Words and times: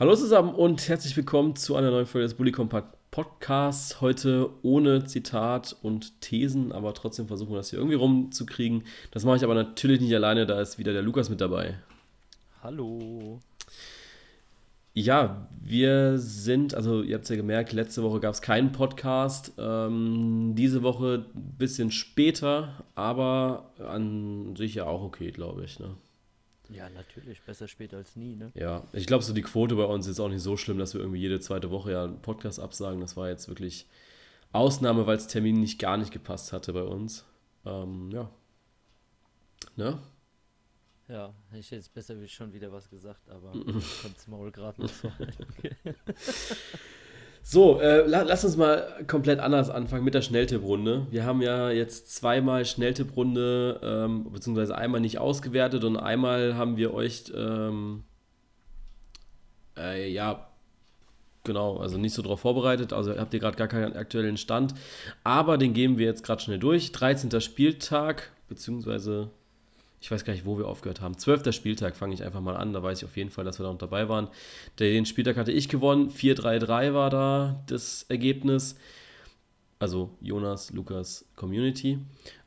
Hallo 0.00 0.16
zusammen 0.16 0.54
und 0.54 0.88
herzlich 0.88 1.14
willkommen 1.14 1.56
zu 1.56 1.76
einer 1.76 1.90
neuen 1.90 2.06
Folge 2.06 2.26
des 2.26 2.32
Bully 2.32 2.52
Compact 2.52 2.96
Podcasts. 3.10 4.00
Heute 4.00 4.48
ohne 4.62 5.04
Zitat 5.04 5.76
und 5.82 6.22
Thesen, 6.22 6.72
aber 6.72 6.94
trotzdem 6.94 7.26
versuchen 7.26 7.50
wir 7.50 7.58
das 7.58 7.68
hier 7.68 7.78
irgendwie 7.78 7.98
rumzukriegen. 7.98 8.84
Das 9.10 9.26
mache 9.26 9.36
ich 9.36 9.44
aber 9.44 9.52
natürlich 9.52 10.00
nicht 10.00 10.14
alleine, 10.14 10.46
da 10.46 10.58
ist 10.58 10.78
wieder 10.78 10.94
der 10.94 11.02
Lukas 11.02 11.28
mit 11.28 11.42
dabei. 11.42 11.74
Hallo. 12.62 13.40
Ja, 14.94 15.46
wir 15.62 16.16
sind, 16.16 16.74
also 16.74 17.02
ihr 17.02 17.16
habt 17.16 17.24
es 17.24 17.28
ja 17.28 17.36
gemerkt, 17.36 17.74
letzte 17.74 18.02
Woche 18.02 18.20
gab 18.20 18.32
es 18.32 18.40
keinen 18.40 18.72
Podcast. 18.72 19.52
Ähm, 19.58 20.54
diese 20.54 20.82
Woche 20.82 21.26
ein 21.34 21.56
bisschen 21.58 21.90
später, 21.90 22.86
aber 22.94 23.70
an 23.86 24.56
sich 24.56 24.76
ja 24.76 24.86
auch 24.86 25.02
okay, 25.02 25.30
glaube 25.30 25.64
ich. 25.64 25.78
Ne? 25.78 25.94
Ja, 26.72 26.88
natürlich. 26.90 27.42
Besser 27.42 27.68
spät 27.68 27.92
als 27.94 28.16
nie, 28.16 28.36
ne? 28.36 28.52
Ja, 28.54 28.86
ich 28.92 29.06
glaube, 29.06 29.24
so 29.24 29.32
die 29.32 29.42
Quote 29.42 29.74
bei 29.74 29.84
uns 29.84 30.06
ist 30.06 30.20
auch 30.20 30.28
nicht 30.28 30.42
so 30.42 30.56
schlimm, 30.56 30.78
dass 30.78 30.94
wir 30.94 31.00
irgendwie 31.00 31.20
jede 31.20 31.40
zweite 31.40 31.70
Woche 31.70 31.92
ja 31.92 32.04
einen 32.04 32.22
Podcast 32.22 32.60
absagen. 32.60 33.00
Das 33.00 33.16
war 33.16 33.28
jetzt 33.28 33.48
wirklich 33.48 33.86
Ausnahme, 34.52 35.06
weil 35.06 35.16
es 35.16 35.26
Termin 35.26 35.60
nicht 35.60 35.78
gar 35.78 35.96
nicht 35.96 36.12
gepasst 36.12 36.52
hatte 36.52 36.72
bei 36.72 36.82
uns. 36.82 37.24
Ähm, 37.64 38.10
ja. 38.12 38.30
Ne? 39.76 40.00
Ja, 41.08 41.34
ich 41.52 41.66
hätte 41.66 41.76
jetzt 41.76 41.92
besser 41.92 42.14
schon 42.28 42.52
wieder 42.52 42.70
was 42.72 42.88
gesagt, 42.88 43.28
aber 43.28 43.50
kommt's 44.02 44.28
Maul 44.28 44.52
gerade 44.52 44.82
nicht 44.82 44.94
so. 44.94 45.10
So, 47.42 47.80
äh, 47.80 48.06
la 48.06 48.22
lass 48.22 48.44
uns 48.44 48.56
mal 48.56 49.04
komplett 49.06 49.40
anders 49.40 49.70
anfangen 49.70 50.04
mit 50.04 50.14
der 50.14 50.22
Schnelltipprunde. 50.22 51.06
Wir 51.10 51.24
haben 51.24 51.40
ja 51.40 51.70
jetzt 51.70 52.14
zweimal 52.14 52.64
Schnelltipprunde, 52.64 53.80
ähm, 53.82 54.30
beziehungsweise 54.30 54.76
einmal 54.76 55.00
nicht 55.00 55.18
ausgewertet 55.18 55.84
und 55.84 55.96
einmal 55.96 56.54
haben 56.56 56.76
wir 56.76 56.92
euch, 56.92 57.24
ähm, 57.34 58.04
äh, 59.76 60.10
ja, 60.12 60.48
genau, 61.44 61.78
also 61.78 61.98
nicht 61.98 62.14
so 62.14 62.22
darauf 62.22 62.40
vorbereitet. 62.40 62.92
Also 62.92 63.16
habt 63.16 63.32
ihr 63.34 63.40
gerade 63.40 63.56
gar 63.56 63.68
keinen 63.68 63.96
aktuellen 63.96 64.36
Stand. 64.36 64.74
Aber 65.24 65.58
den 65.58 65.72
geben 65.72 65.98
wir 65.98 66.06
jetzt 66.06 66.24
gerade 66.24 66.42
schnell 66.42 66.58
durch. 66.58 66.92
13. 66.92 67.40
Spieltag, 67.40 68.30
beziehungsweise 68.48 69.30
ich 70.00 70.10
weiß 70.10 70.24
gar 70.24 70.32
nicht, 70.32 70.46
wo 70.46 70.56
wir 70.56 70.66
aufgehört 70.66 71.00
haben. 71.00 71.18
Zwölfter 71.18 71.52
Spieltag 71.52 71.94
fange 71.94 72.14
ich 72.14 72.24
einfach 72.24 72.40
mal 72.40 72.56
an. 72.56 72.72
Da 72.72 72.82
weiß 72.82 72.98
ich 72.98 73.04
auf 73.04 73.16
jeden 73.16 73.30
Fall, 73.30 73.44
dass 73.44 73.58
wir 73.58 73.64
da 73.64 73.72
noch 73.72 73.78
dabei 73.78 74.08
waren. 74.08 74.28
Den 74.78 75.04
Spieltag 75.04 75.36
hatte 75.36 75.52
ich 75.52 75.68
gewonnen. 75.68 76.10
4-3-3 76.10 76.94
war 76.94 77.10
da 77.10 77.62
das 77.66 78.06
Ergebnis. 78.08 78.76
Also 79.78 80.10
Jonas, 80.20 80.72
Lukas, 80.72 81.26
Community. 81.36 81.98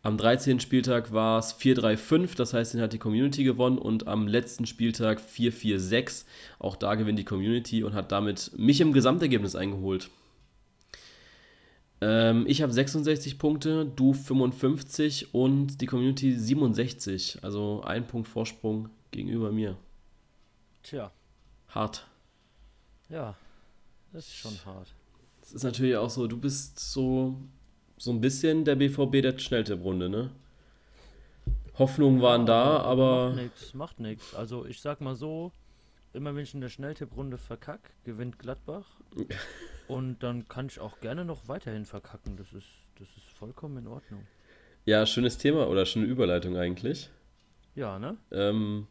Am 0.01 0.17
13. 0.17 0.59
Spieltag 0.59 1.13
war 1.13 1.39
es 1.39 1.55
4-3-5, 1.59 2.35
das 2.35 2.53
heißt, 2.53 2.75
den 2.75 2.81
hat 2.81 2.93
die 2.93 2.99
Community 2.99 3.43
gewonnen. 3.43 3.77
Und 3.77 4.07
am 4.07 4.27
letzten 4.27 4.65
Spieltag 4.65 5.19
4-4-6. 5.19 6.25
Auch 6.59 6.75
da 6.75 6.95
gewinnt 6.95 7.19
die 7.19 7.25
Community 7.25 7.83
und 7.83 7.93
hat 7.93 8.11
damit 8.11 8.51
mich 8.55 8.81
im 8.81 8.93
Gesamtergebnis 8.93 9.55
eingeholt. 9.55 10.09
Ähm, 12.05 12.43
ich 12.47 12.61
habe 12.61 12.73
66 12.73 13.39
Punkte, 13.39 13.85
du 13.85 14.13
55 14.13 15.33
und 15.33 15.79
die 15.79 15.85
Community 15.85 16.37
67. 16.37 17.39
Also 17.41 17.81
ein 17.83 18.05
Punkt 18.05 18.27
Vorsprung 18.27 18.89
gegenüber 19.11 19.53
mir. 19.53 19.77
Tja. 20.83 21.11
Hart. 21.69 22.05
Ja, 23.07 23.35
das 24.11 24.27
ist 24.27 24.35
schon 24.35 24.53
hart. 24.65 24.93
Es 25.41 25.53
ist 25.53 25.63
natürlich 25.63 25.95
auch 25.95 26.09
so, 26.09 26.27
du 26.27 26.37
bist 26.37 26.77
so, 26.77 27.37
so 27.97 28.11
ein 28.11 28.19
bisschen 28.19 28.65
der 28.65 28.75
BVB 28.75 29.21
der 29.21 29.37
Schnelltipprunde, 29.37 30.09
ne? 30.09 30.31
Hoffnungen 31.79 32.21
waren 32.21 32.45
da, 32.45 32.79
aber. 32.81 33.29
Macht 33.29 33.35
nix, 33.37 33.73
macht 33.73 33.99
nix. 33.99 34.35
Also 34.35 34.65
ich 34.65 34.81
sag 34.81 34.99
mal 34.99 35.15
so, 35.15 35.53
immer 36.11 36.35
wenn 36.35 36.43
ich 36.43 36.53
in 36.53 36.61
der 36.61 36.69
Schnelltipprunde 36.69 37.37
verkack, 37.37 37.91
gewinnt 38.03 38.39
Gladbach. 38.39 38.85
Und 39.93 40.23
dann 40.23 40.47
kann 40.47 40.67
ich 40.67 40.79
auch 40.79 40.99
gerne 40.99 41.25
noch 41.25 41.47
weiterhin 41.47 41.85
verkacken. 41.85 42.35
Das 42.37 42.53
ist, 42.53 42.67
das 42.99 43.07
ist 43.15 43.29
vollkommen 43.37 43.77
in 43.77 43.87
Ordnung. 43.87 44.25
Ja, 44.85 45.05
schönes 45.05 45.37
Thema 45.37 45.67
oder 45.69 45.85
schöne 45.85 46.05
Überleitung 46.05 46.57
eigentlich. 46.57 47.09
Ja, 47.75 47.99
ne? 47.99 48.17
Ähm, 48.31 48.87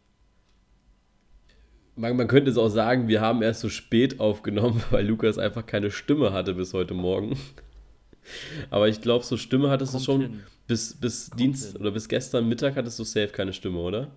man, 1.97 2.17
man 2.17 2.29
könnte 2.29 2.51
es 2.51 2.57
auch 2.57 2.69
sagen, 2.69 3.09
wir 3.09 3.21
haben 3.21 3.43
erst 3.43 3.61
so 3.61 3.69
spät 3.69 4.21
aufgenommen, 4.21 4.83
weil 4.91 5.07
Lukas 5.07 5.39
einfach 5.39 5.67
keine 5.67 5.91
Stimme 5.91 6.33
hatte 6.33 6.55
bis 6.55 6.73
heute 6.73 6.95
Morgen. 6.95 7.39
Aber 8.71 8.89
ich 8.89 9.01
glaube, 9.01 9.25
so 9.25 9.37
Stimme 9.37 9.71
hattest 9.71 9.93
Kommt 9.93 10.07
du 10.07 10.13
schon 10.13 10.21
hin. 10.21 10.43
bis, 10.67 10.95
bis 10.95 11.31
Dienst 11.31 11.73
hin. 11.73 11.81
oder 11.81 11.91
bis 11.91 12.09
gestern 12.09 12.49
Mittag 12.49 12.77
hattest 12.77 12.99
du 12.99 13.05
safe 13.05 13.29
keine 13.29 13.53
Stimme, 13.53 13.79
oder? 13.79 14.11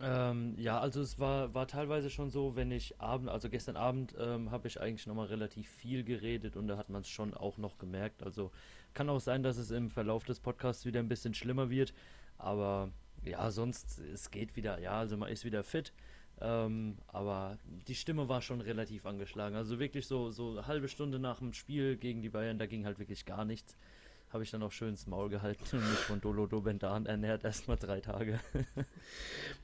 Ähm, 0.00 0.54
ja, 0.58 0.78
also 0.78 1.00
es 1.00 1.18
war, 1.18 1.54
war 1.54 1.66
teilweise 1.66 2.08
schon 2.08 2.30
so, 2.30 2.54
wenn 2.54 2.70
ich 2.70 3.00
Abend, 3.00 3.28
also 3.28 3.48
gestern 3.48 3.76
Abend 3.76 4.14
ähm, 4.18 4.50
habe 4.52 4.68
ich 4.68 4.80
eigentlich 4.80 5.06
nochmal 5.08 5.26
relativ 5.26 5.68
viel 5.68 6.04
geredet 6.04 6.56
und 6.56 6.68
da 6.68 6.76
hat 6.76 6.88
man 6.88 7.02
es 7.02 7.08
schon 7.08 7.34
auch 7.34 7.58
noch 7.58 7.78
gemerkt. 7.78 8.22
Also 8.22 8.52
kann 8.94 9.08
auch 9.10 9.20
sein, 9.20 9.42
dass 9.42 9.56
es 9.56 9.72
im 9.72 9.90
Verlauf 9.90 10.24
des 10.24 10.38
Podcasts 10.38 10.84
wieder 10.84 11.00
ein 11.00 11.08
bisschen 11.08 11.34
schlimmer 11.34 11.68
wird, 11.68 11.92
aber 12.36 12.90
ja, 13.24 13.50
sonst, 13.50 13.98
es 13.98 14.30
geht 14.30 14.54
wieder, 14.54 14.78
ja, 14.78 14.92
also 14.92 15.16
man 15.16 15.30
ist 15.30 15.44
wieder 15.44 15.64
fit. 15.64 15.92
Ähm, 16.40 16.98
aber 17.08 17.58
die 17.88 17.96
Stimme 17.96 18.28
war 18.28 18.40
schon 18.42 18.60
relativ 18.60 19.06
angeschlagen. 19.06 19.56
Also 19.56 19.80
wirklich 19.80 20.06
so, 20.06 20.30
so 20.30 20.50
eine 20.52 20.68
halbe 20.68 20.86
Stunde 20.86 21.18
nach 21.18 21.40
dem 21.40 21.52
Spiel 21.52 21.96
gegen 21.96 22.22
die 22.22 22.28
Bayern, 22.28 22.58
da 22.58 22.66
ging 22.66 22.84
halt 22.84 23.00
wirklich 23.00 23.24
gar 23.24 23.44
nichts 23.44 23.76
habe 24.30 24.42
ich 24.42 24.50
dann 24.50 24.62
auch 24.62 24.72
schön 24.72 24.90
ins 24.90 25.06
Maul 25.06 25.30
gehalten 25.30 25.64
und 25.72 25.80
mich 25.80 25.98
von 25.98 26.20
Dolo 26.20 26.46
Dobendan 26.46 27.06
ernährt, 27.06 27.44
erstmal 27.44 27.78
drei 27.78 28.00
Tage. 28.00 28.38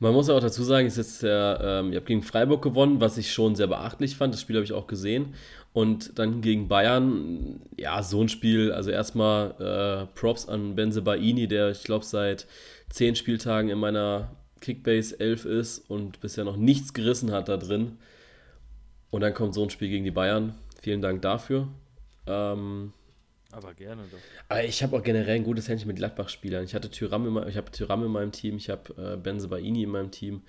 Man 0.00 0.14
muss 0.14 0.28
ja 0.28 0.34
auch 0.34 0.40
dazu 0.40 0.62
sagen, 0.62 0.86
ist 0.86 0.96
jetzt 0.96 1.22
ähm, 1.22 1.92
ihr 1.92 1.98
habt 1.98 2.06
gegen 2.06 2.22
Freiburg 2.22 2.62
gewonnen, 2.62 3.00
was 3.00 3.18
ich 3.18 3.32
schon 3.32 3.56
sehr 3.56 3.66
beachtlich 3.66 4.16
fand. 4.16 4.32
Das 4.32 4.40
Spiel 4.40 4.56
habe 4.56 4.64
ich 4.64 4.72
auch 4.72 4.86
gesehen. 4.86 5.34
Und 5.74 6.18
dann 6.18 6.40
gegen 6.40 6.68
Bayern, 6.68 7.60
ja, 7.76 8.02
so 8.02 8.22
ein 8.22 8.28
Spiel, 8.28 8.72
also 8.72 8.90
erstmal 8.90 9.50
äh, 9.60 10.18
Props 10.18 10.48
an 10.48 10.76
Benze 10.76 11.02
Baini, 11.02 11.46
der 11.46 11.70
ich 11.70 11.84
glaube 11.84 12.04
seit 12.04 12.46
zehn 12.88 13.16
Spieltagen 13.16 13.70
in 13.70 13.78
meiner 13.78 14.30
Kickbase 14.60 15.18
11 15.20 15.44
ist 15.44 15.90
und 15.90 16.20
bisher 16.20 16.44
noch 16.44 16.56
nichts 16.56 16.94
gerissen 16.94 17.32
hat 17.32 17.48
da 17.48 17.58
drin. 17.58 17.98
Und 19.10 19.20
dann 19.20 19.34
kommt 19.34 19.52
so 19.52 19.62
ein 19.62 19.70
Spiel 19.70 19.88
gegen 19.88 20.04
die 20.04 20.10
Bayern. 20.10 20.54
Vielen 20.80 21.02
Dank 21.02 21.22
dafür. 21.22 21.68
Ähm, 22.26 22.92
aber 23.54 23.74
gerne 23.74 24.02
doch. 24.10 24.18
Aber 24.48 24.64
ich 24.64 24.82
habe 24.82 24.96
auch 24.96 25.02
generell 25.02 25.36
ein 25.36 25.44
gutes 25.44 25.68
Händchen 25.68 25.88
mit 25.88 25.96
Gladbach-Spielern. 25.96 26.64
Ich 26.64 26.74
hatte 26.74 26.90
Tyram 26.90 27.26
in, 27.26 27.48
ich 27.48 27.56
habe 27.56 27.70
Tyram 27.70 28.04
in 28.04 28.10
meinem 28.10 28.32
Team, 28.32 28.56
ich 28.56 28.70
habe 28.70 29.14
äh, 29.14 29.16
Benze 29.16 29.48
Baini 29.48 29.84
in 29.84 29.90
meinem 29.90 30.10
Team. 30.10 30.42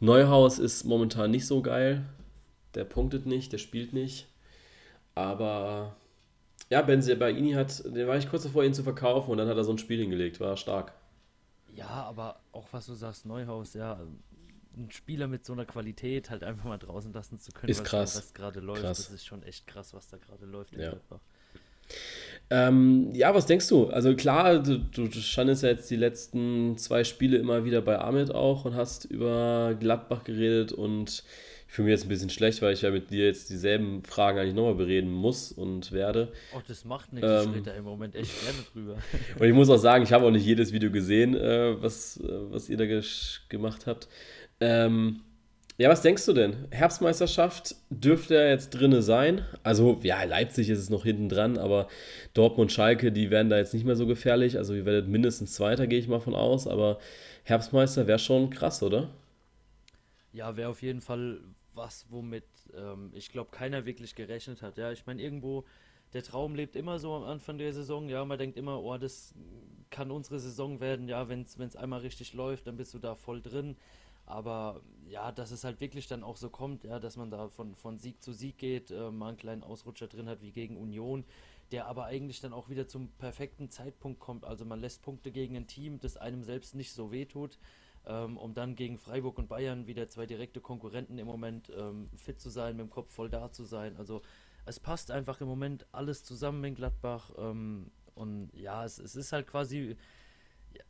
Neuhaus 0.00 0.58
ist 0.58 0.84
momentan 0.84 1.30
nicht 1.30 1.46
so 1.46 1.62
geil. 1.62 2.04
Der 2.74 2.84
punktet 2.84 3.26
nicht, 3.26 3.52
der 3.52 3.58
spielt 3.58 3.92
nicht. 3.92 4.28
Aber 5.14 5.96
ja, 6.70 6.82
Benze 6.82 7.16
Baini 7.16 7.52
hat, 7.52 7.84
den 7.84 8.06
war 8.06 8.16
ich 8.16 8.30
kurz 8.30 8.44
davor, 8.44 8.64
ihn 8.64 8.74
zu 8.74 8.82
verkaufen 8.82 9.30
und 9.30 9.38
dann 9.38 9.48
hat 9.48 9.56
er 9.56 9.64
so 9.64 9.72
ein 9.72 9.78
Spiel 9.78 10.00
hingelegt. 10.00 10.40
War 10.40 10.56
stark. 10.56 10.94
Ja, 11.74 11.88
aber 11.88 12.40
auch 12.52 12.66
was 12.72 12.86
du 12.86 12.94
sagst, 12.94 13.26
Neuhaus, 13.26 13.74
ja, 13.74 14.00
ein 14.76 14.90
Spieler 14.90 15.28
mit 15.28 15.44
so 15.44 15.52
einer 15.52 15.66
Qualität 15.66 16.30
halt 16.30 16.44
einfach 16.44 16.64
mal 16.64 16.78
draußen 16.78 17.12
lassen 17.12 17.38
zu 17.38 17.52
können, 17.52 17.70
ist 17.70 17.80
was, 17.80 17.88
krass. 17.88 18.16
was 18.16 18.34
gerade 18.34 18.60
läuft. 18.60 18.82
Krass. 18.82 18.98
Das 18.98 19.10
ist 19.10 19.26
schon 19.26 19.42
echt 19.42 19.66
krass, 19.66 19.92
was 19.94 20.08
da 20.08 20.16
gerade 20.16 20.46
läuft 20.46 20.74
in 20.74 20.80
ja. 20.80 20.94
Ähm, 22.52 23.08
ja, 23.14 23.34
was 23.34 23.46
denkst 23.46 23.66
du? 23.68 23.86
Also 23.86 24.14
klar, 24.14 24.62
du, 24.62 24.78
du 24.78 25.10
standest 25.10 25.62
ja 25.62 25.70
jetzt 25.70 25.90
die 25.90 25.96
letzten 25.96 26.76
zwei 26.76 27.02
Spiele 27.02 27.38
immer 27.38 27.64
wieder 27.64 27.80
bei 27.80 27.98
Ahmed 27.98 28.34
auch 28.34 28.66
und 28.66 28.74
hast 28.74 29.06
über 29.06 29.74
Gladbach 29.80 30.22
geredet 30.22 30.70
und 30.70 31.24
ich 31.66 31.72
fühle 31.72 31.86
mich 31.86 31.92
jetzt 31.92 32.04
ein 32.04 32.10
bisschen 32.10 32.28
schlecht, 32.28 32.60
weil 32.60 32.74
ich 32.74 32.82
ja 32.82 32.90
mit 32.90 33.10
dir 33.10 33.24
jetzt 33.24 33.48
dieselben 33.48 34.04
Fragen 34.04 34.38
eigentlich 34.38 34.54
nochmal 34.54 34.74
bereden 34.74 35.10
muss 35.10 35.50
und 35.50 35.92
werde. 35.92 36.30
Oh, 36.54 36.60
das 36.68 36.84
macht 36.84 37.14
nichts, 37.14 37.26
ähm, 37.26 37.48
ich 37.48 37.56
rede 37.56 37.70
da 37.70 37.72
im 37.72 37.84
Moment 37.84 38.14
echt 38.14 38.30
gerne 38.42 38.58
drüber. 38.70 38.98
und 39.38 39.46
ich 39.46 39.54
muss 39.54 39.70
auch 39.70 39.78
sagen, 39.78 40.04
ich 40.04 40.12
habe 40.12 40.26
auch 40.26 40.30
nicht 40.30 40.44
jedes 40.44 40.74
Video 40.74 40.90
gesehen, 40.90 41.34
äh, 41.34 41.80
was, 41.80 42.18
äh, 42.18 42.28
was 42.50 42.68
ihr 42.68 42.76
da 42.76 42.84
gemacht 43.48 43.86
habt. 43.86 44.08
Ähm, 44.60 45.22
ja, 45.78 45.88
was 45.88 46.02
denkst 46.02 46.26
du 46.26 46.32
denn? 46.32 46.68
Herbstmeisterschaft 46.70 47.74
dürfte 47.90 48.34
ja 48.34 48.48
jetzt 48.48 48.70
drinne 48.70 49.02
sein. 49.02 49.44
Also, 49.62 49.98
ja, 50.02 50.22
Leipzig 50.24 50.68
ist 50.68 50.78
es 50.78 50.90
noch 50.90 51.04
hinten 51.04 51.28
dran, 51.28 51.58
aber 51.58 51.88
Dortmund, 52.34 52.70
Schalke, 52.72 53.10
die 53.10 53.30
werden 53.30 53.48
da 53.48 53.56
jetzt 53.56 53.72
nicht 53.74 53.84
mehr 53.84 53.96
so 53.96 54.06
gefährlich. 54.06 54.58
Also, 54.58 54.74
ihr 54.74 54.84
werdet 54.84 55.08
mindestens 55.08 55.54
Zweiter, 55.54 55.86
gehe 55.86 55.98
ich 55.98 56.08
mal 56.08 56.20
von 56.20 56.34
aus. 56.34 56.66
Aber 56.66 56.98
Herbstmeister 57.44 58.06
wäre 58.06 58.18
schon 58.18 58.50
krass, 58.50 58.82
oder? 58.82 59.08
Ja, 60.32 60.56
wäre 60.56 60.68
auf 60.68 60.82
jeden 60.82 61.00
Fall 61.00 61.40
was, 61.74 62.06
womit 62.10 62.44
ähm, 62.76 63.10
ich 63.14 63.30
glaube, 63.30 63.50
keiner 63.50 63.86
wirklich 63.86 64.14
gerechnet 64.14 64.62
hat. 64.62 64.76
Ja, 64.76 64.92
ich 64.92 65.06
meine, 65.06 65.22
irgendwo, 65.22 65.64
der 66.12 66.22
Traum 66.22 66.54
lebt 66.54 66.76
immer 66.76 66.98
so 66.98 67.14
am 67.14 67.24
Anfang 67.24 67.58
der 67.58 67.72
Saison. 67.72 68.08
Ja, 68.08 68.24
man 68.24 68.38
denkt 68.38 68.56
immer, 68.56 68.82
oh, 68.82 68.96
das 68.98 69.34
kann 69.90 70.10
unsere 70.10 70.38
Saison 70.38 70.80
werden. 70.80 71.08
Ja, 71.08 71.28
wenn 71.28 71.42
es 71.42 71.76
einmal 71.76 72.00
richtig 72.00 72.34
läuft, 72.34 72.66
dann 72.66 72.76
bist 72.76 72.94
du 72.94 72.98
da 72.98 73.14
voll 73.14 73.40
drin. 73.40 73.76
Aber 74.32 74.80
ja, 75.08 75.30
dass 75.30 75.50
es 75.50 75.62
halt 75.64 75.80
wirklich 75.80 76.06
dann 76.08 76.24
auch 76.24 76.36
so 76.38 76.48
kommt, 76.48 76.84
ja, 76.84 76.98
dass 76.98 77.16
man 77.18 77.30
da 77.30 77.48
von, 77.50 77.74
von 77.74 77.98
Sieg 77.98 78.22
zu 78.22 78.32
Sieg 78.32 78.56
geht, 78.56 78.90
äh, 78.90 79.10
mal 79.10 79.28
einen 79.28 79.36
kleinen 79.36 79.62
Ausrutscher 79.62 80.08
drin 80.08 80.28
hat 80.28 80.40
wie 80.40 80.52
gegen 80.52 80.76
Union, 80.78 81.24
der 81.70 81.86
aber 81.86 82.06
eigentlich 82.06 82.40
dann 82.40 82.52
auch 82.54 82.68
wieder 82.70 82.88
zum 82.88 83.08
perfekten 83.18 83.68
Zeitpunkt 83.68 84.20
kommt. 84.20 84.44
Also 84.46 84.64
man 84.64 84.80
lässt 84.80 85.02
Punkte 85.02 85.32
gegen 85.32 85.56
ein 85.56 85.66
Team, 85.66 86.00
das 86.00 86.16
einem 86.16 86.44
selbst 86.44 86.74
nicht 86.74 86.92
so 86.92 87.12
wehtut. 87.12 87.58
ähm, 88.06 88.36
um 88.36 88.54
dann 88.54 88.74
gegen 88.74 88.98
Freiburg 88.98 89.38
und 89.38 89.48
Bayern 89.48 89.86
wieder 89.86 90.08
zwei 90.08 90.26
direkte 90.26 90.60
Konkurrenten 90.60 91.18
im 91.18 91.26
Moment 91.26 91.70
ähm, 91.76 92.10
fit 92.16 92.40
zu 92.40 92.50
sein, 92.50 92.76
mit 92.76 92.86
dem 92.86 92.90
Kopf 92.90 93.12
voll 93.12 93.30
da 93.30 93.52
zu 93.52 93.64
sein. 93.64 93.96
Also 93.96 94.22
es 94.64 94.80
passt 94.80 95.10
einfach 95.10 95.40
im 95.40 95.48
Moment 95.48 95.86
alles 95.92 96.24
zusammen 96.24 96.64
in 96.64 96.74
Gladbach. 96.74 97.30
Ähm, 97.38 97.90
und 98.14 98.50
ja, 98.54 98.84
es, 98.84 98.98
es 98.98 99.16
ist 99.16 99.32
halt 99.32 99.46
quasi 99.46 99.96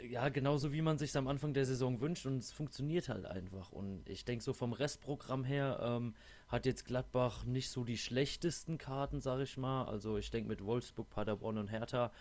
ja, 0.00 0.29
genauso 0.29 0.73
wie 0.73 0.82
man 0.82 0.99
sich 0.99 1.17
am 1.17 1.29
Anfang 1.29 1.55
der 1.55 1.64
Saison 1.64 2.00
wünscht 2.00 2.26
und 2.26 2.38
es 2.38 2.52
funktioniert 2.52 3.08
halt 3.08 3.26
einfach. 3.26 3.73
Und 3.73 4.08
ich 4.08 4.25
denke, 4.25 4.44
so 4.44 4.52
vom 4.52 4.73
Restprogramm 4.73 5.44
her 5.44 5.81
ähm, 5.82 6.14
hat 6.49 6.67
jetzt 6.67 6.84
Gladbach 6.87 7.44
nicht 7.44 7.70
so 7.70 7.84
die 7.84 7.96
schlechtesten 7.96 8.79
Karten, 8.79 9.20
sage 9.20 9.44
ich 9.44 9.56
mal. 9.56 9.84
Also 9.84 10.19
ich 10.19 10.31
denke, 10.31 10.49
mit 10.49 10.64
Wolfsburg, 10.64 11.08
Paderborn 11.11 11.58
und 11.58 11.69
Hertha 11.69 12.12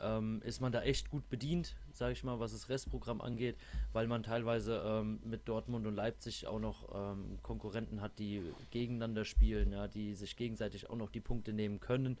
ähm, 0.00 0.42
ist 0.44 0.60
man 0.60 0.72
da 0.72 0.82
echt 0.82 1.10
gut 1.10 1.28
bedient, 1.28 1.76
sage 1.92 2.12
ich 2.12 2.24
mal, 2.24 2.40
was 2.40 2.52
das 2.52 2.68
Restprogramm 2.68 3.20
angeht, 3.20 3.56
weil 3.92 4.06
man 4.06 4.22
teilweise 4.22 4.82
ähm, 4.84 5.20
mit 5.24 5.48
Dortmund 5.48 5.86
und 5.86 5.94
Leipzig 5.94 6.46
auch 6.46 6.58
noch 6.58 6.88
ähm, 6.94 7.38
Konkurrenten 7.42 8.00
hat, 8.00 8.18
die 8.18 8.42
gegeneinander 8.70 9.24
spielen, 9.24 9.72
ja, 9.72 9.88
die 9.88 10.14
sich 10.14 10.36
gegenseitig 10.36 10.90
auch 10.90 10.96
noch 10.96 11.10
die 11.10 11.20
Punkte 11.20 11.52
nehmen 11.52 11.80
können. 11.80 12.18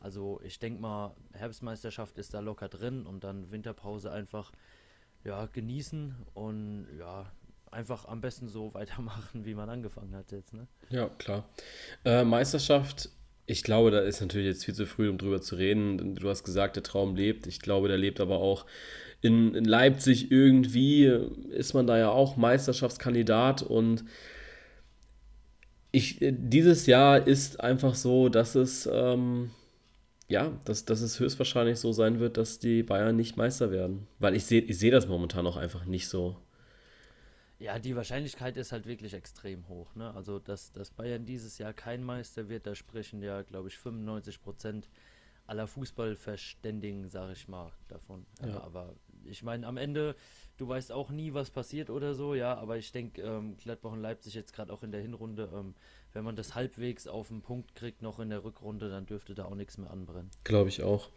Also 0.00 0.40
ich 0.42 0.58
denke 0.58 0.80
mal, 0.80 1.14
Herbstmeisterschaft 1.32 2.18
ist 2.18 2.34
da 2.34 2.40
locker 2.40 2.68
drin 2.68 3.06
und 3.06 3.22
dann 3.22 3.50
Winterpause 3.50 4.10
einfach 4.10 4.52
ja, 5.24 5.46
genießen 5.46 6.16
und 6.34 6.86
ja, 6.98 7.30
einfach 7.70 8.06
am 8.06 8.20
besten 8.20 8.48
so 8.48 8.74
weitermachen, 8.74 9.44
wie 9.44 9.54
man 9.54 9.68
angefangen 9.68 10.14
hat 10.14 10.32
jetzt. 10.32 10.54
Ne? 10.54 10.66
Ja, 10.88 11.08
klar. 11.08 11.48
Äh, 12.04 12.24
Meisterschaft, 12.24 13.10
ich 13.46 13.62
glaube, 13.62 13.90
da 13.90 14.00
ist 14.00 14.20
natürlich 14.20 14.46
jetzt 14.46 14.64
viel 14.64 14.74
zu 14.74 14.86
früh, 14.86 15.08
um 15.08 15.18
drüber 15.18 15.40
zu 15.40 15.56
reden. 15.56 16.14
Du 16.14 16.28
hast 16.28 16.44
gesagt, 16.44 16.76
der 16.76 16.82
Traum 16.82 17.14
lebt. 17.16 17.46
Ich 17.46 17.60
glaube, 17.60 17.88
der 17.88 17.98
lebt 17.98 18.20
aber 18.20 18.38
auch 18.38 18.64
in, 19.20 19.54
in 19.54 19.64
Leipzig 19.64 20.30
irgendwie. 20.30 21.04
Ist 21.50 21.74
man 21.74 21.86
da 21.86 21.98
ja 21.98 22.10
auch 22.10 22.36
Meisterschaftskandidat 22.36 23.62
und 23.62 24.04
ich, 25.92 26.18
dieses 26.20 26.86
Jahr 26.86 27.26
ist 27.26 27.60
einfach 27.60 27.96
so, 27.96 28.28
dass 28.28 28.54
es 28.54 28.88
ähm, 28.92 29.50
ja, 30.30 30.56
dass, 30.64 30.84
dass 30.84 31.00
es 31.00 31.18
höchstwahrscheinlich 31.18 31.80
so 31.80 31.92
sein 31.92 32.20
wird, 32.20 32.36
dass 32.36 32.60
die 32.60 32.84
Bayern 32.84 33.16
nicht 33.16 33.36
Meister 33.36 33.72
werden. 33.72 34.06
Weil 34.20 34.36
ich 34.36 34.46
sehe 34.46 34.60
ich 34.60 34.78
seh 34.78 34.90
das 34.90 35.08
momentan 35.08 35.44
auch 35.44 35.56
einfach 35.56 35.84
nicht 35.86 36.06
so. 36.06 36.36
Ja, 37.58 37.80
die 37.80 37.96
Wahrscheinlichkeit 37.96 38.56
ist 38.56 38.70
halt 38.70 38.86
wirklich 38.86 39.12
extrem 39.12 39.68
hoch. 39.68 39.92
Ne? 39.96 40.14
Also, 40.14 40.38
dass, 40.38 40.70
dass 40.70 40.92
Bayern 40.92 41.26
dieses 41.26 41.58
Jahr 41.58 41.72
kein 41.72 42.04
Meister 42.04 42.48
wird, 42.48 42.66
da 42.66 42.76
sprechen 42.76 43.22
ja, 43.22 43.42
glaube 43.42 43.68
ich, 43.68 43.76
95 43.76 44.40
Prozent 44.40 44.88
aller 45.46 45.66
Fußballverständigen, 45.66 47.10
sage 47.10 47.32
ich 47.32 47.48
mal, 47.48 47.72
davon. 47.88 48.24
Ja. 48.46 48.62
Aber 48.62 48.94
ich 49.24 49.42
meine, 49.42 49.66
am 49.66 49.78
Ende, 49.78 50.14
du 50.58 50.68
weißt 50.68 50.92
auch 50.92 51.10
nie, 51.10 51.34
was 51.34 51.50
passiert 51.50 51.90
oder 51.90 52.14
so, 52.14 52.36
ja, 52.36 52.54
aber 52.54 52.78
ich 52.78 52.92
denke, 52.92 53.20
ähm, 53.22 53.56
Gladbach 53.56 53.90
und 53.90 54.00
Leipzig 54.00 54.34
jetzt 54.34 54.52
gerade 54.52 54.72
auch 54.72 54.84
in 54.84 54.92
der 54.92 55.00
Hinrunde, 55.00 55.50
ähm, 55.52 55.74
wenn 56.12 56.24
man 56.24 56.36
das 56.36 56.54
halbwegs 56.54 57.06
auf 57.06 57.28
den 57.28 57.42
Punkt 57.42 57.74
kriegt, 57.74 58.02
noch 58.02 58.18
in 58.18 58.30
der 58.30 58.44
Rückrunde, 58.44 58.88
dann 58.88 59.06
dürfte 59.06 59.34
da 59.34 59.44
auch 59.44 59.54
nichts 59.54 59.78
mehr 59.78 59.90
anbrennen. 59.90 60.30
Glaube 60.44 60.68
ich 60.68 60.82
auch. 60.82 61.08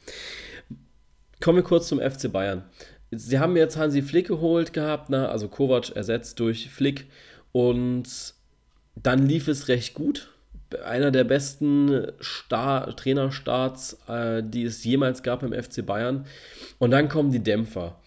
Kommen 1.41 1.57
wir 1.57 1.63
kurz 1.63 1.87
zum 1.87 1.99
FC 1.99 2.31
Bayern. 2.31 2.63
Sie 3.11 3.39
haben 3.39 3.55
jetzt 3.57 3.77
Hansi 3.77 4.01
Flick 4.01 4.27
geholt 4.27 4.73
gehabt, 4.73 5.09
ne? 5.09 5.29
also 5.29 5.47
Kovac 5.47 5.95
ersetzt 5.95 6.39
durch 6.39 6.69
Flick 6.69 7.05
und 7.51 8.33
dann 8.95 9.27
lief 9.27 9.47
es 9.47 9.67
recht 9.67 9.93
gut. 9.93 10.29
Einer 10.83 11.11
der 11.11 11.23
besten 11.23 12.07
Star 12.21 12.95
Trainerstarts, 12.95 13.97
äh, 14.07 14.41
die 14.43 14.63
es 14.63 14.83
jemals 14.83 15.21
gab 15.21 15.43
im 15.43 15.53
FC 15.53 15.85
Bayern. 15.85 16.25
Und 16.79 16.91
dann 16.91 17.09
kommen 17.09 17.31
die 17.31 17.43
Dämpfer. 17.43 17.99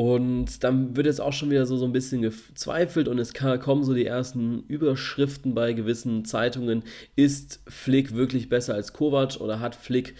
Und 0.00 0.64
dann 0.64 0.96
wird 0.96 1.04
jetzt 1.04 1.20
auch 1.20 1.34
schon 1.34 1.50
wieder 1.50 1.66
so, 1.66 1.76
so 1.76 1.84
ein 1.84 1.92
bisschen 1.92 2.22
gezweifelt 2.22 3.06
und 3.06 3.18
es 3.18 3.34
kommen 3.34 3.84
so 3.84 3.92
die 3.92 4.06
ersten 4.06 4.64
Überschriften 4.66 5.54
bei 5.54 5.74
gewissen 5.74 6.24
Zeitungen. 6.24 6.84
Ist 7.16 7.60
Flick 7.68 8.14
wirklich 8.14 8.48
besser 8.48 8.72
als 8.72 8.94
Kovac 8.94 9.42
oder 9.42 9.60
hat 9.60 9.74
Flick 9.74 10.14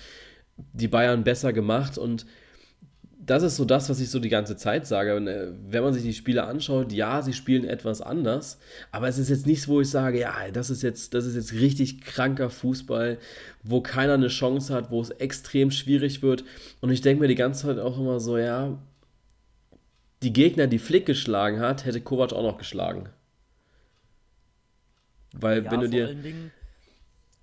die 0.75 0.89
Bayern 0.89 1.25
besser 1.25 1.55
gemacht? 1.55 1.97
Und 1.97 2.27
das 3.25 3.43
ist 3.43 3.57
so 3.57 3.65
das, 3.65 3.89
was 3.89 4.01
ich 4.01 4.11
so 4.11 4.19
die 4.19 4.29
ganze 4.29 4.55
Zeit 4.55 4.87
sage. 4.87 5.13
Äh, 5.13 5.53
wenn 5.71 5.83
man 5.83 5.95
sich 5.95 6.03
die 6.03 6.13
Spiele 6.13 6.45
anschaut, 6.45 6.93
ja, 6.93 7.23
sie 7.23 7.33
spielen 7.33 7.65
etwas 7.65 8.03
anders, 8.03 8.59
aber 8.93 9.09
es 9.09 9.17
ist 9.17 9.31
jetzt 9.31 9.47
nichts, 9.47 9.67
wo 9.67 9.81
ich 9.81 9.89
sage, 9.89 10.21
ja, 10.21 10.35
das 10.53 10.69
ist 10.69 10.83
jetzt, 10.83 11.15
das 11.15 11.25
ist 11.25 11.37
jetzt 11.37 11.55
richtig 11.55 12.03
kranker 12.03 12.51
Fußball, 12.51 13.17
wo 13.63 13.81
keiner 13.81 14.13
eine 14.13 14.29
Chance 14.29 14.75
hat, 14.75 14.91
wo 14.91 15.01
es 15.01 15.09
extrem 15.09 15.71
schwierig 15.71 16.21
wird. 16.21 16.45
Und 16.83 16.91
ich 16.91 17.01
denke 17.01 17.23
mir 17.23 17.29
die 17.29 17.35
ganze 17.35 17.67
Zeit 17.69 17.79
auch 17.79 17.99
immer 17.99 18.21
so, 18.21 18.37
ja, 18.37 18.77
die 20.23 20.33
Gegner, 20.33 20.67
die 20.67 20.79
Flick 20.79 21.07
geschlagen 21.07 21.61
hat, 21.61 21.85
hätte 21.85 22.01
Kovac 22.01 22.33
auch 22.33 22.43
noch 22.43 22.59
geschlagen. 22.59 23.09
Weil 25.33 25.65
ja, 25.65 25.71
wenn 25.71 25.81
du 25.81 25.89
dir. 25.89 26.05
Vor 26.05 26.09
allen 26.09 26.23
Dingen 26.23 26.53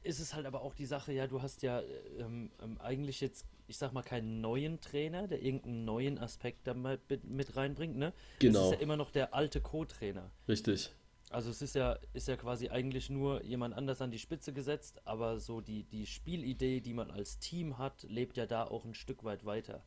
ist 0.03 0.19
es 0.19 0.33
halt 0.33 0.45
aber 0.45 0.62
auch 0.62 0.74
die 0.74 0.85
Sache, 0.85 1.12
ja, 1.12 1.27
du 1.27 1.41
hast 1.41 1.62
ja 1.63 1.81
ähm, 2.18 2.50
ähm, 2.63 2.79
eigentlich 2.79 3.19
jetzt, 3.19 3.45
ich 3.68 3.77
sag 3.77 3.91
mal, 3.91 4.03
keinen 4.03 4.39
neuen 4.39 4.79
Trainer, 4.79 5.27
der 5.27 5.44
irgendeinen 5.44 5.83
neuen 5.83 6.18
Aspekt 6.18 6.65
da 6.65 6.74
mit, 6.74 7.25
mit 7.25 7.56
reinbringt, 7.57 7.97
ne? 7.97 8.13
Genau. 8.39 8.59
Es 8.59 8.65
ist 8.68 8.71
ja 8.74 8.80
immer 8.80 8.95
noch 8.95 9.12
der 9.12 9.33
alte 9.33 9.59
Co-Trainer. 9.59 10.31
Richtig. 10.47 10.91
Also 11.30 11.50
es 11.50 11.62
ist 11.62 11.75
ja, 11.75 12.00
ist 12.13 12.30
ja 12.30 12.38
quasi 12.38 12.69
eigentlich 12.69 13.09
nur 13.09 13.44
jemand 13.44 13.75
anders 13.75 14.01
an 14.01 14.12
die 14.12 14.19
Spitze 14.19 14.53
gesetzt, 14.53 15.01
aber 15.03 15.39
so 15.39 15.59
die, 15.59 15.83
die 15.83 16.06
Spielidee, 16.06 16.80
die 16.80 16.94
man 16.94 17.12
als 17.12 17.39
Team 17.39 17.77
hat, 17.77 18.03
lebt 18.03 18.38
ja 18.38 18.45
da 18.45 18.63
auch 18.63 18.85
ein 18.85 18.94
Stück 18.94 19.25
weit 19.25 19.45
weiter. 19.45 19.83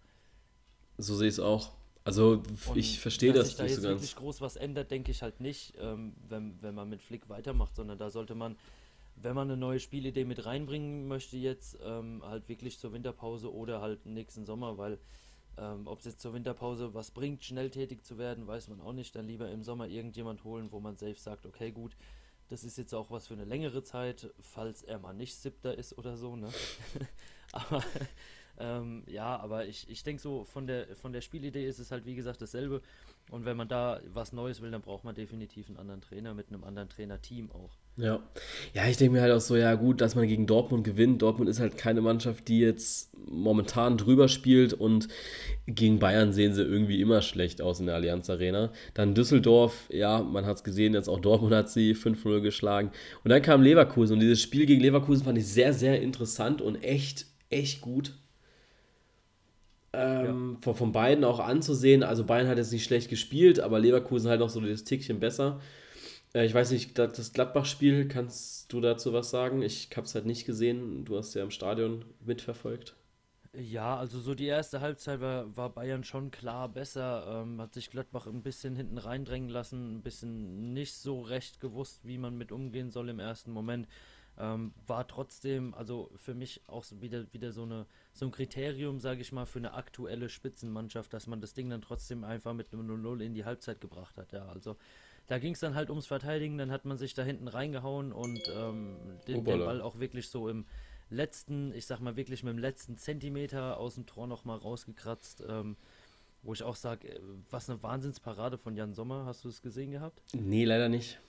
So 0.98 1.16
sehe 1.16 1.28
ich 1.28 1.34
es 1.34 1.40
auch. 1.40 1.72
Also 2.04 2.42
und 2.66 2.76
ich 2.76 2.98
verstehe 2.98 3.32
das 3.32 3.48
sich 3.48 3.56
da 3.56 3.62
nicht 3.64 3.72
jetzt 3.72 3.82
so 3.82 3.88
ganz. 3.88 4.00
wirklich 4.00 4.16
groß 4.16 4.40
was 4.40 4.56
ändert, 4.56 4.90
denke 4.90 5.10
ich 5.10 5.22
halt 5.22 5.40
nicht, 5.40 5.74
ähm, 5.78 6.14
wenn, 6.28 6.60
wenn 6.62 6.74
man 6.74 6.88
mit 6.88 7.02
Flick 7.02 7.28
weitermacht, 7.28 7.76
sondern 7.76 7.98
da 7.98 8.10
sollte 8.10 8.34
man, 8.34 8.56
wenn 9.16 9.34
man 9.34 9.48
eine 9.48 9.58
neue 9.58 9.80
Spielidee 9.80 10.24
mit 10.24 10.46
reinbringen 10.46 11.08
möchte 11.08 11.36
jetzt, 11.36 11.78
ähm, 11.84 12.22
halt 12.24 12.48
wirklich 12.48 12.78
zur 12.78 12.92
Winterpause 12.92 13.52
oder 13.52 13.80
halt 13.82 14.06
nächsten 14.06 14.46
Sommer, 14.46 14.78
weil 14.78 14.98
ähm, 15.58 15.86
ob 15.86 15.98
es 15.98 16.06
jetzt 16.06 16.20
zur 16.20 16.32
Winterpause 16.32 16.94
was 16.94 17.10
bringt, 17.10 17.44
schnell 17.44 17.70
tätig 17.70 18.04
zu 18.04 18.16
werden, 18.16 18.46
weiß 18.46 18.68
man 18.68 18.80
auch 18.80 18.92
nicht. 18.92 19.14
Dann 19.14 19.26
lieber 19.26 19.50
im 19.50 19.62
Sommer 19.62 19.88
irgendjemand 19.88 20.44
holen, 20.44 20.72
wo 20.72 20.80
man 20.80 20.96
safe 20.96 21.18
sagt, 21.18 21.44
okay 21.44 21.70
gut, 21.70 21.96
das 22.48 22.64
ist 22.64 22.78
jetzt 22.78 22.94
auch 22.94 23.10
was 23.10 23.26
für 23.28 23.34
eine 23.34 23.44
längere 23.44 23.82
Zeit, 23.82 24.32
falls 24.40 24.82
er 24.82 24.98
mal 24.98 25.12
nicht 25.12 25.36
siebter 25.36 25.76
ist 25.76 25.96
oder 25.98 26.16
so, 26.16 26.34
ne? 26.36 26.48
Aber 27.52 27.84
ähm, 28.60 29.02
ja, 29.06 29.38
aber 29.38 29.66
ich, 29.66 29.88
ich 29.88 30.02
denke 30.02 30.20
so, 30.20 30.44
von 30.44 30.66
der, 30.66 30.94
von 30.96 31.12
der 31.12 31.22
Spielidee 31.22 31.66
ist 31.66 31.78
es 31.78 31.90
halt 31.90 32.04
wie 32.04 32.14
gesagt 32.14 32.42
dasselbe. 32.42 32.82
Und 33.30 33.44
wenn 33.44 33.56
man 33.56 33.68
da 33.68 34.00
was 34.12 34.32
Neues 34.32 34.60
will, 34.60 34.70
dann 34.70 34.82
braucht 34.82 35.04
man 35.04 35.14
definitiv 35.14 35.68
einen 35.68 35.78
anderen 35.78 36.00
Trainer 36.00 36.34
mit 36.34 36.48
einem 36.48 36.64
anderen 36.64 36.88
Trainerteam 36.88 37.50
auch. 37.52 37.76
Ja. 37.96 38.20
Ja, 38.74 38.86
ich 38.88 38.96
denke 38.96 39.14
mir 39.14 39.22
halt 39.22 39.32
auch 39.32 39.40
so, 39.40 39.56
ja 39.56 39.74
gut, 39.74 40.00
dass 40.00 40.16
man 40.16 40.26
gegen 40.26 40.46
Dortmund 40.46 40.84
gewinnt. 40.84 41.22
Dortmund 41.22 41.48
ist 41.48 41.60
halt 41.60 41.78
keine 41.78 42.00
Mannschaft, 42.00 42.48
die 42.48 42.58
jetzt 42.58 43.16
momentan 43.16 43.96
drüber 43.96 44.28
spielt 44.28 44.72
und 44.72 45.08
gegen 45.66 45.98
Bayern 46.00 46.32
sehen 46.32 46.54
sie 46.54 46.62
irgendwie 46.62 47.00
immer 47.00 47.22
schlecht 47.22 47.62
aus 47.62 47.78
in 47.78 47.86
der 47.86 47.94
Allianz 47.94 48.28
Arena. 48.28 48.72
Dann 48.94 49.14
Düsseldorf, 49.14 49.88
ja, 49.90 50.22
man 50.22 50.44
hat 50.44 50.56
es 50.56 50.64
gesehen, 50.64 50.94
jetzt 50.94 51.08
auch 51.08 51.20
Dortmund 51.20 51.54
hat 51.54 51.70
sie 51.70 51.94
5-0 51.94 52.40
geschlagen. 52.40 52.90
Und 53.22 53.30
dann 53.30 53.42
kam 53.42 53.62
Leverkusen 53.62 54.14
und 54.14 54.20
dieses 54.20 54.42
Spiel 54.42 54.66
gegen 54.66 54.80
Leverkusen 54.80 55.24
fand 55.24 55.38
ich 55.38 55.46
sehr, 55.46 55.72
sehr 55.72 56.02
interessant 56.02 56.60
und 56.60 56.82
echt, 56.82 57.26
echt 57.48 57.80
gut 57.80 58.14
ähm, 59.92 60.52
ja. 60.54 60.58
von, 60.62 60.74
von 60.74 60.92
beiden 60.92 61.24
auch 61.24 61.40
anzusehen. 61.40 62.02
Also 62.02 62.24
Bayern 62.24 62.48
hat 62.48 62.58
jetzt 62.58 62.72
nicht 62.72 62.84
schlecht 62.84 63.10
gespielt, 63.10 63.60
aber 63.60 63.80
Leverkusen 63.80 64.30
halt 64.30 64.40
noch 64.40 64.50
so 64.50 64.60
das 64.60 64.84
Tickchen 64.84 65.20
besser. 65.20 65.60
Äh, 66.34 66.46
ich 66.46 66.54
weiß 66.54 66.70
nicht, 66.70 66.98
das 66.98 67.32
Gladbach-Spiel, 67.32 68.08
kannst 68.08 68.72
du 68.72 68.80
dazu 68.80 69.12
was 69.12 69.30
sagen? 69.30 69.62
Ich 69.62 69.88
habe 69.96 70.06
es 70.06 70.14
halt 70.14 70.26
nicht 70.26 70.46
gesehen. 70.46 71.04
Du 71.04 71.16
hast 71.16 71.34
ja 71.34 71.42
im 71.42 71.50
Stadion 71.50 72.04
mitverfolgt. 72.24 72.94
Ja, 73.52 73.96
also 73.96 74.20
so 74.20 74.36
die 74.36 74.46
erste 74.46 74.80
Halbzeit 74.80 75.20
war, 75.20 75.56
war 75.56 75.70
Bayern 75.70 76.04
schon 76.04 76.30
klar 76.30 76.68
besser. 76.68 77.42
Ähm, 77.42 77.60
hat 77.60 77.74
sich 77.74 77.90
Gladbach 77.90 78.28
ein 78.28 78.42
bisschen 78.42 78.76
hinten 78.76 78.98
reindrängen 78.98 79.48
lassen, 79.48 79.96
ein 79.96 80.02
bisschen 80.02 80.72
nicht 80.72 80.94
so 80.94 81.20
recht 81.20 81.60
gewusst, 81.60 82.04
wie 82.04 82.18
man 82.18 82.38
mit 82.38 82.52
umgehen 82.52 82.90
soll 82.90 83.08
im 83.08 83.18
ersten 83.18 83.50
Moment. 83.50 83.88
Ähm, 84.38 84.72
war 84.86 85.06
trotzdem, 85.06 85.74
also 85.74 86.10
für 86.16 86.34
mich 86.34 86.62
auch 86.66 86.84
wieder, 87.00 87.30
wieder 87.32 87.52
so, 87.52 87.64
eine, 87.64 87.86
so 88.12 88.26
ein 88.26 88.30
Kriterium, 88.30 88.98
sage 89.00 89.20
ich 89.20 89.32
mal, 89.32 89.44
für 89.44 89.58
eine 89.58 89.74
aktuelle 89.74 90.28
Spitzenmannschaft, 90.28 91.12
dass 91.12 91.26
man 91.26 91.40
das 91.40 91.52
Ding 91.52 91.68
dann 91.68 91.82
trotzdem 91.82 92.24
einfach 92.24 92.54
mit 92.54 92.72
einem 92.72 92.88
0-0 92.88 93.20
in 93.20 93.34
die 93.34 93.44
Halbzeit 93.44 93.80
gebracht 93.80 94.16
hat. 94.16 94.32
Ja, 94.32 94.46
also 94.46 94.76
da 95.26 95.38
ging 95.38 95.52
es 95.52 95.60
dann 95.60 95.74
halt 95.74 95.90
ums 95.90 96.06
Verteidigen, 96.06 96.56
dann 96.58 96.70
hat 96.70 96.84
man 96.86 96.96
sich 96.96 97.12
da 97.14 97.22
hinten 97.22 97.48
reingehauen 97.48 98.12
und 98.12 98.40
ähm, 98.54 98.96
den, 99.28 99.44
den, 99.44 99.60
Ball 99.60 99.82
auch 99.82 100.00
wirklich 100.00 100.28
so 100.28 100.48
im 100.48 100.64
letzten, 101.10 101.72
ich 101.74 101.86
sag 101.86 102.00
mal 102.00 102.16
wirklich 102.16 102.42
mit 102.42 102.52
dem 102.52 102.58
letzten 102.58 102.96
Zentimeter 102.96 103.76
aus 103.76 103.96
dem 103.96 104.06
Tor 104.06 104.26
nochmal 104.26 104.58
rausgekratzt. 104.58 105.44
Ähm, 105.46 105.76
wo 106.42 106.52
ich 106.52 106.62
auch 106.62 106.76
sage, 106.76 107.08
äh, 107.08 107.20
was 107.50 107.68
eine 107.68 107.82
Wahnsinnsparade 107.82 108.58
von 108.58 108.76
Jan 108.76 108.94
Sommer. 108.94 109.26
Hast 109.26 109.44
du 109.44 109.48
es 109.48 109.62
gesehen 109.62 109.90
gehabt? 109.90 110.22
Nee, 110.32 110.64
leider 110.64 110.88
nicht. 110.88 111.20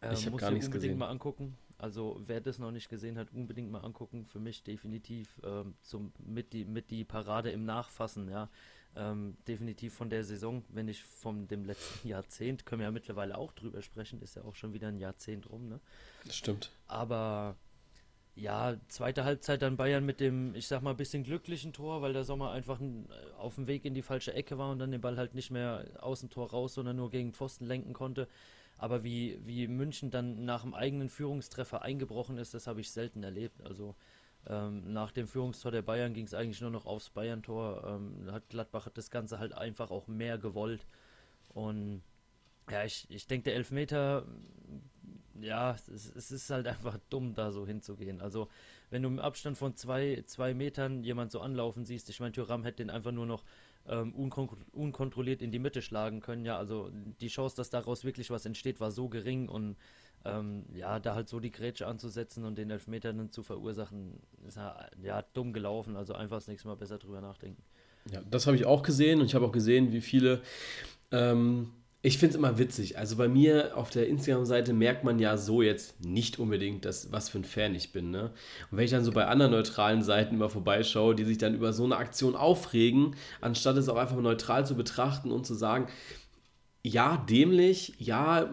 Äh, 0.00 0.14
ich 0.14 0.26
habe 0.26 0.36
gar 0.36 0.50
nichts 0.50 0.70
gesehen. 0.70 0.98
mal 0.98 1.08
angucken. 1.08 1.56
Also 1.80 2.20
wer 2.26 2.42
das 2.42 2.58
noch 2.58 2.70
nicht 2.70 2.90
gesehen 2.90 3.16
hat, 3.16 3.32
unbedingt 3.32 3.70
mal 3.70 3.80
angucken. 3.80 4.26
Für 4.26 4.38
mich 4.38 4.62
definitiv 4.62 5.40
ähm, 5.42 5.74
zum, 5.80 6.12
mit, 6.18 6.52
die, 6.52 6.66
mit 6.66 6.90
die 6.90 7.04
Parade 7.04 7.50
im 7.50 7.64
Nachfassen, 7.64 8.28
ja. 8.28 8.50
ähm, 8.94 9.38
definitiv 9.48 9.94
von 9.94 10.10
der 10.10 10.22
Saison, 10.22 10.62
wenn 10.68 10.88
ich 10.88 11.02
von 11.02 11.48
dem 11.48 11.64
letzten 11.64 12.06
Jahrzehnt, 12.08 12.66
können 12.66 12.80
wir 12.80 12.86
ja 12.86 12.90
mittlerweile 12.90 13.38
auch 13.38 13.52
drüber 13.52 13.80
sprechen, 13.80 14.20
ist 14.20 14.36
ja 14.36 14.44
auch 14.44 14.56
schon 14.56 14.74
wieder 14.74 14.88
ein 14.88 14.98
Jahrzehnt 14.98 15.48
rum, 15.48 15.68
ne? 15.68 15.80
Das 16.26 16.36
stimmt. 16.36 16.70
Aber 16.86 17.56
ja, 18.34 18.76
zweite 18.88 19.24
Halbzeit 19.24 19.62
dann 19.62 19.78
Bayern 19.78 20.04
mit 20.04 20.20
dem, 20.20 20.54
ich 20.54 20.66
sag 20.66 20.82
mal, 20.82 20.94
bisschen 20.94 21.24
glücklichen 21.24 21.72
Tor, 21.72 22.02
weil 22.02 22.12
der 22.12 22.24
Sommer 22.24 22.50
einfach 22.50 22.78
äh, 22.78 23.04
auf 23.38 23.54
dem 23.54 23.66
Weg 23.68 23.86
in 23.86 23.94
die 23.94 24.02
falsche 24.02 24.34
Ecke 24.34 24.58
war 24.58 24.70
und 24.70 24.80
dann 24.80 24.90
den 24.90 25.00
Ball 25.00 25.16
halt 25.16 25.34
nicht 25.34 25.50
mehr 25.50 25.86
aus 26.00 26.20
dem 26.20 26.28
Tor 26.28 26.50
raus, 26.50 26.74
sondern 26.74 26.96
nur 26.96 27.10
gegen 27.10 27.32
Pfosten 27.32 27.64
lenken 27.64 27.94
konnte. 27.94 28.28
Aber 28.80 29.04
wie, 29.04 29.38
wie 29.44 29.68
München 29.68 30.10
dann 30.10 30.46
nach 30.46 30.62
dem 30.62 30.72
eigenen 30.72 31.10
Führungstreffer 31.10 31.82
eingebrochen 31.82 32.38
ist, 32.38 32.54
das 32.54 32.66
habe 32.66 32.80
ich 32.80 32.90
selten 32.90 33.22
erlebt. 33.22 33.60
Also 33.62 33.94
ähm, 34.46 34.94
nach 34.94 35.12
dem 35.12 35.28
Führungstor 35.28 35.70
der 35.70 35.82
Bayern 35.82 36.14
ging 36.14 36.24
es 36.24 36.32
eigentlich 36.32 36.62
nur 36.62 36.70
noch 36.70 36.86
aufs 36.86 37.10
Bayern-Tor. 37.10 37.84
Ähm, 37.86 38.32
hat 38.32 38.48
Gladbach 38.48 38.88
das 38.88 39.10
Ganze 39.10 39.38
halt 39.38 39.52
einfach 39.52 39.90
auch 39.90 40.08
mehr 40.08 40.38
gewollt. 40.38 40.86
Und 41.50 42.02
ja, 42.70 42.82
ich, 42.82 43.06
ich 43.10 43.26
denke, 43.26 43.50
der 43.50 43.56
Elfmeter, 43.56 44.24
ja, 45.38 45.72
es, 45.72 45.88
es, 46.16 46.30
ist 46.30 46.48
halt 46.48 46.66
einfach 46.66 46.98
dumm, 47.10 47.34
da 47.34 47.52
so 47.52 47.66
hinzugehen. 47.66 48.22
Also, 48.22 48.48
wenn 48.88 49.02
du 49.02 49.10
im 49.10 49.18
Abstand 49.18 49.58
von 49.58 49.76
zwei, 49.76 50.22
zwei 50.24 50.54
Metern 50.54 51.04
jemand 51.04 51.32
so 51.32 51.40
anlaufen 51.42 51.84
siehst, 51.84 52.08
ich 52.08 52.18
meine, 52.18 52.32
Thuram 52.32 52.64
hätte 52.64 52.78
den 52.78 52.88
einfach 52.88 53.12
nur 53.12 53.26
noch 53.26 53.44
ähm, 53.88 54.14
unkon 54.14 54.48
unkontrolliert 54.72 55.42
in 55.42 55.50
die 55.50 55.58
Mitte 55.58 55.82
schlagen 55.82 56.20
können. 56.20 56.44
Ja, 56.44 56.58
also 56.58 56.90
die 57.20 57.28
Chance, 57.28 57.56
dass 57.56 57.70
daraus 57.70 58.04
wirklich 58.04 58.30
was 58.30 58.46
entsteht, 58.46 58.80
war 58.80 58.90
so 58.90 59.08
gering 59.08 59.48
und 59.48 59.76
ähm, 60.24 60.64
ja, 60.74 60.98
da 60.98 61.14
halt 61.14 61.28
so 61.28 61.40
die 61.40 61.50
Grätsche 61.50 61.86
anzusetzen 61.86 62.44
und 62.44 62.58
den 62.58 62.70
Elfmeter 62.70 63.12
dann 63.12 63.30
zu 63.30 63.42
verursachen, 63.42 64.20
ist 64.46 64.56
ja, 64.56 64.88
ja 65.02 65.22
dumm 65.32 65.52
gelaufen. 65.52 65.96
Also 65.96 66.14
einfach 66.14 66.36
das 66.36 66.48
nächste 66.48 66.68
Mal 66.68 66.76
besser 66.76 66.98
drüber 66.98 67.20
nachdenken. 67.20 67.62
Ja, 68.10 68.20
das 68.30 68.46
habe 68.46 68.56
ich 68.56 68.66
auch 68.66 68.82
gesehen 68.82 69.20
und 69.20 69.26
ich 69.26 69.34
habe 69.34 69.46
auch 69.46 69.52
gesehen, 69.52 69.92
wie 69.92 70.00
viele 70.00 70.42
ähm, 71.10 71.72
ich 72.02 72.16
finde 72.16 72.30
es 72.30 72.38
immer 72.38 72.58
witzig. 72.58 72.96
Also 72.98 73.16
bei 73.16 73.28
mir 73.28 73.76
auf 73.76 73.90
der 73.90 74.08
Instagram-Seite 74.08 74.72
merkt 74.72 75.04
man 75.04 75.18
ja 75.18 75.36
so 75.36 75.60
jetzt 75.60 76.02
nicht 76.02 76.38
unbedingt, 76.38 76.86
dass, 76.86 77.12
was 77.12 77.28
für 77.28 77.38
ein 77.38 77.44
Fan 77.44 77.74
ich 77.74 77.92
bin. 77.92 78.10
Ne? 78.10 78.30
Und 78.70 78.78
wenn 78.78 78.84
ich 78.86 78.90
dann 78.90 79.04
so 79.04 79.12
bei 79.12 79.26
anderen 79.26 79.52
neutralen 79.52 80.02
Seiten 80.02 80.36
immer 80.36 80.48
vorbeischaue, 80.48 81.14
die 81.14 81.24
sich 81.24 81.36
dann 81.36 81.54
über 81.54 81.74
so 81.74 81.84
eine 81.84 81.98
Aktion 81.98 82.36
aufregen, 82.36 83.16
anstatt 83.42 83.76
es 83.76 83.90
auch 83.90 83.96
einfach 83.96 84.16
mal 84.16 84.22
neutral 84.22 84.66
zu 84.66 84.74
betrachten 84.76 85.30
und 85.30 85.46
zu 85.46 85.52
sagen, 85.54 85.88
ja, 86.82 87.18
dämlich, 87.28 87.92
ja, 87.98 88.50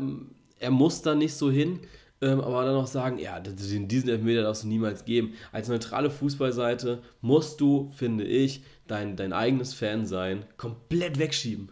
er 0.60 0.72
muss 0.72 1.02
da 1.02 1.16
nicht 1.16 1.34
so 1.34 1.50
hin, 1.50 1.80
ähm, 2.20 2.42
aber 2.42 2.66
dann 2.66 2.76
auch 2.76 2.88
sagen, 2.88 3.18
ja, 3.18 3.40
diesen 3.40 4.10
Elfmeter 4.10 4.42
darfst 4.42 4.64
du 4.64 4.68
niemals 4.68 5.06
geben. 5.06 5.36
Als 5.54 5.70
neutrale 5.70 6.10
Fußballseite 6.10 7.02
musst 7.22 7.62
du, 7.62 7.92
finde 7.96 8.26
ich, 8.26 8.64
dein, 8.88 9.16
dein 9.16 9.32
eigenes 9.32 9.74
Fan 9.74 10.06
sein, 10.06 10.44
komplett 10.58 11.20
wegschieben. 11.20 11.72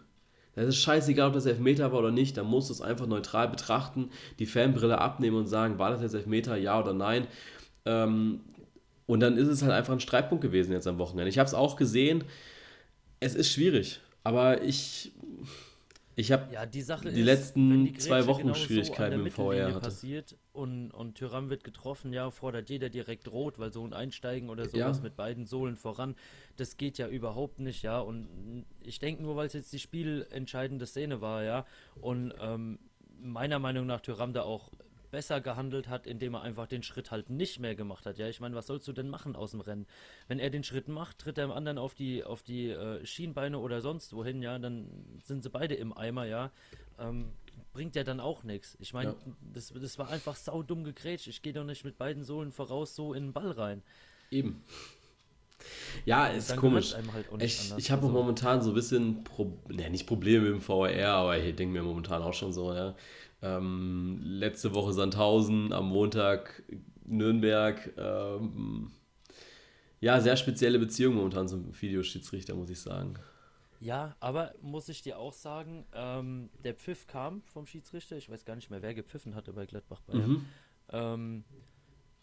Es 0.56 0.68
ist 0.68 0.76
scheißegal, 0.78 1.28
ob 1.28 1.34
das 1.34 1.46
Elfmeter 1.46 1.92
war 1.92 2.00
oder 2.00 2.10
nicht, 2.10 2.36
da 2.36 2.42
musst 2.42 2.70
du 2.70 2.74
es 2.74 2.80
einfach 2.80 3.06
neutral 3.06 3.48
betrachten, 3.48 4.10
die 4.38 4.46
Fanbrille 4.46 4.98
abnehmen 4.98 5.36
und 5.36 5.46
sagen, 5.46 5.78
war 5.78 5.90
das 5.90 6.02
jetzt 6.02 6.14
Elfmeter, 6.14 6.56
ja 6.56 6.80
oder 6.80 6.94
nein. 6.94 7.26
Ähm, 7.84 8.40
und 9.06 9.20
dann 9.20 9.36
ist 9.36 9.48
es 9.48 9.62
halt 9.62 9.72
einfach 9.72 9.92
ein 9.92 10.00
Streitpunkt 10.00 10.42
gewesen 10.42 10.72
jetzt 10.72 10.86
am 10.86 10.98
Wochenende. 10.98 11.28
Ich 11.28 11.38
habe 11.38 11.46
es 11.46 11.54
auch 11.54 11.76
gesehen, 11.76 12.24
es 13.20 13.34
ist 13.34 13.52
schwierig, 13.52 14.00
aber 14.24 14.62
ich 14.62 15.12
ich 16.18 16.32
habe 16.32 16.50
ja, 16.50 16.64
die, 16.64 16.78
die 16.78 16.80
ist, 16.80 17.04
letzten 17.14 17.84
die 17.84 17.92
zwei 17.92 18.26
Wochen 18.26 18.44
genau 18.44 18.54
Schwierigkeiten 18.54 19.18
so 19.18 19.24
im 19.26 19.30
VR 19.30 19.66
hatte. 19.66 19.80
passiert 19.80 20.34
und, 20.54 20.90
und 20.90 21.16
Tyram 21.16 21.50
wird 21.50 21.62
getroffen, 21.62 22.14
ja, 22.14 22.30
fordert 22.30 22.70
jeder 22.70 22.88
direkt 22.88 23.30
rot, 23.30 23.58
weil 23.58 23.70
so 23.70 23.84
ein 23.84 23.92
Einsteigen 23.92 24.48
oder 24.48 24.64
sowas 24.64 24.96
ja. 24.96 25.02
mit 25.02 25.14
beiden 25.14 25.44
Sohlen 25.44 25.76
voran, 25.76 26.16
das 26.56 26.78
geht 26.78 26.96
ja 26.96 27.06
überhaupt 27.06 27.60
nicht, 27.60 27.82
ja. 27.82 28.00
Und 28.00 28.64
ich 28.80 28.98
denke 28.98 29.22
nur, 29.22 29.36
weil 29.36 29.46
es 29.46 29.52
jetzt 29.52 29.74
die 29.74 29.78
spielentscheidende 29.78 30.86
Szene 30.86 31.20
war, 31.20 31.42
ja. 31.42 31.66
Und 32.00 32.32
ähm, 32.40 32.78
meiner 33.20 33.58
Meinung 33.58 33.84
nach 33.84 34.00
Tyram 34.00 34.32
da 34.32 34.42
auch 34.42 34.70
besser 35.16 35.40
gehandelt 35.40 35.88
hat, 35.88 36.06
indem 36.06 36.34
er 36.34 36.42
einfach 36.42 36.66
den 36.66 36.82
Schritt 36.82 37.10
halt 37.10 37.30
nicht 37.30 37.58
mehr 37.58 37.74
gemacht 37.74 38.04
hat. 38.04 38.18
Ja, 38.18 38.28
ich 38.28 38.38
meine, 38.38 38.54
was 38.54 38.66
sollst 38.66 38.86
du 38.86 38.92
denn 38.92 39.08
machen 39.08 39.34
aus 39.34 39.52
dem 39.52 39.62
Rennen? 39.62 39.86
Wenn 40.28 40.38
er 40.38 40.50
den 40.50 40.62
Schritt 40.62 40.88
macht, 40.88 41.18
tritt 41.20 41.38
er 41.38 41.46
dem 41.46 41.52
anderen 41.52 41.78
auf 41.78 41.94
die, 41.94 42.22
auf 42.22 42.42
die 42.42 42.68
äh, 42.68 43.02
Schienbeine 43.06 43.58
oder 43.58 43.80
sonst 43.80 44.12
wohin, 44.12 44.42
ja, 44.42 44.58
dann 44.58 44.90
sind 45.24 45.42
sie 45.42 45.48
beide 45.48 45.74
im 45.74 45.96
Eimer, 45.96 46.26
ja. 46.26 46.50
Ähm, 46.98 47.32
bringt 47.72 47.96
ja 47.96 48.04
dann 48.04 48.20
auch 48.20 48.42
nichts. 48.42 48.76
Ich 48.78 48.92
meine, 48.92 49.12
ja. 49.12 49.32
das, 49.54 49.72
das 49.72 49.96
war 49.96 50.10
einfach 50.10 50.36
saudumm 50.36 50.84
gegrätscht. 50.84 51.28
Ich 51.28 51.40
gehe 51.40 51.54
doch 51.54 51.64
nicht 51.64 51.82
mit 51.82 51.96
beiden 51.96 52.22
Sohlen 52.22 52.52
voraus 52.52 52.94
so 52.94 53.14
in 53.14 53.28
den 53.28 53.32
Ball 53.32 53.52
rein. 53.52 53.82
Eben. 54.30 54.64
Ja, 56.04 56.26
ist 56.28 56.56
komisch. 56.56 56.94
Halt 56.94 57.26
ich 57.42 57.72
ich 57.76 57.90
habe 57.90 58.06
also. 58.06 58.12
momentan 58.12 58.62
so 58.62 58.70
ein 58.70 58.74
bisschen, 58.74 59.24
Pro 59.24 59.58
ne, 59.68 59.90
nicht 59.90 60.06
Probleme 60.06 60.44
mit 60.44 60.54
dem 60.54 60.60
VR, 60.60 61.08
aber 61.08 61.38
ich 61.38 61.54
denke 61.56 61.72
mir 61.72 61.82
momentan 61.82 62.22
auch 62.22 62.34
schon 62.34 62.52
so, 62.52 62.72
ja. 62.72 62.94
Ähm, 63.42 64.20
letzte 64.22 64.74
Woche 64.74 64.92
Sandhausen, 64.92 65.72
am 65.72 65.88
Montag 65.88 66.62
Nürnberg. 67.04 67.92
Ähm, 67.96 68.90
ja, 70.00 70.20
sehr 70.20 70.36
spezielle 70.36 70.78
Beziehung 70.78 71.14
momentan 71.14 71.48
zum 71.48 71.70
Videoschiedsrichter, 71.80 72.54
muss 72.54 72.70
ich 72.70 72.80
sagen. 72.80 73.14
Ja, 73.80 74.16
aber 74.20 74.54
muss 74.62 74.88
ich 74.88 75.02
dir 75.02 75.18
auch 75.18 75.32
sagen, 75.32 75.84
ähm, 75.92 76.48
der 76.64 76.74
Pfiff 76.74 77.06
kam 77.06 77.42
vom 77.42 77.66
Schiedsrichter. 77.66 78.16
Ich 78.16 78.30
weiß 78.30 78.44
gar 78.44 78.56
nicht 78.56 78.70
mehr, 78.70 78.82
wer 78.82 78.94
gepfiffen 78.94 79.34
hatte 79.34 79.52
bei 79.52 79.66
Gladbach 79.66 80.00
Bayern. 80.00 80.30
Mhm. 80.30 81.44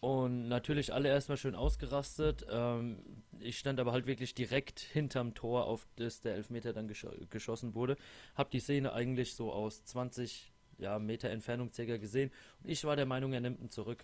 Und 0.03 0.49
natürlich 0.49 0.93
alle 0.93 1.07
erstmal 1.07 1.37
schön 1.37 1.55
ausgerastet. 1.55 2.45
Ähm, 2.49 2.97
ich 3.39 3.57
stand 3.57 3.79
aber 3.79 3.93
halt 3.93 4.05
wirklich 4.05 4.35
direkt 4.35 4.81
hinterm 4.81 5.33
Tor, 5.33 5.65
auf 5.65 5.87
das 5.95 6.19
der 6.19 6.35
Elfmeter 6.35 6.73
dann 6.73 6.89
gesch 6.89 7.07
geschossen 7.29 7.73
wurde. 7.73 7.95
Hab 8.35 8.51
die 8.51 8.59
Szene 8.59 8.91
eigentlich 8.91 9.33
so 9.33 9.53
aus 9.53 9.85
20 9.85 10.51
ja, 10.77 10.99
Meter 10.99 11.29
Entfernung 11.29 11.71
circa 11.71 11.95
gesehen. 11.95 12.31
Und 12.61 12.69
ich 12.69 12.83
war 12.83 12.97
der 12.97 13.05
Meinung, 13.05 13.31
er 13.31 13.39
nimmt 13.39 13.61
ihn 13.61 13.69
zurück. 13.69 14.03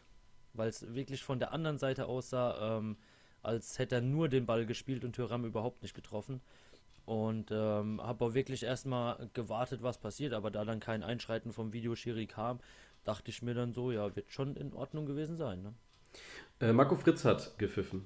Weil 0.54 0.70
es 0.70 0.94
wirklich 0.96 1.22
von 1.22 1.38
der 1.38 1.52
anderen 1.52 1.78
Seite 1.78 2.06
aussah, 2.06 2.78
ähm, 2.78 2.96
als 3.44 3.78
hätte 3.78 3.96
er 3.96 4.02
nur 4.02 4.30
den 4.30 4.46
Ball 4.46 4.66
gespielt 4.66 5.04
und 5.04 5.18
Thuram 5.18 5.44
überhaupt 5.44 5.82
nicht 5.82 5.96
getroffen. 5.96 6.40
Und 7.04 7.52
ähm, 7.52 8.02
habe 8.02 8.24
auch 8.24 8.34
wirklich 8.34 8.64
erstmal 8.64 9.30
gewartet, 9.34 9.84
was 9.84 9.98
passiert. 9.98 10.32
Aber 10.32 10.50
da 10.50 10.64
dann 10.64 10.80
kein 10.80 11.04
Einschreiten 11.04 11.52
vom 11.52 11.74
Videoschiri 11.74 12.26
kam, 12.26 12.62
dachte 13.04 13.32
ich 13.32 13.42
mir 13.42 13.54
dann 13.54 13.74
so, 13.74 13.92
ja, 13.92 14.16
wird 14.16 14.32
schon 14.32 14.56
in 14.56 14.72
Ordnung 14.72 15.06
gewesen 15.06 15.36
sein. 15.36 15.62
Ne? 15.62 15.74
Äh, 16.60 16.74
Marco 16.74 16.96
Fritz 16.96 17.26
hat 17.26 17.58
gepfiffen. 17.58 18.06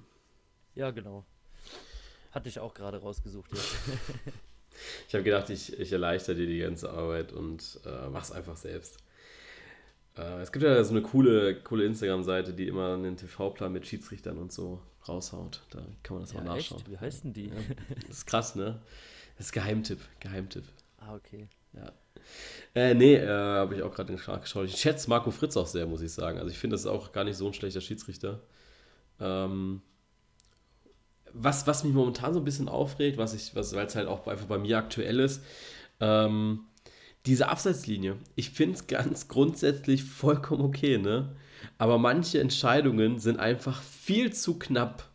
Ja, 0.75 0.91
genau. 0.91 1.25
Hatte 2.31 2.49
ich 2.49 2.59
auch 2.59 2.73
gerade 2.73 2.97
rausgesucht 2.97 3.51
jetzt. 3.51 3.75
Ich 5.07 5.13
habe 5.13 5.23
gedacht, 5.23 5.49
ich, 5.51 5.79
ich 5.79 5.91
erleichter 5.91 6.33
dir 6.33 6.47
die 6.47 6.57
ganze 6.57 6.89
Arbeit 6.89 7.31
und 7.31 7.79
äh, 7.85 8.09
mach's 8.09 8.31
einfach 8.31 8.57
selbst. 8.57 8.97
Äh, 10.17 10.41
es 10.41 10.51
gibt 10.51 10.63
ja 10.63 10.83
so 10.83 10.91
eine 10.91 11.01
coole, 11.01 11.61
coole 11.61 11.85
Instagram-Seite, 11.85 12.53
die 12.53 12.67
immer 12.67 12.93
einen 12.93 13.17
TV-Plan 13.17 13.71
mit 13.71 13.85
Schiedsrichtern 13.85 14.37
und 14.37 14.51
so 14.51 14.81
raushaut. 15.07 15.61
Da 15.69 15.79
kann 16.01 16.17
man 16.17 16.21
das 16.21 16.33
ja, 16.33 16.41
mal 16.41 16.55
nachschauen. 16.55 16.81
Echt? 16.81 16.91
Wie 16.91 16.97
heißen 16.97 17.33
die? 17.33 17.47
Ja, 17.47 17.55
das 18.07 18.17
ist 18.17 18.25
krass, 18.25 18.55
ne? 18.55 18.81
Das 19.37 19.47
ist 19.47 19.51
Geheimtipp. 19.51 19.99
Geheimtipp. 20.19 20.65
Ah, 20.97 21.15
okay. 21.15 21.47
Ja. 21.73 21.91
Äh, 22.75 22.93
nee, 22.95 23.15
äh, 23.15 23.27
habe 23.27 23.75
ich 23.75 23.83
auch 23.83 23.93
gerade 23.93 24.13
geschaut. 24.13 24.65
Ich 24.65 24.77
schätze 24.77 25.09
Marco 25.09 25.31
Fritz 25.31 25.55
auch 25.57 25.67
sehr, 25.67 25.85
muss 25.85 26.01
ich 26.01 26.11
sagen. 26.11 26.39
Also 26.39 26.49
ich 26.49 26.57
finde, 26.57 26.75
das 26.75 26.81
ist 26.81 26.87
auch 26.87 27.11
gar 27.11 27.23
nicht 27.23 27.37
so 27.37 27.47
ein 27.47 27.53
schlechter 27.53 27.81
Schiedsrichter. 27.81 28.41
Ähm, 29.19 29.81
was, 31.33 31.67
was 31.67 31.83
mich 31.83 31.93
momentan 31.93 32.33
so 32.33 32.39
ein 32.39 32.45
bisschen 32.45 32.69
aufregt, 32.69 33.17
was 33.17 33.33
ich, 33.33 33.55
was, 33.55 33.75
weil 33.75 33.85
es 33.85 33.95
halt 33.95 34.07
auch 34.07 34.27
einfach 34.27 34.45
bei 34.45 34.57
mir 34.57 34.77
aktuell 34.77 35.19
ist, 35.19 35.43
ähm, 35.99 36.61
diese 37.25 37.49
Abseitslinie. 37.49 38.17
Ich 38.35 38.49
finde 38.51 38.75
es 38.75 38.87
ganz 38.87 39.27
grundsätzlich 39.27 40.03
vollkommen 40.03 40.63
okay, 40.63 40.97
ne? 40.97 41.35
Aber 41.77 41.97
manche 41.97 42.39
Entscheidungen 42.39 43.19
sind 43.19 43.39
einfach 43.39 43.81
viel 43.81 44.33
zu 44.33 44.59
knapp, 44.59 45.09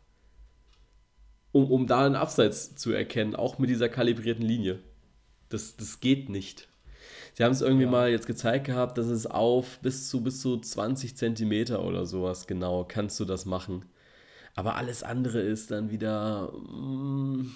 um, 1.52 1.70
um 1.70 1.86
da 1.86 2.06
einen 2.06 2.16
Abseits 2.16 2.74
zu 2.76 2.92
erkennen, 2.92 3.36
auch 3.36 3.58
mit 3.58 3.68
dieser 3.68 3.88
kalibrierten 3.88 4.44
Linie. 4.44 4.80
Das, 5.50 5.76
das 5.76 6.00
geht 6.00 6.30
nicht. 6.30 6.68
Sie 7.38 7.44
haben 7.44 7.52
es 7.52 7.60
irgendwie 7.60 7.84
ja. 7.84 7.90
mal 7.90 8.10
jetzt 8.10 8.26
gezeigt 8.26 8.66
gehabt, 8.66 8.98
dass 8.98 9.06
es 9.06 9.24
auf 9.24 9.78
bis 9.78 10.08
zu 10.08 10.24
bis 10.24 10.40
zu 10.40 10.58
20 10.58 11.16
Zentimeter 11.16 11.84
oder 11.84 12.04
sowas 12.04 12.48
genau 12.48 12.84
kannst 12.84 13.20
du 13.20 13.24
das 13.24 13.46
machen. 13.46 13.84
Aber 14.56 14.74
alles 14.74 15.04
andere 15.04 15.38
ist 15.38 15.70
dann 15.70 15.92
wieder. 15.92 16.50
Mm, 16.52 17.52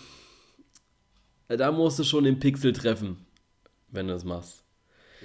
da 1.48 1.72
musst 1.72 1.98
du 1.98 2.04
schon 2.04 2.22
den 2.22 2.38
Pixel 2.38 2.72
treffen, 2.72 3.26
wenn 3.88 4.06
du 4.06 4.12
das 4.12 4.22
machst. 4.22 4.62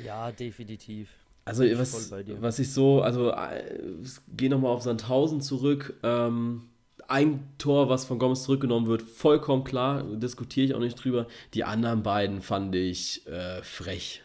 Ja, 0.04 0.32
definitiv. 0.32 1.12
Also 1.46 1.64
was, 1.78 2.12
was 2.42 2.58
ich 2.58 2.74
so, 2.74 3.04
also 3.04 3.30
äh, 3.30 3.94
gehe 4.36 4.50
nochmal 4.50 4.72
auf 4.72 4.82
Sandhausen 4.82 5.40
zurück. 5.40 5.94
Ähm, 6.02 6.64
ein 7.08 7.48
Tor, 7.60 7.90
was 7.90 8.06
von 8.06 8.18
Gomez 8.18 8.42
zurückgenommen 8.42 8.88
wird, 8.88 9.04
vollkommen 9.04 9.64
klar, 9.64 10.02
diskutiere 10.02 10.66
ich 10.66 10.74
auch 10.74 10.80
nicht 10.80 10.96
drüber. 10.96 11.28
Die 11.54 11.64
anderen 11.64 12.02
beiden 12.02 12.42
fand 12.42 12.74
ich 12.74 13.28
äh, 13.28 13.62
frech. 13.62 14.24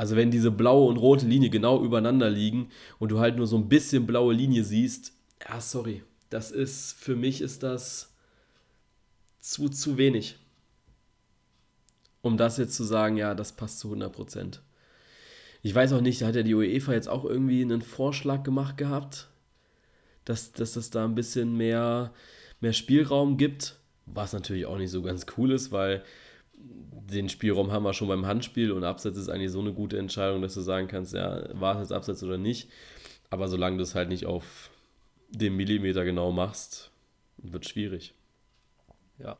Also 0.00 0.16
wenn 0.16 0.30
diese 0.30 0.50
blaue 0.50 0.88
und 0.88 0.96
rote 0.96 1.26
Linie 1.26 1.50
genau 1.50 1.84
übereinander 1.84 2.30
liegen 2.30 2.70
und 2.98 3.10
du 3.10 3.18
halt 3.18 3.36
nur 3.36 3.46
so 3.46 3.58
ein 3.58 3.68
bisschen 3.68 4.06
blaue 4.06 4.32
Linie 4.32 4.64
siehst, 4.64 5.12
ja, 5.46 5.60
sorry 5.60 6.02
das 6.30 6.52
ist, 6.52 6.94
für 6.94 7.16
mich 7.16 7.42
ist 7.42 7.62
das 7.62 8.14
zu, 9.40 9.68
zu 9.68 9.98
wenig. 9.98 10.38
um 12.22 12.38
das 12.38 12.56
jetzt 12.56 12.76
zu 12.76 12.84
sagen, 12.84 13.18
ja, 13.18 13.34
das 13.34 13.52
passt 13.52 13.78
zu 13.78 13.88
100 13.88 14.10
Prozent. 14.10 14.62
Ich 15.62 15.74
weiß 15.74 15.92
auch 15.92 16.00
nicht, 16.00 16.22
da 16.22 16.28
hat 16.28 16.36
ja 16.36 16.42
die 16.42 16.54
UEFA 16.54 16.94
jetzt 16.94 17.08
auch 17.08 17.26
irgendwie 17.26 17.60
einen 17.60 17.82
Vorschlag 17.82 18.42
gemacht 18.42 18.78
gehabt, 18.78 19.28
dass, 20.24 20.52
dass 20.52 20.76
es 20.76 20.88
da 20.88 21.04
ein 21.04 21.14
bisschen 21.14 21.58
mehr, 21.58 22.14
mehr 22.60 22.72
Spielraum 22.72 23.36
gibt, 23.36 23.78
was 24.06 24.32
natürlich 24.32 24.64
auch 24.64 24.78
nicht 24.78 24.90
so 24.90 25.02
ganz 25.02 25.26
cool 25.36 25.52
ist, 25.52 25.72
weil 25.72 26.02
den 27.10 27.28
Spielraum 27.28 27.72
haben 27.72 27.82
wir 27.82 27.92
schon 27.92 28.08
beim 28.08 28.26
Handspiel 28.26 28.72
und 28.72 28.84
Abseits 28.84 29.18
ist 29.18 29.28
eigentlich 29.28 29.50
so 29.50 29.60
eine 29.60 29.72
gute 29.72 29.98
Entscheidung, 29.98 30.42
dass 30.42 30.54
du 30.54 30.60
sagen 30.60 30.86
kannst, 30.86 31.12
ja, 31.12 31.48
war 31.58 31.74
es 31.74 31.80
jetzt 31.80 31.92
Abseits 31.92 32.22
oder 32.22 32.38
nicht. 32.38 32.68
Aber 33.30 33.48
solange 33.48 33.76
du 33.76 33.82
es 33.82 33.94
halt 33.94 34.08
nicht 34.08 34.26
auf 34.26 34.70
den 35.30 35.56
Millimeter 35.56 36.04
genau 36.04 36.32
machst, 36.32 36.90
wird 37.38 37.68
schwierig. 37.68 38.14
Ja. 39.18 39.38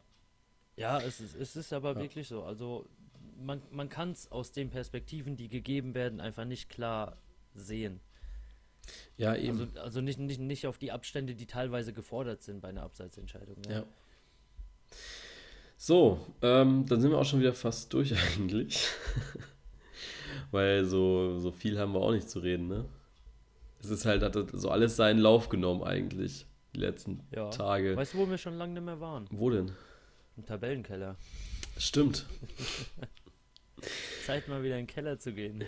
Ja, 0.76 0.98
es 1.00 1.20
ist, 1.20 1.36
es 1.36 1.56
ist 1.56 1.72
aber 1.72 1.94
ja. 1.94 2.00
wirklich 2.00 2.28
so. 2.28 2.42
Also 2.42 2.88
man, 3.36 3.62
man 3.70 3.88
kann 3.88 4.12
es 4.12 4.30
aus 4.30 4.52
den 4.52 4.70
Perspektiven, 4.70 5.36
die 5.36 5.48
gegeben 5.48 5.94
werden, 5.94 6.20
einfach 6.20 6.44
nicht 6.44 6.68
klar 6.68 7.16
sehen. 7.54 8.00
Ja, 9.16 9.34
eben. 9.36 9.60
Also, 9.60 9.80
also 9.80 10.00
nicht, 10.00 10.18
nicht, 10.18 10.40
nicht 10.40 10.66
auf 10.66 10.78
die 10.78 10.92
Abstände, 10.92 11.34
die 11.34 11.46
teilweise 11.46 11.92
gefordert 11.92 12.42
sind 12.42 12.60
bei 12.60 12.68
einer 12.68 12.82
Abseitsentscheidung. 12.82 13.56
Ja. 13.68 13.80
ja. 13.80 13.84
So, 15.82 16.20
ähm, 16.42 16.84
dann 16.86 17.00
sind 17.00 17.10
wir 17.10 17.16
auch 17.16 17.24
schon 17.24 17.40
wieder 17.40 17.54
fast 17.54 17.90
durch 17.94 18.12
eigentlich. 18.36 18.86
Weil 20.50 20.84
so, 20.84 21.38
so 21.38 21.52
viel 21.52 21.78
haben 21.78 21.94
wir 21.94 22.00
auch 22.00 22.12
nicht 22.12 22.28
zu 22.28 22.40
reden, 22.40 22.68
ne? 22.68 22.84
Es 23.82 23.88
ist 23.88 24.04
halt, 24.04 24.22
hat 24.22 24.36
so 24.52 24.68
alles 24.68 24.96
seinen 24.96 25.20
Lauf 25.20 25.48
genommen 25.48 25.82
eigentlich, 25.82 26.44
die 26.74 26.80
letzten 26.80 27.20
ja. 27.34 27.48
Tage. 27.48 27.96
Weißt 27.96 28.12
du, 28.12 28.18
wo 28.18 28.28
wir 28.28 28.36
schon 28.36 28.58
lange 28.58 28.74
nicht 28.74 28.84
mehr 28.84 29.00
waren? 29.00 29.26
Wo 29.30 29.48
denn? 29.48 29.72
Im 30.36 30.44
Tabellenkeller. 30.44 31.16
Stimmt. 31.78 32.26
Zeit 34.26 34.48
mal 34.48 34.62
wieder 34.62 34.76
in 34.76 34.82
den 34.82 34.94
Keller 34.94 35.18
zu 35.18 35.32
gehen. 35.32 35.64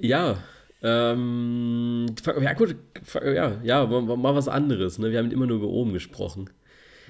Ja, 0.00 0.42
ähm, 0.82 2.06
ja 2.40 2.52
gut, 2.54 2.74
ja, 3.14 3.60
ja, 3.62 3.86
mal, 3.86 4.34
was 4.34 4.48
anderes. 4.48 4.98
Ne? 4.98 5.12
Wir 5.12 5.20
haben 5.20 5.30
immer 5.30 5.46
nur 5.46 5.58
über 5.58 5.68
oben 5.68 5.92
gesprochen. 5.92 6.50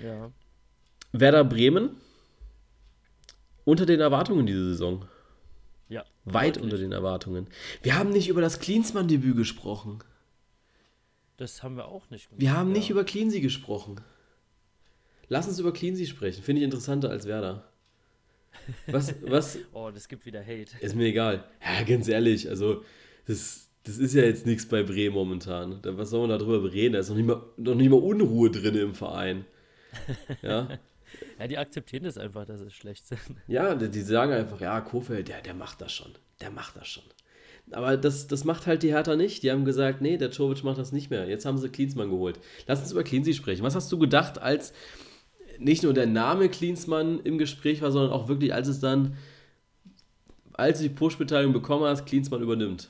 Ja. 0.04 0.30
Werder 1.12 1.44
Bremen 1.44 1.96
unter 3.64 3.86
den 3.86 4.00
Erwartungen 4.00 4.46
diese 4.46 4.70
Saison. 4.70 5.06
Ja. 5.88 6.04
Weit 6.24 6.58
unter 6.58 6.78
den 6.78 6.92
Erwartungen. 6.92 7.48
Wir 7.82 7.98
haben 7.98 8.10
nicht 8.10 8.28
über 8.28 8.40
das 8.40 8.60
Klinsmann-Debüt 8.60 9.36
gesprochen. 9.36 9.98
Das 11.36 11.62
haben 11.62 11.76
wir 11.76 11.86
auch 11.86 12.08
nicht 12.10 12.28
gemacht. 12.28 12.40
Wir 12.40 12.56
haben 12.56 12.70
ja. 12.70 12.78
nicht 12.78 12.90
über 12.90 13.04
Cleansy 13.04 13.40
gesprochen. 13.40 14.00
Lass 15.28 15.48
uns 15.48 15.58
über 15.58 15.72
Cleansy 15.72 16.06
sprechen. 16.06 16.42
Finde 16.42 16.60
ich 16.60 16.64
interessanter 16.64 17.10
als 17.10 17.26
Werder. 17.26 17.72
Was, 18.86 19.14
was? 19.22 19.58
oh, 19.72 19.90
das 19.92 20.08
gibt 20.08 20.26
wieder 20.26 20.40
Hate. 20.40 20.78
Ist 20.80 20.94
mir 20.94 21.06
egal. 21.06 21.44
Ja, 21.64 21.82
ganz 21.84 22.08
ehrlich, 22.08 22.48
also 22.48 22.84
das, 23.26 23.68
das 23.84 23.98
ist 23.98 24.14
ja 24.14 24.22
jetzt 24.22 24.46
nichts 24.46 24.66
bei 24.66 24.82
Bremen 24.82 25.14
momentan. 25.14 25.80
Was 25.82 26.10
soll 26.10 26.26
man 26.26 26.38
darüber 26.38 26.72
reden? 26.72 26.94
Da 26.94 27.00
ist 27.00 27.08
noch 27.08 27.16
nicht 27.16 27.26
mal, 27.26 27.42
noch 27.56 27.74
nicht 27.74 27.90
mal 27.90 28.00
Unruhe 28.00 28.50
drin 28.50 28.74
im 28.76 28.94
Verein. 28.94 29.44
Ja. 30.42 30.78
Ja, 31.38 31.46
die 31.48 31.58
akzeptieren 31.58 32.04
das 32.04 32.18
einfach, 32.18 32.44
dass 32.44 32.60
es 32.60 32.72
schlecht 32.72 33.06
sind. 33.06 33.20
Ja, 33.46 33.74
die, 33.74 33.90
die 33.90 34.02
sagen 34.02 34.32
einfach, 34.32 34.60
ja, 34.60 34.80
Kofeld, 34.80 35.28
der, 35.28 35.40
der 35.40 35.54
macht 35.54 35.80
das 35.80 35.92
schon. 35.92 36.12
Der 36.40 36.50
macht 36.50 36.76
das 36.76 36.88
schon. 36.88 37.04
Aber 37.70 37.96
das, 37.96 38.26
das 38.26 38.44
macht 38.44 38.66
halt 38.66 38.82
die 38.82 38.92
Hertha 38.92 39.16
nicht. 39.16 39.42
Die 39.42 39.50
haben 39.50 39.64
gesagt, 39.64 40.00
nee, 40.00 40.16
der 40.16 40.30
Czovic 40.30 40.64
macht 40.64 40.78
das 40.78 40.92
nicht 40.92 41.10
mehr. 41.10 41.28
Jetzt 41.28 41.46
haben 41.46 41.58
sie 41.58 41.68
Klinsmann 41.68 42.10
geholt. 42.10 42.38
Lass 42.66 42.80
uns 42.80 42.92
über 42.92 43.04
Klinsmann 43.04 43.34
sprechen. 43.34 43.62
Was 43.62 43.74
hast 43.74 43.90
du 43.90 43.98
gedacht, 43.98 44.40
als 44.40 44.72
nicht 45.58 45.82
nur 45.82 45.94
der 45.94 46.06
Name 46.06 46.48
Klinsmann 46.48 47.20
im 47.20 47.38
Gespräch 47.38 47.80
war, 47.82 47.92
sondern 47.92 48.12
auch 48.12 48.28
wirklich, 48.28 48.52
als 48.52 48.68
es 48.68 48.80
dann, 48.80 49.16
als 50.52 50.78
du 50.78 50.88
die 50.88 50.94
Push-Beteiligung 50.94 51.52
bekommen 51.52 51.84
hast, 51.84 52.04
Klinsmann 52.04 52.42
übernimmt? 52.42 52.88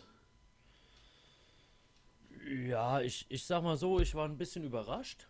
Ja, 2.67 3.01
ich, 3.01 3.27
ich 3.29 3.45
sag 3.45 3.63
mal 3.63 3.77
so, 3.77 4.01
ich 4.01 4.15
war 4.15 4.29
ein 4.29 4.39
bisschen 4.39 4.65
überrascht 4.65 5.27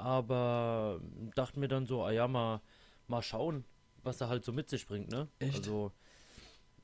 aber 0.00 1.00
dachte 1.34 1.60
mir 1.60 1.68
dann 1.68 1.86
so, 1.86 2.02
ah 2.02 2.10
ja, 2.10 2.26
mal, 2.26 2.62
mal 3.06 3.22
schauen, 3.22 3.64
was 4.02 4.20
er 4.20 4.28
halt 4.28 4.44
so 4.44 4.52
mit 4.52 4.70
sich 4.70 4.86
bringt, 4.86 5.10
ne? 5.10 5.28
Echt? 5.38 5.56
Also, 5.56 5.92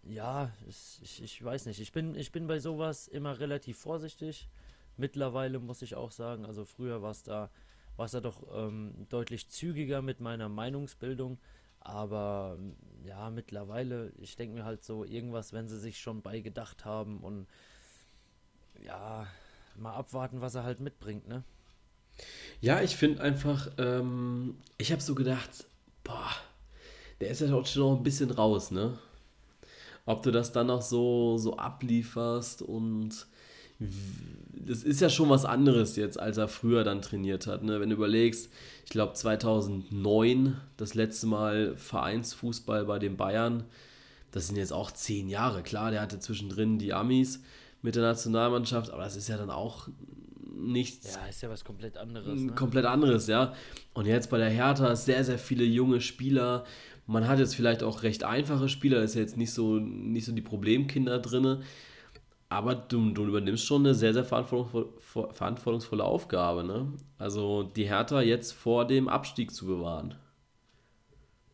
ja, 0.02 0.52
ich, 0.68 1.22
ich 1.22 1.42
weiß 1.42 1.66
nicht. 1.66 1.80
Ich 1.80 1.92
bin, 1.92 2.14
ich 2.14 2.30
bin 2.30 2.46
bei 2.46 2.58
sowas 2.58 3.08
immer 3.08 3.40
relativ 3.40 3.78
vorsichtig. 3.78 4.48
Mittlerweile 4.96 5.58
muss 5.58 5.82
ich 5.82 5.94
auch 5.94 6.10
sagen, 6.10 6.44
also 6.44 6.64
früher 6.64 7.02
war 7.02 7.10
es 7.10 7.22
da, 7.22 7.50
war 7.96 8.06
es 8.06 8.12
da 8.12 8.20
doch 8.20 8.42
ähm, 8.54 9.06
deutlich 9.08 9.48
zügiger 9.48 10.02
mit 10.02 10.20
meiner 10.20 10.48
Meinungsbildung. 10.48 11.38
Aber 11.80 12.58
ja, 13.02 13.30
mittlerweile, 13.30 14.12
ich 14.18 14.36
denke 14.36 14.56
mir 14.56 14.64
halt 14.64 14.84
so, 14.84 15.04
irgendwas, 15.04 15.52
wenn 15.52 15.68
sie 15.68 15.78
sich 15.78 15.98
schon 16.00 16.20
beigedacht 16.20 16.84
haben 16.84 17.20
und 17.20 17.46
ja, 18.82 19.26
mal 19.76 19.94
abwarten, 19.94 20.40
was 20.40 20.54
er 20.54 20.64
halt 20.64 20.80
mitbringt, 20.80 21.26
ne? 21.26 21.44
Ja, 22.60 22.82
ich 22.82 22.96
finde 22.96 23.22
einfach, 23.22 23.70
ähm, 23.78 24.56
ich 24.78 24.92
habe 24.92 25.02
so 25.02 25.14
gedacht, 25.14 25.66
boah, 26.04 26.30
der 27.20 27.30
ist 27.30 27.40
ja 27.40 27.54
auch 27.54 27.66
schon 27.66 27.82
noch 27.82 27.96
ein 27.96 28.02
bisschen 28.02 28.30
raus, 28.30 28.70
ne? 28.70 28.98
Ob 30.04 30.22
du 30.22 30.30
das 30.30 30.52
dann 30.52 30.68
noch 30.68 30.82
so, 30.82 31.36
so 31.38 31.56
ablieferst 31.56 32.62
und 32.62 33.26
das 33.78 34.82
ist 34.82 35.00
ja 35.00 35.10
schon 35.10 35.28
was 35.28 35.44
anderes 35.44 35.96
jetzt, 35.96 36.18
als 36.18 36.38
er 36.38 36.48
früher 36.48 36.82
dann 36.82 37.02
trainiert 37.02 37.46
hat. 37.46 37.62
Ne? 37.62 37.78
Wenn 37.80 37.90
du 37.90 37.96
überlegst, 37.96 38.50
ich 38.84 38.90
glaube 38.90 39.12
2009 39.12 40.56
das 40.76 40.94
letzte 40.94 41.26
Mal 41.26 41.76
Vereinsfußball 41.76 42.84
bei 42.86 42.98
den 42.98 43.16
Bayern, 43.16 43.64
das 44.30 44.46
sind 44.46 44.56
jetzt 44.56 44.72
auch 44.72 44.90
zehn 44.90 45.28
Jahre. 45.28 45.62
Klar, 45.62 45.90
der 45.90 46.00
hatte 46.00 46.18
zwischendrin 46.18 46.78
die 46.78 46.94
Amis 46.94 47.42
mit 47.82 47.96
der 47.96 48.02
Nationalmannschaft, 48.02 48.90
aber 48.90 49.04
das 49.04 49.16
ist 49.16 49.28
ja 49.28 49.36
dann 49.36 49.50
auch 49.50 49.88
nichts. 50.56 51.14
Ja, 51.14 51.26
ist 51.26 51.42
ja 51.42 51.50
was 51.50 51.64
komplett 51.64 51.96
anderes. 51.96 52.40
Ne? 52.40 52.52
Komplett 52.52 52.84
anderes, 52.84 53.26
ja. 53.26 53.54
Und 53.94 54.06
jetzt 54.06 54.30
bei 54.30 54.38
der 54.38 54.50
Hertha 54.50 54.96
sehr, 54.96 55.22
sehr 55.24 55.38
viele 55.38 55.64
junge 55.64 56.00
Spieler. 56.00 56.64
Man 57.06 57.28
hat 57.28 57.38
jetzt 57.38 57.54
vielleicht 57.54 57.82
auch 57.82 58.02
recht 58.02 58.24
einfache 58.24 58.68
Spieler, 58.68 59.02
ist 59.02 59.14
ja 59.14 59.20
jetzt 59.20 59.36
nicht 59.36 59.52
so, 59.52 59.76
nicht 59.78 60.24
so 60.24 60.32
die 60.32 60.42
Problemkinder 60.42 61.18
drin. 61.18 61.62
Aber 62.48 62.74
du, 62.74 63.10
du 63.10 63.26
übernimmst 63.26 63.64
schon 63.64 63.82
eine 63.82 63.94
sehr, 63.94 64.12
sehr 64.12 64.24
verantwortungsvolle, 64.24 65.32
verantwortungsvolle 65.32 66.04
Aufgabe. 66.04 66.64
Ne? 66.64 66.92
Also 67.18 67.64
die 67.64 67.88
Hertha 67.88 68.20
jetzt 68.20 68.52
vor 68.52 68.86
dem 68.86 69.08
Abstieg 69.08 69.52
zu 69.52 69.66
bewahren. 69.66 70.14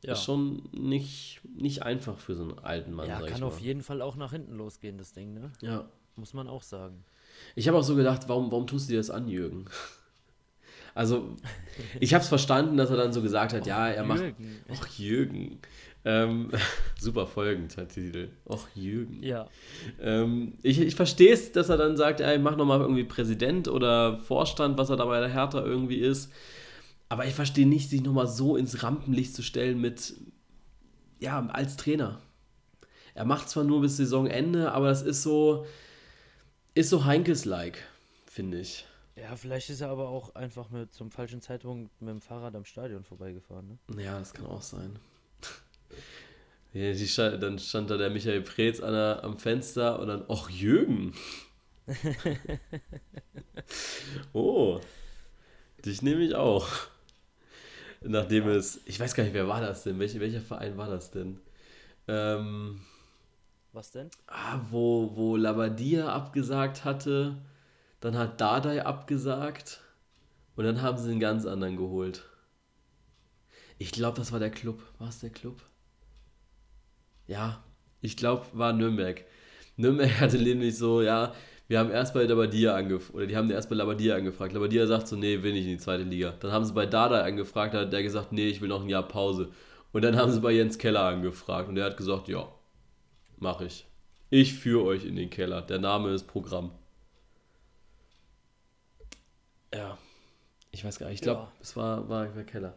Ja. 0.04 0.12
Ist 0.12 0.24
schon 0.24 0.68
nicht, 0.72 1.40
nicht 1.44 1.82
einfach 1.82 2.18
für 2.18 2.34
so 2.34 2.42
einen 2.42 2.58
alten 2.58 2.92
Mann. 2.92 3.08
Ja, 3.08 3.20
kann 3.20 3.44
auf 3.44 3.60
jeden 3.60 3.82
Fall 3.82 4.02
auch 4.02 4.16
nach 4.16 4.32
hinten 4.32 4.56
losgehen, 4.56 4.98
das 4.98 5.12
Ding, 5.12 5.32
ne? 5.32 5.52
Ja. 5.60 5.88
Muss 6.16 6.34
man 6.34 6.48
auch 6.48 6.62
sagen. 6.62 7.04
Ich 7.54 7.68
habe 7.68 7.78
auch 7.78 7.82
so 7.82 7.96
gedacht, 7.96 8.22
warum, 8.28 8.50
warum 8.50 8.66
tust 8.66 8.88
du 8.88 8.92
dir 8.92 8.98
das 8.98 9.10
an, 9.10 9.28
Jürgen? 9.28 9.66
Also, 10.94 11.36
ich 12.00 12.12
habe 12.12 12.22
es 12.22 12.28
verstanden, 12.28 12.76
dass 12.76 12.90
er 12.90 12.96
dann 12.96 13.12
so 13.12 13.22
gesagt 13.22 13.52
hat, 13.54 13.62
Och, 13.62 13.66
ja, 13.66 13.88
er 13.88 14.04
macht. 14.04 14.22
Och, 14.70 14.86
Jürgen. 14.98 15.60
Ähm, 16.04 16.50
super 17.00 17.26
Folgentitel. 17.26 18.30
Och, 18.44 18.68
Jürgen. 18.74 19.22
Ja. 19.22 19.48
Ähm, 20.00 20.54
ich 20.62 20.80
ich 20.80 20.94
verstehe 20.94 21.32
es, 21.32 21.52
dass 21.52 21.68
er 21.68 21.76
dann 21.76 21.96
sagt, 21.96 22.20
ey, 22.20 22.38
mach 22.38 22.56
nochmal 22.56 22.80
irgendwie 22.80 23.04
Präsident 23.04 23.68
oder 23.68 24.18
Vorstand, 24.18 24.76
was 24.78 24.90
er 24.90 24.96
da 24.96 25.06
bei 25.06 25.20
der 25.20 25.32
Hertha 25.32 25.62
irgendwie 25.64 25.98
ist. 25.98 26.30
Aber 27.08 27.26
ich 27.26 27.34
verstehe 27.34 27.66
nicht, 27.66 27.90
sich 27.90 28.02
nochmal 28.02 28.26
so 28.26 28.56
ins 28.56 28.82
Rampenlicht 28.82 29.34
zu 29.34 29.42
stellen 29.42 29.80
mit, 29.80 30.14
ja, 31.20 31.46
als 31.52 31.76
Trainer. 31.76 32.20
Er 33.14 33.26
macht 33.26 33.48
zwar 33.48 33.64
nur 33.64 33.82
bis 33.82 33.98
Saisonende, 33.98 34.72
aber 34.72 34.88
das 34.88 35.02
ist 35.02 35.22
so, 35.22 35.66
ist 36.74 36.90
so 36.90 37.04
Heinkes-like, 37.04 37.78
finde 38.26 38.60
ich. 38.60 38.86
Ja, 39.16 39.36
vielleicht 39.36 39.68
ist 39.68 39.80
er 39.82 39.88
aber 39.88 40.08
auch 40.08 40.34
einfach 40.34 40.70
mit 40.70 40.92
zum 40.92 41.10
falschen 41.10 41.42
Zeitpunkt 41.42 41.90
mit 42.00 42.10
dem 42.10 42.20
Fahrrad 42.20 42.54
am 42.54 42.64
Stadion 42.64 43.04
vorbeigefahren. 43.04 43.78
Ne? 43.88 44.02
Ja, 44.02 44.18
das 44.18 44.32
kann 44.32 44.46
auch 44.46 44.62
sein. 44.62 44.98
ja, 46.72 46.94
stand, 46.94 47.42
dann 47.42 47.58
stand 47.58 47.90
da 47.90 47.98
der 47.98 48.10
Michael 48.10 48.40
Preetz 48.40 48.80
an 48.80 48.92
der, 48.92 49.20
am 49.22 49.36
Fenster 49.36 49.98
und 49.98 50.08
dann, 50.08 50.24
ach 50.28 50.48
Jürgen. 50.48 51.12
oh, 54.32 54.80
dich 55.84 56.00
nehme 56.00 56.22
ich 56.22 56.34
auch. 56.34 56.68
Nachdem 58.00 58.48
ja. 58.48 58.56
es, 58.56 58.80
ich 58.86 58.98
weiß 58.98 59.14
gar 59.14 59.24
nicht, 59.24 59.34
wer 59.34 59.46
war 59.46 59.60
das 59.60 59.84
denn? 59.84 59.98
Welch, 59.98 60.18
welcher 60.18 60.40
Verein 60.40 60.76
war 60.78 60.88
das 60.88 61.10
denn? 61.10 61.38
Ähm, 62.08 62.80
was 63.72 63.90
denn? 63.90 64.10
Ah, 64.26 64.60
wo, 64.70 65.12
wo 65.14 65.36
Labadia 65.36 66.12
abgesagt 66.12 66.84
hatte, 66.84 67.38
dann 68.00 68.16
hat 68.16 68.40
Dardai 68.40 68.84
abgesagt 68.84 69.80
und 70.56 70.64
dann 70.64 70.82
haben 70.82 70.98
sie 70.98 71.10
einen 71.10 71.20
ganz 71.20 71.46
anderen 71.46 71.76
geholt. 71.76 72.24
Ich 73.78 73.92
glaube, 73.92 74.18
das 74.18 74.32
war 74.32 74.38
der 74.38 74.50
Club. 74.50 74.82
War 74.98 75.08
es 75.08 75.20
der 75.20 75.30
Club? 75.30 75.62
Ja, 77.26 77.64
ich 78.00 78.16
glaube, 78.16 78.44
war 78.52 78.72
Nürnberg. 78.72 79.24
Nürnberg 79.76 80.10
hatte 80.20 80.38
nämlich 80.38 80.76
so, 80.76 81.02
ja, 81.02 81.32
wir 81.68 81.78
haben 81.78 81.90
erst 81.90 82.12
bei 82.12 82.24
Labadia 82.24 82.74
angefragt, 82.74 83.14
oder 83.14 83.26
die 83.26 83.36
haben 83.36 83.50
erst 83.50 83.70
bei 83.70 83.76
Labadia 83.76 84.16
angefragt. 84.16 84.52
Labadia 84.52 84.86
sagt 84.86 85.08
so, 85.08 85.16
nee, 85.16 85.42
will 85.42 85.52
nicht 85.52 85.64
in 85.64 85.72
die 85.72 85.78
zweite 85.78 86.02
Liga. 86.02 86.34
Dann 86.40 86.52
haben 86.52 86.64
sie 86.64 86.74
bei 86.74 86.86
Dardai 86.86 87.22
angefragt, 87.22 87.74
da 87.74 87.80
hat 87.80 87.92
der 87.92 88.02
gesagt, 88.02 88.32
nee, 88.32 88.48
ich 88.48 88.60
will 88.60 88.68
noch 88.68 88.82
ein 88.82 88.88
Jahr 88.88 89.08
Pause. 89.08 89.50
Und 89.92 90.02
dann 90.02 90.16
haben 90.16 90.32
sie 90.32 90.40
bei 90.40 90.52
Jens 90.52 90.78
Keller 90.78 91.04
angefragt 91.04 91.68
und 91.68 91.76
der 91.76 91.86
hat 91.86 91.96
gesagt, 91.96 92.28
ja, 92.28 92.46
mache 93.42 93.66
ich. 93.66 93.86
Ich 94.30 94.54
führe 94.54 94.84
euch 94.84 95.04
in 95.04 95.16
den 95.16 95.28
Keller. 95.28 95.60
Der 95.60 95.78
Name 95.78 96.10
ist 96.14 96.26
Programm. 96.26 96.72
Ja, 99.74 99.98
ich 100.70 100.84
weiß 100.84 100.98
gar 100.98 101.06
nicht. 101.08 101.16
Ich 101.16 101.20
glaube, 101.22 101.42
Ja. 101.42 101.52
es 101.60 101.76
war, 101.76 102.08
war 102.08 102.26
der 102.28 102.44
Keller. 102.44 102.74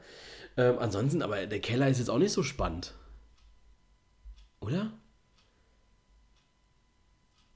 Ähm, 0.58 0.78
ansonsten, 0.80 1.22
aber 1.22 1.46
der 1.46 1.60
Keller 1.62 1.88
ist 1.90 2.00
jetzt 2.00 2.10
auch 2.10 2.18
nicht 2.18 2.32
so 2.32 2.44
spannend. 2.44 2.94
Oder? 4.60 4.92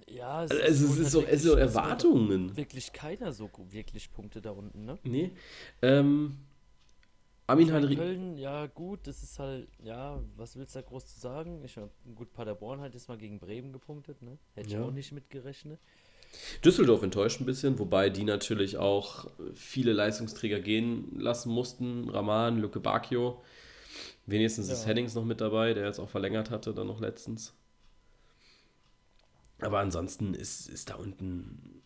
Ja, 0.07 0.43
es, 0.43 0.51
Also, 0.51 0.63
es 0.87 0.97
ist, 0.97 1.11
so, 1.11 1.21
es 1.23 1.31
ist 1.33 1.43
so 1.43 1.55
Erwartungen. 1.55 2.55
Wirklich 2.57 2.93
keiner 2.93 3.31
so 3.31 3.49
wirklich 3.69 4.11
Punkte 4.11 4.41
da 4.41 4.51
unten, 4.51 4.85
ne? 4.85 4.97
Nee. 5.03 5.31
Ähm, 5.81 6.37
Armin 7.49 7.69
Henry. 7.71 7.95
Köln, 7.95 8.37
ja 8.37 8.67
gut, 8.67 9.07
das 9.07 9.23
ist 9.23 9.39
halt, 9.39 9.67
ja, 9.83 10.21
was 10.35 10.55
willst 10.55 10.75
du 10.75 10.79
da 10.81 10.87
groß 10.87 11.05
zu 11.05 11.19
sagen? 11.19 11.63
Ich 11.63 11.75
mein, 11.77 11.89
gut, 12.15 12.31
Paderborn 12.33 12.81
hat 12.81 12.93
jetzt 12.93 13.07
mal 13.09 13.17
gegen 13.17 13.39
Bremen 13.39 13.73
gepunktet, 13.73 14.21
ne? 14.21 14.37
Hätte 14.55 14.67
ich 14.67 14.73
Ja. 14.73 14.83
auch 14.83 14.91
nicht 14.91 15.11
mitgerechnet. 15.11 15.79
Düsseldorf 16.63 17.01
enttäuscht 17.01 17.41
ein 17.41 17.45
bisschen, 17.45 17.79
wobei 17.79 18.09
die 18.11 18.23
natürlich 18.23 18.77
auch 18.77 19.25
viele 19.55 19.93
Leistungsträger 19.93 20.59
gehen 20.59 21.19
lassen 21.19 21.49
mussten. 21.51 22.07
Rahman, 22.09 22.59
Luke 22.59 22.79
Bacchio. 22.79 23.41
Wenigstens 24.27 24.69
ist 24.69 24.81
Ja. 24.83 24.89
Hennings 24.89 25.15
noch 25.15 25.25
mit 25.25 25.41
dabei, 25.41 25.73
der 25.73 25.85
jetzt 25.87 25.97
auch 25.99 26.09
verlängert 26.09 26.51
hatte, 26.51 26.73
dann 26.73 26.85
noch 26.87 26.99
letztens. 27.01 27.55
Aber 29.59 29.79
ansonsten 29.79 30.33
ist, 30.35 30.67
ist 30.69 30.89
da 30.89 30.95
unten 30.95 31.81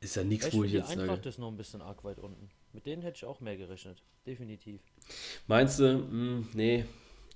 ist 0.00 0.16
ja 0.16 0.24
nichts, 0.24 0.46
Ich 0.48 0.54
wo 0.54 0.64
ich 0.64 0.72
jetzt 0.72 0.90
Eintracht 0.90 1.18
sage. 1.18 1.28
ist 1.28 1.38
noch 1.38 1.48
ein 1.48 1.56
bisschen 1.56 1.80
arg 1.80 2.02
weit 2.04 2.18
unten. 2.18 2.50
Mit 2.72 2.86
denen 2.86 3.02
hätte 3.02 3.16
ich 3.16 3.24
auch 3.24 3.40
mehr 3.40 3.56
gerechnet. 3.56 4.02
Definitiv. 4.26 4.80
Meinst 5.46 5.78
du, 5.80 5.84
hm, 5.94 6.48
nee, 6.54 6.84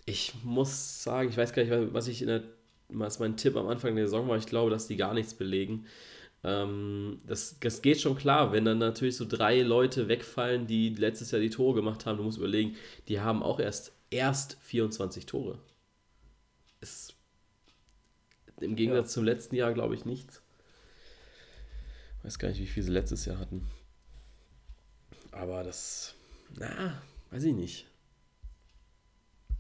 ich 0.07 0.33
muss 0.45 1.03
sagen, 1.03 1.29
ich 1.29 1.37
weiß 1.37 1.53
gar 1.53 1.63
nicht, 1.65 1.93
was 1.93 2.09
ich 2.09 2.23
in 2.23 2.29
der, 2.29 2.45
was 2.89 3.19
mein 3.19 3.37
Tipp 3.37 3.57
am 3.57 3.67
Anfang 3.69 3.97
der 3.97 4.07
Saison 4.07 4.29
war. 4.29 4.39
Ich 4.39 4.47
glaube, 4.47 4.71
dass 4.71 4.87
die 4.87 4.97
gar 4.97 5.15
nichts 5.15 5.35
belegen. 5.35 5.87
Ähm, 6.45 7.19
das, 7.27 7.59
das 7.59 7.83
geht 7.83 8.01
schon 8.01 8.17
klar, 8.17 8.53
wenn 8.53 8.65
dann 8.65 8.79
natürlich 8.79 9.17
so 9.17 9.27
drei 9.29 9.63
Leute 9.63 10.09
wegfallen, 10.09 10.67
die 10.67 10.91
letztes 10.91 11.33
Jahr 11.33 11.41
die 11.41 11.51
Tore 11.51 11.75
gemacht 11.75 12.07
haben. 12.07 12.19
Du 12.19 12.23
musst 12.25 12.39
überlegen, 12.39 12.77
die 13.09 13.21
haben 13.21 13.43
auch 13.43 13.59
erst, 13.59 13.93
erst 14.11 14.57
24 14.63 15.27
Tore. 15.27 15.59
Ist 16.81 17.15
im 18.61 18.77
Gegensatz 18.77 19.11
Ja. 19.11 19.15
zum 19.15 19.25
letzten 19.25 19.57
Jahr, 19.57 19.75
glaube 19.75 19.95
ich, 19.97 20.05
nichts. 20.05 20.41
Weiß 22.23 22.39
gar 22.39 22.49
nicht, 22.49 22.61
wie 22.61 22.67
viel 22.67 22.83
sie 22.83 22.93
letztes 22.93 23.25
Jahr 23.25 23.39
hatten. 23.39 23.69
Aber 25.41 25.63
das, 25.63 26.15
na, 26.59 27.03
weiß 27.31 27.45
ich 27.45 27.55
nicht. 27.55 27.87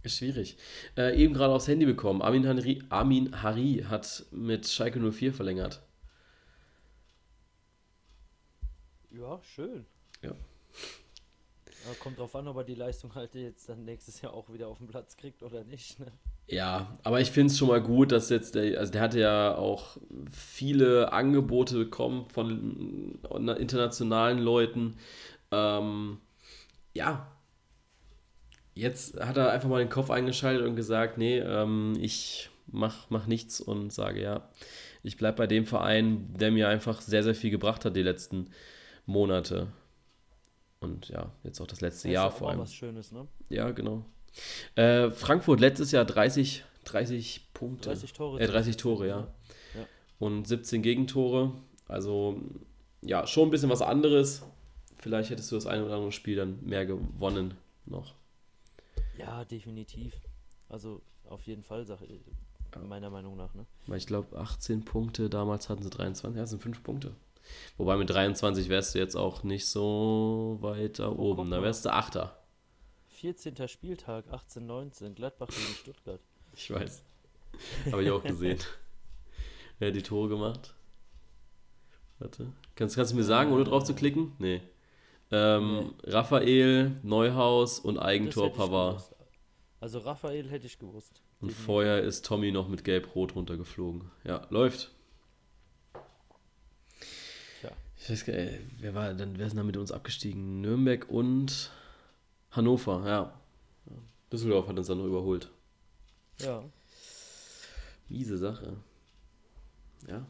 Ist 0.02 0.18
schwierig. 0.18 0.56
Äh, 0.96 1.20
eben 1.20 1.34
gerade 1.34 1.52
aufs 1.52 1.68
Handy 1.68 1.84
bekommen. 1.84 2.22
Armin 2.22 2.46
Hari, 2.46 2.82
Armin 2.88 3.42
Hari 3.42 3.84
hat 3.88 4.24
mit 4.30 4.66
Schalke 4.66 5.00
04 5.00 5.34
verlängert. 5.34 5.82
Ja, 9.10 9.40
schön. 9.42 9.84
Ja. 10.22 10.30
Aber 11.86 11.94
kommt 12.00 12.18
drauf 12.18 12.34
an, 12.34 12.48
ob 12.48 12.56
er 12.56 12.64
die 12.64 12.74
Leistung 12.74 13.14
halt 13.14 13.34
jetzt 13.34 13.68
dann 13.68 13.84
nächstes 13.84 14.20
Jahr 14.20 14.32
auch 14.32 14.52
wieder 14.52 14.68
auf 14.68 14.78
den 14.78 14.88
Platz 14.88 15.16
kriegt 15.16 15.42
oder 15.42 15.62
nicht. 15.64 15.98
Ne? 16.00 16.06
Ja, 16.48 16.96
aber 17.02 17.20
ich 17.20 17.30
finde 17.30 17.52
es 17.52 17.58
schon 17.58 17.68
mal 17.68 17.80
gut, 17.80 18.12
dass 18.12 18.28
jetzt 18.28 18.54
der, 18.54 18.78
also 18.78 18.92
der 18.92 19.00
hatte 19.00 19.18
ja 19.18 19.56
auch 19.56 19.96
viele 20.30 21.12
Angebote 21.12 21.76
bekommen 21.76 22.28
von 22.28 23.18
äh, 23.24 23.52
internationalen 23.52 24.38
Leuten. 24.38 24.96
Ähm, 25.50 26.18
ja, 26.94 27.30
jetzt 28.74 29.18
hat 29.20 29.36
er 29.36 29.50
einfach 29.50 29.68
mal 29.68 29.78
den 29.78 29.88
Kopf 29.88 30.10
eingeschaltet 30.10 30.66
und 30.66 30.76
gesagt, 30.76 31.18
nee, 31.18 31.38
ähm, 31.38 31.94
ich 32.00 32.50
mach, 32.66 33.10
mach 33.10 33.26
nichts 33.26 33.60
und 33.60 33.92
sage 33.92 34.22
ja, 34.22 34.48
ich 35.02 35.16
bleibe 35.16 35.38
bei 35.38 35.46
dem 35.46 35.66
Verein, 35.66 36.34
der 36.34 36.50
mir 36.50 36.68
einfach 36.68 37.00
sehr, 37.00 37.22
sehr 37.22 37.34
viel 37.34 37.50
gebracht 37.50 37.84
hat 37.84 37.96
die 37.96 38.02
letzten 38.02 38.50
Monate. 39.06 39.68
Und 40.80 41.08
ja, 41.08 41.30
jetzt 41.42 41.60
auch 41.60 41.66
das 41.66 41.80
letzte 41.80 42.08
Das 42.08 42.14
Jahr 42.14 42.30
vor 42.30 42.50
allem. 42.50 42.58
was 42.60 42.74
Schönes, 42.74 43.12
ne? 43.12 43.26
Ja, 43.48 43.70
genau. 43.70 44.04
Äh, 44.74 45.10
Frankfurt 45.10 45.60
letztes 45.60 45.92
Jahr 45.92 46.04
30, 46.04 46.64
30 46.84 47.52
Punkte. 47.54 47.88
30 47.90 48.12
Tore. 48.12 48.40
Äh, 48.40 48.46
30 48.46 48.76
Tore, 48.76 49.08
ja. 49.08 49.18
Ja. 49.74 49.86
Und 50.18 50.46
17 50.46 50.82
Gegentore. 50.82 51.52
Also, 51.88 52.40
ja, 53.00 53.26
schon 53.26 53.48
ein 53.48 53.50
bisschen 53.50 53.70
was 53.70 53.80
anderes. 53.80 54.42
Vielleicht 55.06 55.30
hättest 55.30 55.52
du 55.52 55.54
das 55.54 55.66
eine 55.66 55.84
oder 55.84 55.94
andere 55.94 56.10
Spiel 56.10 56.34
dann 56.34 56.58
mehr 56.64 56.84
gewonnen 56.84 57.54
noch. 57.84 58.16
Ja, 59.16 59.44
definitiv. 59.44 60.12
Also 60.68 61.00
auf 61.28 61.46
jeden 61.46 61.62
Fall, 61.62 61.86
meiner 62.88 63.08
Meinung 63.08 63.36
nach, 63.36 63.54
ne? 63.54 63.66
Weil 63.86 63.98
ich 63.98 64.08
glaube, 64.08 64.36
18 64.36 64.84
Punkte, 64.84 65.30
damals 65.30 65.68
hatten 65.68 65.84
sie 65.84 65.90
23, 65.90 66.34
ja, 66.34 66.42
das 66.42 66.50
sind 66.50 66.60
5 66.60 66.82
Punkte. 66.82 67.14
Wobei 67.76 67.96
mit 67.96 68.10
23 68.10 68.68
wärst 68.68 68.96
du 68.96 68.98
jetzt 68.98 69.14
auch 69.14 69.44
nicht 69.44 69.66
so 69.68 70.58
weit 70.60 70.98
da 70.98 71.08
Oh, 71.08 71.30
oben. 71.30 71.52
Da 71.52 71.62
wärst 71.62 71.84
du 71.84 71.92
Achter. 71.92 72.36
14. 73.10 73.68
Spieltag, 73.68 74.24
18, 74.32 74.66
19, 74.66 75.14
Gladbach 75.14 75.46
gegen 75.46 75.74
Stuttgart. 75.80 76.20
Ich 76.56 76.68
weiß. 76.68 77.04
Habe 77.92 78.02
ich 78.02 78.10
auch 78.10 78.24
gesehen. 78.24 78.58
Wer 79.78 79.90
hat 79.90 79.94
die 79.96 80.02
Tore 80.02 80.28
gemacht? 80.30 80.74
Warte. 82.18 82.52
Kannst, 82.74 82.96
kannst 82.96 83.12
du 83.12 83.16
mir 83.16 83.22
sagen, 83.22 83.52
ohne 83.52 83.62
drauf 83.62 83.84
zu 83.84 83.94
klicken? 83.94 84.32
Nee. 84.40 84.62
Ähm, 85.30 85.94
Raphael, 86.04 86.92
Neuhaus 87.02 87.80
und 87.80 87.98
Eigentor 87.98 88.52
Pavard. 88.52 89.02
Also 89.80 89.98
Raphael 89.98 90.48
hätte 90.48 90.66
ich 90.66 90.78
gewusst. 90.78 91.20
Und 91.40 91.48
Definitiv. 91.48 91.64
vorher 91.66 92.02
ist 92.02 92.24
Tommy 92.24 92.50
noch 92.52 92.68
mit 92.68 92.84
Gelb-Rot 92.84 93.34
runtergeflogen. 93.34 94.10
Ja, 94.24 94.46
läuft. 94.50 94.90
Ja. 97.62 97.70
Ich 97.98 98.08
weiß 98.08 98.24
gar 98.24 98.34
nicht, 98.34 98.60
wer 98.78 98.94
war 98.94 99.12
dann, 99.14 99.36
wer 99.38 99.46
ist 99.46 99.52
denn 99.52 99.58
da 99.58 99.64
mit 99.64 99.76
uns 99.76 99.92
abgestiegen? 99.92 100.60
Nürnberg 100.60 101.10
und 101.10 101.70
Hannover, 102.52 103.02
ja. 103.04 103.40
Ja. 103.86 103.96
Düsseldorf 104.32 104.68
hat 104.68 104.78
uns 104.78 104.86
dann 104.86 104.98
noch 104.98 105.06
überholt. 105.06 105.50
Ja. 106.38 106.64
Miese 108.08 108.38
Sache. 108.38 108.76
Ja. 110.08 110.24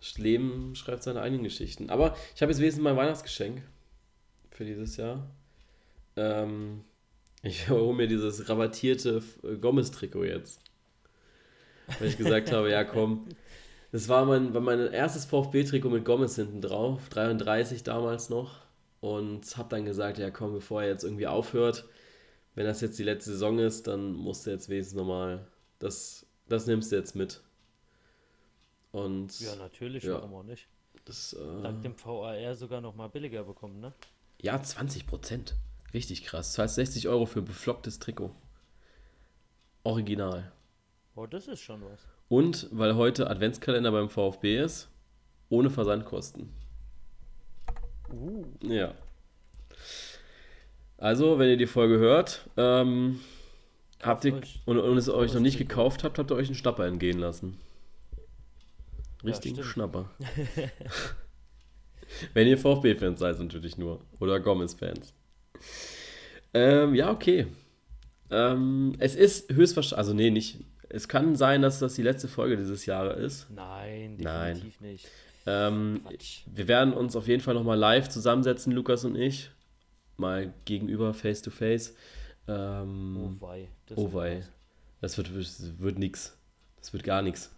Das 0.00 0.18
Leben 0.18 0.74
schreibt 0.74 1.02
seine 1.02 1.20
eigenen 1.20 1.44
Geschichten. 1.44 1.90
Aber 1.90 2.16
ich 2.34 2.42
habe 2.42 2.52
jetzt 2.52 2.60
wenigstens 2.60 2.84
mein 2.84 2.96
Weihnachtsgeschenk 2.96 3.62
für 4.50 4.64
dieses 4.64 4.96
Jahr. 4.96 5.28
Ähm, 6.16 6.84
ich 7.42 7.68
hole 7.70 7.94
mir 7.94 8.06
dieses 8.06 8.48
rabattierte 8.48 9.22
äh, 9.42 9.56
Gomez-Trikot 9.56 10.24
jetzt. 10.24 10.60
Weil 11.98 12.08
ich 12.08 12.18
gesagt 12.18 12.52
habe, 12.52 12.70
ja 12.70 12.84
komm. 12.84 13.26
Das 13.90 14.08
war 14.08 14.26
mein, 14.26 14.52
war 14.52 14.60
mein 14.60 14.92
erstes 14.92 15.24
VfB-Trikot 15.24 15.88
mit 15.88 16.04
Gomez 16.04 16.36
hinten 16.36 16.60
drauf. 16.60 17.08
33 17.08 17.82
damals 17.82 18.28
noch. 18.28 18.60
Und 19.00 19.56
habe 19.56 19.68
dann 19.70 19.84
gesagt, 19.84 20.18
ja 20.18 20.30
komm, 20.30 20.52
bevor 20.52 20.82
er 20.82 20.88
jetzt 20.88 21.04
irgendwie 21.04 21.26
aufhört, 21.26 21.86
wenn 22.54 22.66
das 22.66 22.80
jetzt 22.80 22.98
die 22.98 23.04
letzte 23.04 23.30
Saison 23.30 23.58
ist, 23.60 23.86
dann 23.86 24.12
musst 24.12 24.44
du 24.44 24.50
jetzt 24.50 24.68
wenigstens 24.68 24.96
nochmal, 24.96 25.46
das, 25.78 26.26
das 26.48 26.66
nimmst 26.66 26.90
du 26.90 26.96
jetzt 26.96 27.14
mit. 27.14 27.40
Und 28.92 29.38
Ja, 29.40 29.54
natürlich, 29.56 30.04
Ja. 30.04 30.14
warum 30.14 30.34
auch 30.34 30.42
nicht. 30.42 30.66
das, 31.04 31.36
Dank 31.62 31.78
äh, 31.80 31.82
dem 31.82 31.94
VAR 32.04 32.54
sogar 32.54 32.80
noch 32.80 32.94
mal 32.94 33.08
billiger 33.08 33.44
bekommen, 33.44 33.80
ne? 33.80 33.92
ja, 34.40 34.60
20 34.62 35.06
Prozent. 35.06 35.54
Richtig 35.94 36.24
krass. 36.24 36.52
Das 36.52 36.58
heißt 36.58 36.74
60 36.76 37.08
Euro 37.08 37.24
für 37.26 37.38
ein 37.40 37.44
beflocktes 37.46 37.98
Trikot. 37.98 38.34
Original. 39.84 40.52
Oh, 41.16 41.26
das 41.26 41.48
ist 41.48 41.60
schon 41.60 41.82
was. 41.82 42.06
Und 42.28 42.68
weil 42.72 42.94
heute 42.96 43.30
Adventskalender 43.30 43.90
beim 43.90 44.10
VfB 44.10 44.58
ist, 44.60 44.88
ohne 45.48 45.70
Versandkosten. 45.70 46.52
Uh, 48.12 48.44
Ja. 48.62 48.94
Also, 50.98 51.38
wenn 51.38 51.48
ihr 51.48 51.56
die 51.56 51.66
Folge 51.66 51.98
hört, 51.98 52.48
ähm, 52.56 53.20
habt 54.02 54.24
ihr 54.24 54.40
und, 54.66 54.78
und 54.78 54.98
es 54.98 55.08
euch 55.08 55.32
noch 55.32 55.40
nicht 55.40 55.56
gekauft 55.58 56.02
habt, 56.04 56.18
habt 56.18 56.30
ihr 56.30 56.34
euch 56.36 56.48
einen 56.48 56.56
Schnapper 56.56 56.86
entgehen 56.86 57.18
lassen. 57.18 57.58
Richtigen 59.24 59.56
stimmt. 59.56 59.68
Schnapper. 59.68 60.10
wenn 62.34 62.46
ihr 62.46 62.58
VfB-Fans 62.58 63.18
seid, 63.18 63.38
natürlich 63.38 63.76
nur. 63.78 64.00
Oder 64.20 64.40
Gomez-Fans. 64.40 65.12
Ähm, 66.54 66.94
ja, 66.94 67.10
okay. 67.10 67.46
Ähm, 68.30 68.94
es 68.98 69.14
ist 69.14 69.52
höchstwahrscheinlich, 69.52 69.98
also 69.98 70.14
nee, 70.14 70.30
nicht. 70.30 70.64
Es 70.88 71.08
kann 71.08 71.36
sein, 71.36 71.62
dass 71.62 71.78
das 71.80 71.94
die 71.94 72.02
letzte 72.02 72.28
Folge 72.28 72.56
dieses 72.56 72.86
Jahres 72.86 73.18
ist. 73.18 73.50
nein, 73.50 74.16
Nein. 74.18 74.54
definitiv 74.54 74.80
nicht. 74.80 75.08
Ähm, 75.46 76.00
wir 76.46 76.68
werden 76.68 76.92
uns 76.92 77.16
auf 77.16 77.26
jeden 77.26 77.40
Fall 77.42 77.54
nochmal 77.54 77.78
live 77.78 78.08
zusammensetzen, 78.08 78.72
Lukas 78.72 79.04
und 79.04 79.16
ich. 79.16 79.50
Mal 80.16 80.52
gegenüber, 80.64 81.14
face 81.14 81.42
to 81.42 81.50
face. 81.50 81.94
Oh 82.46 82.52
Ähm, 82.52 83.36
wei. 83.40 83.68
Das 83.86 83.98
oh 83.98 84.04
wird 84.04 84.14
wei. 84.14 84.42
das 85.00 85.16
wird, 85.16 85.30
wird 85.80 85.98
nix. 85.98 86.36
Das 86.76 86.92
wird 86.92 87.04
gar 87.04 87.22
nichts. 87.22 87.54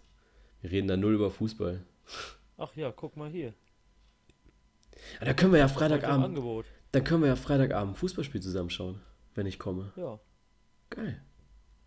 Wir 0.61 0.71
reden 0.71 0.87
da 0.87 0.97
null 0.97 1.15
über 1.15 1.31
Fußball. 1.31 1.83
Ach 2.57 2.75
ja, 2.75 2.91
guck 2.91 3.17
mal 3.17 3.29
hier. 3.29 3.53
Ah, 5.19 5.25
Da 5.25 5.33
können 5.33 5.51
wir 5.53 5.59
ja 5.59 5.67
Freitagabend, 5.67 6.25
Angebot. 6.25 6.65
dann 6.91 7.03
können 7.03 7.21
wir 7.23 7.27
ja 7.29 7.35
Freitagabend 7.35 7.93
ein 7.93 7.95
Fußballspiel 7.97 8.41
zusammenschauen, 8.41 9.01
wenn 9.35 9.47
ich 9.47 9.57
komme. 9.59 9.91
Ja. 9.95 10.19
Geil. 10.89 11.21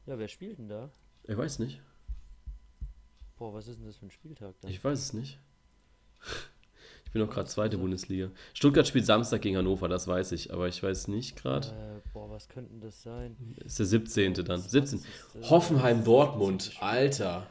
Ja, 0.06 0.18
wer 0.18 0.28
spielt 0.28 0.58
denn 0.58 0.68
da? 0.68 0.90
Ich 1.24 1.36
weiß 1.36 1.58
nicht. 1.60 1.80
Boah, 3.36 3.54
was 3.54 3.68
ist 3.68 3.78
denn 3.78 3.86
das 3.86 3.96
für 3.96 4.06
ein 4.06 4.10
Spieltag 4.10 4.54
dann? 4.60 4.70
Ich 4.70 4.82
weiß 4.82 4.98
es 4.98 5.12
nicht. 5.12 5.38
Ich 7.04 7.10
bin 7.12 7.22
noch 7.22 7.30
gerade 7.32 7.48
zweite 7.48 7.78
Bundesliga. 7.78 8.30
Stuttgart 8.54 8.88
spielt 8.88 9.06
Samstag 9.06 9.42
gegen 9.42 9.56
Hannover, 9.56 9.88
das 9.88 10.08
weiß 10.08 10.32
ich, 10.32 10.52
aber 10.52 10.66
ich 10.66 10.82
weiß 10.82 11.06
nicht 11.08 11.36
gerade. 11.36 11.68
Äh, 11.68 12.08
boah, 12.12 12.28
was 12.30 12.48
könnten 12.48 12.80
das 12.80 13.02
sein? 13.02 13.36
Ist 13.64 13.78
der 13.78 13.86
17. 13.86 14.34
dann. 14.34 14.60
17. 14.60 14.98
20.. 14.98 15.50
Hoffenheim 15.50 16.02
Dortmund, 16.04 16.72
Alter. 16.80 17.46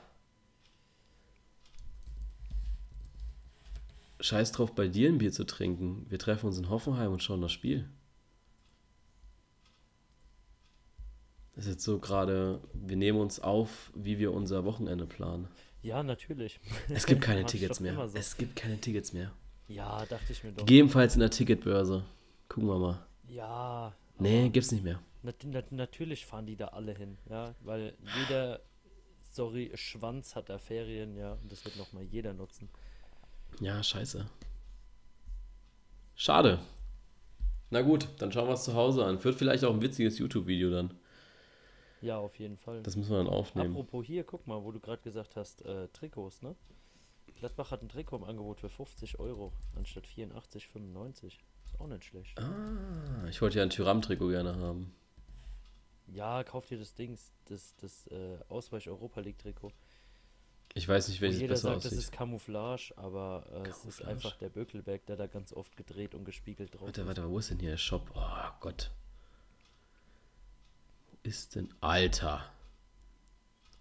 Scheiß 4.23 4.53
drauf, 4.53 4.73
bei 4.73 4.87
dir 4.87 5.09
ein 5.09 5.17
Bier 5.17 5.33
zu 5.33 5.43
trinken. 5.43 6.05
Wir 6.07 6.17
treffen 6.17 6.45
uns 6.45 6.57
in 6.57 6.69
Hoffenheim 6.69 7.11
und 7.11 7.21
schauen 7.21 7.41
das 7.41 7.51
Spiel. 7.51 7.89
Das 11.55 11.65
ist 11.65 11.71
jetzt 11.73 11.83
so 11.83 11.99
gerade, 11.99 12.61
wir 12.73 12.95
nehmen 12.95 13.19
uns 13.19 13.41
auf, 13.41 13.91
wie 13.93 14.19
wir 14.19 14.31
unser 14.31 14.63
Wochenende 14.63 15.05
planen. 15.05 15.49
Ja, 15.81 16.03
natürlich. 16.03 16.61
Es 16.89 17.05
gibt 17.05 17.19
keine 17.19 17.45
Tickets 17.45 17.81
mehr. 17.81 18.07
so. 18.07 18.17
Es 18.17 18.37
gibt 18.37 18.55
keine 18.55 18.79
Tickets 18.79 19.11
mehr. 19.11 19.33
Ja, 19.67 20.05
dachte 20.05 20.31
ich 20.31 20.41
mir 20.41 20.53
doch. 20.53 20.65
Gegebenenfalls 20.65 21.15
in 21.15 21.19
der 21.19 21.29
Ticketbörse. 21.29 22.05
Gucken 22.47 22.69
wir 22.69 22.79
mal. 22.79 23.05
Ja. 23.27 23.93
Nee, 24.19 24.47
gibt's 24.47 24.71
nicht 24.71 24.85
mehr. 24.85 25.01
nat 25.21 25.43
nat 25.43 25.73
natürlich 25.73 26.25
fahren 26.25 26.45
die 26.45 26.55
da 26.55 26.67
alle 26.67 26.95
hin, 26.95 27.17
ja, 27.29 27.55
weil 27.59 27.97
jeder, 28.17 28.61
sorry, 29.31 29.71
Schwanz 29.73 30.37
hat 30.37 30.47
da 30.47 30.57
Ferien, 30.59 31.17
ja, 31.17 31.33
und 31.33 31.51
das 31.51 31.65
wird 31.65 31.75
nochmal 31.75 32.03
jeder 32.03 32.33
nutzen. 32.33 32.69
Ja, 33.59 33.81
scheiße. 33.81 34.25
Schade. 36.15 36.59
Na 37.69 37.81
gut, 37.81 38.07
dann 38.19 38.31
schauen 38.31 38.47
wir 38.47 38.53
es 38.53 38.63
zu 38.63 38.75
Hause 38.75 39.05
an. 39.05 39.23
Wird 39.23 39.35
vielleicht 39.35 39.63
auch 39.65 39.73
ein 39.73 39.81
witziges 39.81 40.19
YouTube-Video 40.19 40.69
dann. 40.69 40.93
Ja, 42.01 42.17
auf 42.17 42.37
jeden 42.37 42.57
Fall. 42.57 42.83
Das 42.83 42.95
müssen 42.95 43.11
wir 43.11 43.17
dann 43.17 43.27
aufnehmen. 43.27 43.71
Apropos 43.71 44.05
hier, 44.05 44.23
guck 44.23 44.45
mal, 44.45 44.63
wo 44.63 44.71
du 44.71 44.79
gerade 44.79 45.01
gesagt 45.01 45.35
hast, 45.35 45.63
äh, 45.65 45.87
Trikots, 45.87 46.41
ne? 46.41 46.55
Gladbach 47.39 47.71
hat 47.71 47.81
ein 47.81 47.89
Trikot 47.89 48.17
im 48.17 48.23
Angebot 48.25 48.59
für 48.59 48.69
50 48.69 49.19
Euro 49.19 49.53
anstatt 49.75 50.05
84,95. 50.05 51.39
Ist 51.65 51.79
auch 51.79 51.87
nicht 51.87 52.03
schlecht. 52.03 52.37
Ah, 52.39 53.25
ich 53.29 53.41
wollte 53.41 53.57
ja 53.57 53.63
ein 53.63 53.69
Tyram-Trikot 53.69 54.29
gerne 54.29 54.55
haben. 54.57 54.93
Ja, 56.07 56.43
kauf 56.43 56.67
dir 56.67 56.77
das 56.77 56.93
Dings, 56.93 57.31
das, 57.45 57.75
das 57.77 58.07
äh, 58.07 58.37
Ausweich 58.49 58.87
Europa 58.89 59.21
League 59.21 59.39
Trikot. 59.39 59.71
Ich 60.75 60.87
weiß 60.87 61.07
nicht, 61.09 61.21
welches 61.21 61.39
jeder 61.39 61.53
besser 61.53 61.69
sagt, 61.69 61.77
das 61.77 61.85
aussieht. 61.87 61.99
ist 61.99 62.11
Camouflage, 62.11 62.93
aber 62.95 63.45
äh, 63.51 63.69
es 63.69 63.85
ist 63.85 64.03
einfach 64.03 64.35
der 64.37 64.49
Bökelberg, 64.49 65.05
der 65.05 65.17
da 65.17 65.27
ganz 65.27 65.53
oft 65.53 65.77
gedreht 65.77 66.15
und 66.15 66.25
gespiegelt 66.25 66.73
drauf 66.73 66.87
Warte, 66.87 67.01
ist. 67.01 67.07
warte, 67.07 67.29
wo 67.29 67.37
ist 67.37 67.51
denn 67.51 67.59
hier 67.59 67.71
der 67.71 67.77
Shop? 67.77 68.09
Oh 68.15 68.49
Gott. 68.59 68.89
Wo 71.11 71.17
ist 71.21 71.55
denn. 71.55 71.71
Alter. 71.79 72.43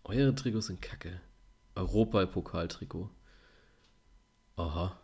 Eure 0.04 0.34
Trikots 0.34 0.66
sind 0.66 0.82
kacke. 0.82 1.20
Europapokal-Trikot. 1.76 3.08
Aha. 4.56 4.98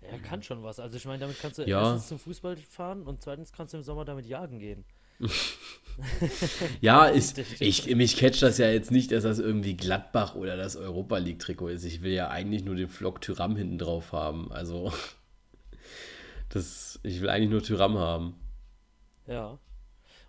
Er 0.00 0.18
kann 0.20 0.42
schon 0.42 0.62
was. 0.62 0.80
Also 0.80 0.96
ich 0.96 1.04
meine, 1.04 1.18
damit 1.18 1.38
kannst 1.38 1.58
du 1.58 1.64
Ja. 1.64 1.82
erstens 1.82 2.08
zum 2.08 2.18
Fußball 2.18 2.56
fahren 2.56 3.02
und 3.06 3.20
zweitens 3.22 3.52
kannst 3.52 3.74
du 3.74 3.78
im 3.78 3.82
Sommer 3.82 4.04
damit 4.06 4.24
jagen 4.26 4.58
gehen. 4.58 4.84
Ja, 6.80 7.06
ist 7.06 7.38
ich, 7.60 7.94
mich 7.94 8.16
catcht 8.16 8.42
das 8.42 8.58
ja 8.58 8.70
jetzt 8.70 8.90
nicht, 8.90 9.12
dass 9.12 9.24
das 9.24 9.38
irgendwie 9.38 9.76
Gladbach 9.76 10.34
oder 10.34 10.56
das 10.56 10.76
Europa 10.76 11.18
League 11.18 11.38
Trikot 11.38 11.68
ist. 11.68 11.84
Ich 11.84 12.02
will 12.02 12.12
ja 12.12 12.28
eigentlich 12.28 12.64
nur 12.64 12.74
den 12.74 12.88
Flock 12.88 13.20
Tyram 13.20 13.56
hinten 13.56 13.78
drauf 13.78 14.12
haben. 14.12 14.50
Also, 14.52 14.92
das, 16.48 16.98
ich 17.02 17.20
will 17.20 17.28
eigentlich 17.28 17.50
nur 17.50 17.62
Tyram 17.62 17.98
haben. 17.98 18.34
Ja. 19.26 19.58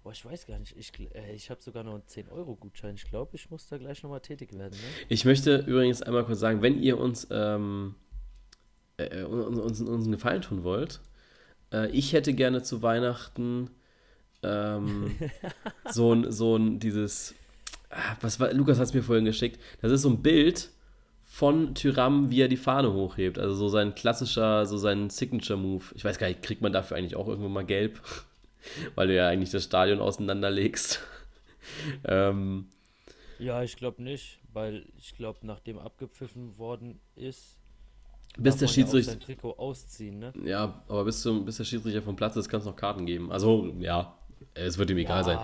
Oh, 0.05 0.11
ich 0.11 0.25
weiß 0.25 0.47
gar 0.47 0.59
nicht. 0.59 0.75
Ich, 0.77 0.91
äh, 1.15 1.33
ich 1.33 1.49
habe 1.49 1.61
sogar 1.61 1.83
noch 1.83 1.93
einen 1.93 2.03
10-Euro-Gutschein. 2.03 2.95
Ich 2.95 3.05
glaube, 3.05 3.35
ich 3.35 3.49
muss 3.49 3.67
da 3.67 3.77
gleich 3.77 4.03
nochmal 4.03 4.19
tätig 4.19 4.51
werden. 4.51 4.73
Ne? 4.73 5.05
Ich 5.07 5.23
möchte 5.23 5.57
übrigens 5.59 6.01
einmal 6.01 6.25
kurz 6.25 6.39
sagen, 6.39 6.61
wenn 6.61 6.81
ihr 6.81 6.99
uns, 6.99 7.27
ähm, 7.31 7.95
äh, 8.97 9.23
uns, 9.23 9.59
uns, 9.59 9.81
uns 9.81 10.03
einen 10.03 10.11
Gefallen 10.11 10.41
tun 10.41 10.63
wollt, 10.63 10.99
äh, 11.71 11.89
ich 11.91 12.11
hätte 12.11 12.33
gerne 12.33 12.63
zu 12.63 12.81
Weihnachten 12.81 13.69
ähm, 14.43 15.15
so 15.89 16.13
ein, 16.13 16.31
so 16.31 16.55
ein, 16.55 16.79
dieses, 16.79 17.35
ah, 17.89 18.17
was 18.21 18.39
war, 18.39 18.53
Lukas 18.53 18.77
hat 18.77 18.87
es 18.87 18.93
mir 18.93 19.03
vorhin 19.03 19.25
geschickt, 19.25 19.59
das 19.81 19.91
ist 19.91 20.01
so 20.03 20.09
ein 20.09 20.21
Bild 20.21 20.69
von 21.23 21.73
Tyram, 21.73 22.29
wie 22.29 22.41
er 22.41 22.47
die 22.47 22.57
Fahne 22.57 22.93
hochhebt, 22.93 23.39
also 23.39 23.55
so 23.55 23.67
sein 23.67 23.95
klassischer, 23.95 24.65
so 24.65 24.77
sein 24.77 25.09
Signature-Move. 25.09 25.83
Ich 25.95 26.05
weiß 26.05 26.19
gar 26.19 26.27
nicht, 26.27 26.43
kriegt 26.43 26.61
man 26.61 26.71
dafür 26.71 26.97
eigentlich 26.97 27.15
auch 27.15 27.27
irgendwann 27.27 27.53
mal 27.53 27.65
gelb? 27.65 27.99
Weil 28.95 29.07
du 29.07 29.15
ja 29.15 29.27
eigentlich 29.27 29.49
das 29.49 29.63
Stadion 29.63 29.99
auseinanderlegst. 29.99 31.01
ähm, 32.05 32.67
Ja, 33.39 33.63
ich 33.63 33.75
glaube 33.75 34.01
nicht, 34.03 34.39
weil 34.53 34.85
ich 34.97 35.17
glaube, 35.17 35.39
nachdem 35.41 35.79
abgepfiffen 35.79 36.57
worden 36.57 36.99
ist, 37.15 37.57
bis 38.37 38.57
der 38.57 38.67
man 38.67 38.67
ja 38.69 38.73
Schiedsrichter, 38.73 39.11
sein 39.11 39.19
Trikot 39.19 39.53
ausziehen, 39.57 40.19
ne? 40.19 40.33
Ja, 40.45 40.83
aber 40.87 41.05
bis, 41.05 41.21
zum, 41.21 41.45
bis 41.45 41.57
der 41.57 41.65
Schiedsrichter 41.65 42.01
vom 42.01 42.15
Platz 42.15 42.35
ist, 42.35 42.49
kann 42.49 42.59
es 42.59 42.65
noch 42.65 42.75
Karten 42.75 43.05
geben. 43.05 43.31
Also, 43.31 43.73
ja, 43.79 44.17
es 44.53 44.77
wird 44.77 44.89
ihm 44.89 44.97
egal 44.97 45.23
sein. 45.23 45.39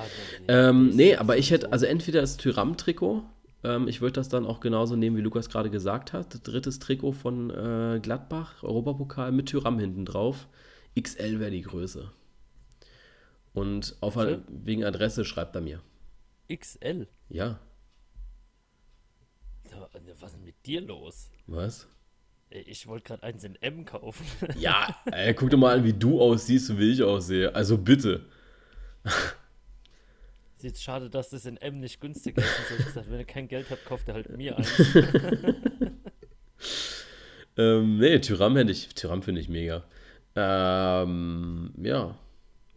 der- 0.48 0.70
Ähm, 0.70 0.90
nee, 0.90 1.16
aber 1.16 1.38
ich 1.38 1.52
hätte, 1.52 1.66
so- 1.68 1.72
also 1.72 1.86
entweder 1.86 2.22
das 2.22 2.38
Tyram-Trikot, 2.38 3.24
ähm, 3.64 3.88
ich 3.88 4.02
würde 4.02 4.14
das 4.14 4.30
dann 4.30 4.46
auch 4.46 4.60
genauso 4.60 4.96
nehmen, 4.96 5.18
wie 5.18 5.22
Lukas 5.22 5.50
gerade 5.50 5.70
gesagt 5.70 6.14
hat. 6.14 6.48
Drittes 6.48 6.80
Trikot 6.80 7.12
von 7.14 7.50
äh, 7.50 8.00
Gladbach, 8.02 8.64
Europapokal 8.64 9.32
mit 9.32 9.48
Tyram 9.48 9.80
hinten 9.80 10.06
drauf. 10.06 10.48
XL 11.00 11.40
wäre 11.40 11.52
die 11.52 11.62
Größe. 11.62 12.12
Und 13.54 13.96
auf, 14.02 14.16
Okay. 14.18 14.40
wegen 14.48 14.84
Adresse 14.84 15.26
schreibt 15.26 15.56
er 15.56 15.62
mir. 15.62 15.82
XL. 16.52 17.08
Ja, 17.30 17.60
Da- 19.70 19.88
Was 20.20 20.32
ist 20.32 20.38
denn 20.38 20.46
mit 20.46 20.66
dir 20.66 20.82
los? 20.82 21.30
was? 21.48 21.88
Ey, 22.50 22.62
Ich 22.62 22.88
wollte 22.88 23.06
gerade 23.06 23.24
eins 23.24 23.44
in 23.44 23.56
M 23.62 23.86
kaufen. 23.86 24.26
Ja, 24.58 24.96
ey, 25.12 25.34
guck 25.36 25.50
doch 25.52 25.58
mal 25.60 25.78
an, 25.78 25.84
wie 25.84 25.94
du 25.94 26.20
aussiehst 26.22 26.72
und 26.72 26.80
wie 26.80 26.92
ich 26.92 27.04
aussehe. 27.04 27.54
Also 27.54 27.78
bitte. 27.78 28.26
Ist 29.04 30.64
jetzt 30.64 30.84
schade, 30.84 31.10
dass 31.10 31.30
das 31.30 31.46
in 31.46 31.58
M 31.58 31.80
nicht 31.80 32.00
günstiger 32.02 32.42
ist. 32.42 32.60
Und 32.60 32.66
so 32.68 32.74
hab 32.74 32.80
ich 32.80 32.86
gesagt, 32.86 33.10
wenn 33.10 33.20
ihr 33.20 33.26
kein 33.26 33.48
Geld 33.48 33.70
habt, 33.70 33.86
kauft 33.86 34.08
ihr 34.08 34.14
halt 34.14 34.30
mir 34.36 34.58
eins. 34.58 34.70
Ähm, 37.60 37.98
nee, 37.98 38.18
Tyram 38.20 38.56
hätte 38.56 38.72
ich, 38.72 38.88
Tyram 38.96 39.22
finde 39.22 39.42
ich 39.42 39.50
mega. 39.50 39.84
Ähm, 40.34 41.74
ja. 41.78 42.18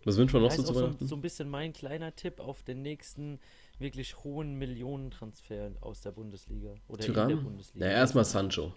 Was 0.05 0.17
wünschen 0.17 0.35
wir 0.35 0.41
noch 0.41 0.51
so 0.51 0.65
zu 0.65 0.75
so, 0.75 0.93
so 0.99 1.15
ein 1.15 1.21
bisschen 1.21 1.49
mein 1.49 1.73
kleiner 1.73 2.17
Tipp 2.17 2.41
auf 2.41 2.65
den 2.65 2.83
nächsten 2.83 3.39
wirklich 3.79 4.25
hohen 4.25 4.59
Millionentransfer 4.59 5.71
aus 5.81 6.01
der 6.01 6.11
Bundesliga. 6.11 6.75
Oder 6.89 7.07
in 7.07 7.15
der 7.15 7.29
Tyram? 7.29 7.45
Bundesliga. 7.45 7.87
Na, 7.87 7.93
erstmal 7.93 8.25
Sancho. 8.25 8.75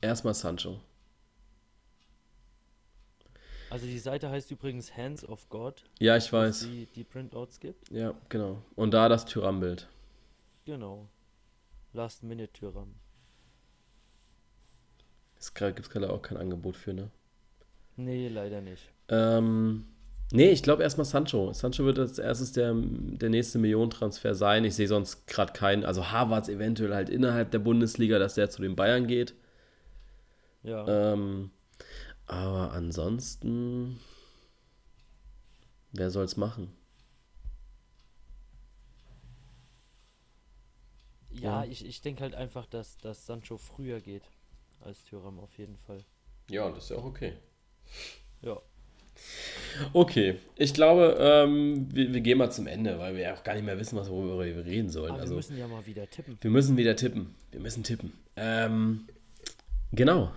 Erstmal 0.00 0.32
Sancho. 0.32 0.80
Also 3.70 3.86
die 3.86 3.98
Seite 3.98 4.30
heißt 4.30 4.50
übrigens 4.50 4.96
Hands 4.96 5.22
of 5.28 5.48
God, 5.50 5.84
Ja, 6.00 6.16
ich 6.16 6.32
weiß. 6.32 6.60
die, 6.60 6.86
die 6.94 7.04
Printouts 7.04 7.60
gibt. 7.60 7.90
Ja, 7.90 8.14
genau. 8.28 8.62
Und 8.76 8.92
da 8.94 9.08
das 9.08 9.26
Tyram-Bild. 9.26 9.88
Genau. 10.64 11.06
Last 11.92 12.22
Minute 12.22 12.52
Tyram. 12.52 12.94
Es 15.38 15.54
gibt 15.54 15.90
gerade 15.90 16.10
auch 16.10 16.22
kein 16.22 16.36
Angebot 16.38 16.76
für, 16.76 16.92
ne? 16.92 17.10
Nee, 17.96 18.28
leider 18.28 18.60
nicht. 18.60 18.90
Ähm, 19.08 19.84
nee, 20.32 20.50
ich 20.50 20.62
glaube 20.62 20.82
erstmal 20.82 21.04
Sancho. 21.04 21.52
Sancho 21.52 21.84
wird 21.84 21.98
als 21.98 22.18
erstes 22.18 22.52
der, 22.52 22.74
der 22.74 23.28
nächste 23.30 23.58
Millionentransfer 23.58 24.34
sein. 24.34 24.64
Ich 24.64 24.74
sehe 24.76 24.88
sonst 24.88 25.26
gerade 25.26 25.52
keinen. 25.52 25.84
Also 25.84 26.10
Harvards 26.10 26.48
eventuell 26.48 26.94
halt 26.94 27.08
innerhalb 27.08 27.50
der 27.50 27.58
Bundesliga, 27.60 28.18
dass 28.18 28.34
der 28.34 28.50
zu 28.50 28.62
den 28.62 28.76
Bayern 28.76 29.06
geht. 29.06 29.34
Ja. 30.64 31.12
Ähm, 31.12 31.50
aber 32.28 32.72
ansonsten, 32.72 34.00
wer 35.92 36.10
soll's 36.10 36.36
machen? 36.36 36.72
ja, 41.40 41.64
ja. 41.64 41.70
ich, 41.70 41.84
ich 41.84 42.00
denke 42.00 42.22
halt 42.22 42.34
einfach, 42.34 42.66
dass, 42.66 42.96
dass 42.98 43.26
Sancho 43.26 43.58
früher 43.58 44.00
geht 44.00 44.24
als 44.80 45.04
Tyram 45.04 45.38
auf 45.38 45.56
jeden 45.58 45.76
Fall. 45.76 46.04
Ja, 46.50 46.70
das 46.70 46.84
ist 46.84 46.90
ja 46.90 46.96
auch 46.96 47.04
okay. 47.04 47.34
Ja. 48.42 48.60
Okay, 49.92 50.38
ich 50.56 50.72
glaube, 50.72 51.16
ähm, 51.18 51.88
wir, 51.92 52.12
wir 52.14 52.20
gehen 52.20 52.38
mal 52.38 52.50
zum 52.50 52.66
Ende, 52.66 52.98
weil 52.98 53.14
wir 53.14 53.22
ja 53.22 53.34
auch 53.34 53.42
gar 53.42 53.54
nicht 53.54 53.64
mehr 53.64 53.78
wissen, 53.78 53.96
was 53.96 54.08
worüber 54.08 54.44
wir 54.44 54.64
reden 54.64 54.90
sollen. 54.90 55.10
Aber 55.10 55.20
also, 55.20 55.32
wir 55.32 55.36
müssen 55.36 55.58
ja 55.58 55.66
mal 55.66 55.84
wieder 55.86 56.08
tippen. 56.08 56.38
wir 56.40 56.50
müssen 56.50 56.76
wieder 56.76 56.96
tippen. 56.96 57.34
Wir 57.50 57.60
müssen 57.60 57.82
tippen. 57.82 58.12
Ähm, 58.36 59.08
genau. 59.92 60.32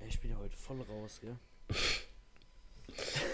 Ey, 0.00 0.08
Ich 0.08 0.20
bin 0.20 0.30
ja 0.30 0.38
heute 0.38 0.53
voll 0.64 0.80
raus, 0.82 1.20
gell? 1.20 1.36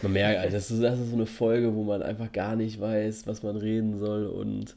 Man 0.02 0.12
merkt, 0.12 0.38
also 0.40 0.56
das, 0.56 0.70
ist, 0.70 0.82
das 0.82 0.98
ist 0.98 1.08
so 1.10 1.16
eine 1.16 1.26
Folge, 1.26 1.74
wo 1.74 1.84
man 1.84 2.02
einfach 2.02 2.32
gar 2.32 2.56
nicht 2.56 2.80
weiß, 2.80 3.26
was 3.26 3.42
man 3.42 3.56
reden 3.56 3.98
soll 3.98 4.26
und 4.26 4.76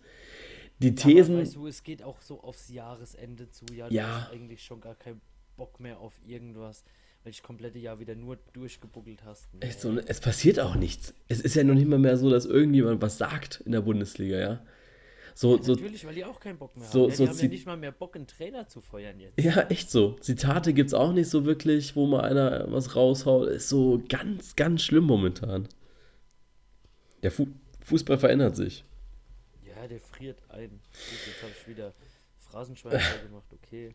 die 0.80 0.94
Thesen. 0.96 1.36
aber 1.36 1.44
weißt 1.44 1.56
du, 1.56 1.68
es 1.68 1.84
geht 1.84 2.04
auch 2.04 2.22
so 2.22 2.42
aufs 2.42 2.70
Jahresende 2.70 3.50
zu. 3.50 3.66
Ja, 3.74 3.88
du 3.88 3.96
Ja. 3.96 4.22
hast 4.24 4.32
eigentlich 4.34 4.62
schon 4.64 4.82
gar 4.82 4.96
keinen 4.96 5.22
Bock 5.56 5.80
mehr 5.80 6.00
auf 6.00 6.14
irgendwas. 6.26 6.84
weil 7.24 7.32
ich 7.32 7.42
komplette 7.42 7.80
Jahr 7.80 8.00
wieder 8.00 8.16
nur 8.16 8.38
durchgebuckelt 8.52 9.24
hast. 9.24 9.48
Nee. 9.54 9.62
Echt 9.68 9.80
so, 9.80 9.94
ne? 9.94 10.04
es 10.06 10.20
passiert 10.20 10.60
auch 10.60 10.76
nichts. 10.76 11.14
Es 11.30 11.40
ist 11.40 11.56
ja 11.56 11.64
noch 11.64 11.74
nicht 11.74 11.88
mal 11.88 11.98
mehr 11.98 12.18
so, 12.18 12.30
dass 12.30 12.46
irgendjemand 12.46 13.02
was 13.02 13.18
sagt 13.18 13.62
in 13.66 13.72
der 13.72 13.80
Bundesliga, 13.80 14.38
ja. 14.38 14.66
So, 15.36 15.58
ja, 15.58 15.64
so, 15.64 15.74
natürlich, 15.74 16.06
weil 16.06 16.16
die 16.16 16.26
auch 16.26 16.40
keinen 16.40 16.58
Bock 16.58 16.76
mehr 16.78 16.86
so- 16.86 17.04
haben. 17.04 17.10
Ja, 17.10 17.16
so 17.16 17.24
die 17.24 17.30
haben 17.30 17.38
ja 17.40 17.48
nicht 17.48 17.66
mal 17.66 17.78
mehr 17.78 17.92
Bock, 17.92 18.16
einen 18.16 18.28
Trainer 18.28 18.68
zu 18.68 18.82
feuern 18.82 19.20
jetzt. 19.20 19.40
ja, 19.44 19.62
echt 19.70 19.90
so. 19.90 20.14
Zitate 20.20 20.74
gibt's 20.74 20.94
auch 20.94 21.12
nicht 21.14 21.30
so 21.30 21.46
wirklich, 21.46 21.96
wo 21.96 22.06
mal 22.06 22.22
einer 22.22 22.72
was 22.72 22.96
raushaut. 22.96 23.48
Ist 23.50 23.70
so 23.70 24.02
ganz, 24.10 24.56
ganz 24.56 24.84
schlimm 24.84 25.06
momentan. 25.06 25.68
Der 27.24 27.32
Fu 27.32 27.48
Fußball 27.82 28.18
verändert 28.18 28.56
sich. 28.56 28.84
Ja, 29.66 29.88
der 29.88 30.00
friert 30.00 30.38
ein. 30.50 30.70
Gut, 30.70 30.80
jetzt 31.28 31.42
habe 31.42 31.52
ich 31.60 31.68
wieder 31.68 31.94
Phrasenschwein 32.40 32.92
gemacht, 33.28 33.48
okay. 33.52 33.92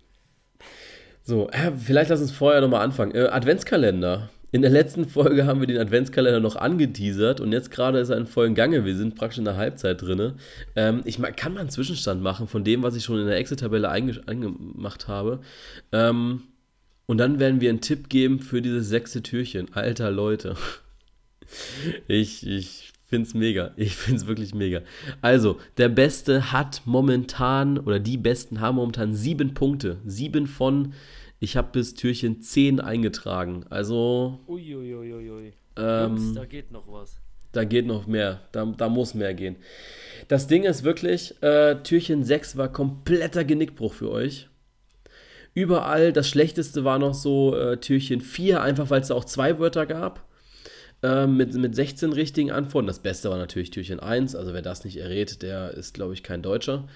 So, 1.23 1.49
äh, 1.51 1.73
vielleicht 1.73 2.11
lass 2.11 2.21
uns 2.21 2.33
vorher 2.33 2.61
nochmal 2.61 2.83
anfangen. 2.83 3.15
Äh, 3.15 3.29
Adventskalender. 3.29 4.31
In 4.51 4.63
der 4.63 4.71
letzten 4.71 5.07
Folge 5.07 5.47
haben 5.47 5.61
wir 5.61 5.67
den 5.67 5.79
Adventskalender 5.79 6.41
noch 6.41 6.57
angeteasert 6.57 7.41
und 7.41 7.53
jetzt 7.53 7.71
gerade 7.71 7.99
ist 7.99 8.09
er 8.09 8.17
in 8.17 8.27
vollen 8.27 8.55
Gange. 8.55 8.87
Wir 8.87 8.97
sind 8.97 9.15
praktisch 9.15 9.39
in 9.39 9.45
der 9.45 9.57
Halbzeit 9.57 10.01
drin. 10.01 10.35
Ähm, 10.75 11.03
ich 11.05 11.21
kann 11.37 11.53
mal 11.53 11.61
einen 11.61 11.71
Zwischenstand 11.71 12.23
machen 12.23 12.49
von 12.49 12.65
dem, 12.65 12.83
was 12.83 12.97
ich 12.97 13.05
schon 13.05 13.21
in 13.21 13.27
der 13.27 13.37
Excel-Tabelle 13.37 13.91
eingemacht 13.91 15.07
habe. 15.07 15.41
Ähm, 15.93 16.45
und 17.05 17.19
dann 17.19 17.41
werden 17.41 17.61
wir 17.61 17.69
einen 17.69 17.83
Tipp 17.83 18.09
geben 18.09 18.41
für 18.41 18.63
dieses 18.63 18.89
sechste 18.89 19.23
Türchen. 19.23 19.73
Alter 19.75 20.11
Leute. 20.11 20.57
Ich, 22.09 22.47
ich 22.47 22.93
finde 23.09 23.27
es 23.27 23.33
mega. 23.33 23.71
Ich 23.77 23.97
finde 23.97 24.21
es 24.21 24.27
wirklich 24.27 24.55
mega. 24.55 24.83
Also, 25.23 25.59
der 25.79 25.89
Beste 25.89 26.53
hat 26.53 26.83
momentan, 26.85 27.79
oder 27.79 27.99
die 27.99 28.19
Besten 28.19 28.61
haben 28.61 28.77
momentan 28.77 29.15
sieben 29.15 29.55
Punkte. 29.55 29.97
Sieben 30.05 30.47
von, 30.47 30.93
ich 31.41 31.57
habe 31.57 31.69
bis 31.73 31.95
Türchen 31.95 32.43
10 32.43 32.81
eingetragen. 32.81 33.65
Also, 33.71 34.41
Uiuiuiui. 34.49 35.53
ähm, 35.77 36.33
da 36.35 36.45
geht 36.45 36.73
noch 36.73 36.91
was. 36.91 37.21
da 37.53 37.65
geht 37.65 37.87
noch 37.87 38.07
mehr. 38.07 38.41
Da, 38.53 38.65
da 38.67 38.89
muss 38.89 39.15
mehr 39.15 39.35
gehen. 39.35 39.57
Das 40.29 40.47
Ding 40.49 40.65
ist 40.65 40.83
wirklich, 40.85 41.41
äh, 41.43 41.77
Türchen 41.83 42.25
6 42.25 42.57
war 42.57 42.73
kompletter 42.73 43.45
Genickbruch 43.45 43.95
für 43.95 44.11
euch. 44.11 44.49
Überall, 45.55 46.13
das 46.13 46.29
Schlechteste 46.29 46.85
war 46.85 46.99
noch 46.99 47.15
so 47.15 47.57
äh, 47.57 47.79
Türchen 47.79 48.21
4, 48.21 48.63
einfach 48.63 48.91
weil 48.91 49.01
es 49.01 49.09
da 49.09 49.15
auch 49.15 49.25
zwei 49.25 49.59
Wörter 49.59 49.87
gab. 49.87 50.25
Ähm, 51.03 51.37
mit, 51.37 51.55
mit 51.55 51.77
16 51.77 52.13
richtigen 52.13 52.51
Antworten. 52.51 52.89
Das 52.89 52.99
Beste 52.99 53.31
war 53.31 53.39
natürlich 53.39 53.71
Türchen 53.71 54.01
1. 54.01 54.35
Also 54.35 54.53
wer 54.53 54.63
das 54.63 54.85
nicht 54.85 54.97
errät, 54.97 55.43
der 55.43 55.71
ist, 55.71 55.95
glaube 55.95 56.13
ich, 56.15 56.25
kein 56.25 56.43
Deutscher. 56.43 56.89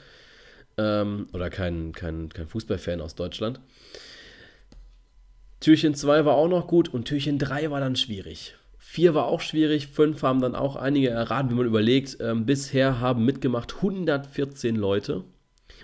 Ähm, 0.77 1.29
oder 1.33 1.51
kein, 1.51 1.93
kein, 1.93 2.29
kein 2.29 2.49
Fußballfan 2.49 3.01
aus 3.01 3.15
Deutschland. 3.15 3.61
Türchen 5.63 5.95
2 5.95 6.25
war 6.25 6.35
auch 6.35 6.49
noch 6.49 6.67
gut 6.67 6.93
und 6.93 7.05
Türchen 7.05 7.39
3 7.39 7.71
war 7.71 7.79
dann 7.79 7.95
schwierig. 7.95 8.57
4 8.79 9.15
war 9.15 9.27
auch 9.27 9.41
schwierig, 9.41 9.87
5 9.87 10.21
haben 10.25 10.41
dann 10.41 10.57
auch 10.57 10.75
einige 10.75 11.09
erraten, 11.09 11.51
wenn 11.51 11.57
man 11.57 11.67
überlegt. 11.67 12.19
Ähm, 12.21 12.47
bisher 12.47 12.99
haben 12.99 13.25
mitgemacht 13.25 13.77
114 13.77 14.75
Leute. 14.75 15.23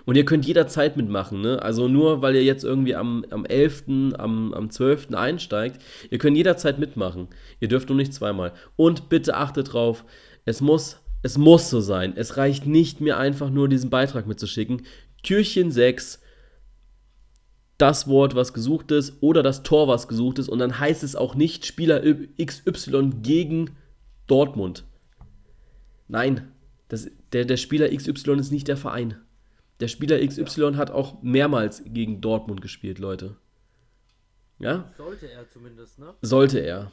Und 0.04 0.16
ihr 0.16 0.24
könnt 0.24 0.46
jederzeit 0.46 0.96
mitmachen, 0.96 1.40
ne? 1.42 1.62
Also 1.62 1.86
nur 1.86 2.22
weil 2.22 2.34
ihr 2.34 2.42
jetzt 2.42 2.64
irgendwie 2.64 2.96
am, 2.96 3.24
am 3.30 3.44
11., 3.44 4.14
am, 4.18 4.52
am 4.52 4.68
12. 4.68 5.14
einsteigt, 5.14 5.80
ihr 6.10 6.18
könnt 6.18 6.36
jederzeit 6.36 6.80
mitmachen. 6.80 7.28
Ihr 7.60 7.68
dürft 7.68 7.88
nur 7.88 7.98
nicht 7.98 8.12
zweimal. 8.12 8.54
Und 8.74 9.08
bitte 9.08 9.36
achtet 9.36 9.72
drauf, 9.72 10.04
es 10.44 10.60
muss, 10.60 11.00
es 11.22 11.38
muss 11.38 11.70
so 11.70 11.80
sein. 11.80 12.14
Es 12.16 12.36
reicht 12.36 12.66
nicht, 12.66 13.00
mir 13.00 13.16
einfach 13.16 13.48
nur 13.48 13.68
diesen 13.68 13.90
Beitrag 13.90 14.26
mitzuschicken. 14.26 14.82
Türchen 15.22 15.70
6, 15.70 16.20
das 17.78 18.08
Wort, 18.08 18.34
was 18.34 18.52
gesucht 18.52 18.90
ist, 18.90 19.14
oder 19.20 19.42
das 19.42 19.62
Tor, 19.62 19.88
was 19.88 20.08
gesucht 20.08 20.38
ist. 20.38 20.48
Und 20.48 20.58
dann 20.58 20.78
heißt 20.78 21.02
es 21.04 21.16
auch 21.16 21.34
nicht 21.34 21.64
Spieler 21.64 22.02
XY 22.42 23.10
gegen 23.22 23.70
Dortmund. 24.26 24.84
Nein, 26.08 26.52
das, 26.88 27.08
der, 27.32 27.44
der 27.44 27.56
Spieler 27.56 27.88
XY 27.88 28.38
ist 28.38 28.50
nicht 28.50 28.68
der 28.68 28.76
Verein. 28.76 29.16
Der 29.80 29.88
Spieler 29.88 30.18
XY 30.26 30.74
hat 30.74 30.90
auch 30.90 31.22
mehrmals 31.22 31.82
gegen 31.86 32.20
Dortmund 32.20 32.60
gespielt, 32.60 32.98
Leute. 32.98 33.36
Ja? 34.58 34.90
Sollte 34.96 35.30
er 35.30 35.48
zumindest, 35.48 36.00
ne? 36.00 36.14
Sollte 36.20 36.58
er. 36.58 36.90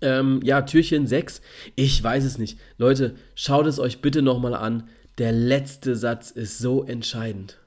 Ähm, 0.00 0.40
ja, 0.42 0.62
Türchen 0.62 1.06
6. 1.06 1.40
Ich 1.76 2.02
weiß 2.02 2.24
es 2.24 2.38
nicht. 2.38 2.58
Leute, 2.78 3.14
schaut 3.36 3.66
es 3.66 3.78
euch 3.78 4.00
bitte 4.00 4.22
nochmal 4.22 4.54
an. 4.54 4.88
Der 5.18 5.32
letzte 5.32 5.94
Satz 5.94 6.30
ist 6.30 6.58
so 6.58 6.84
entscheidend. 6.84 7.58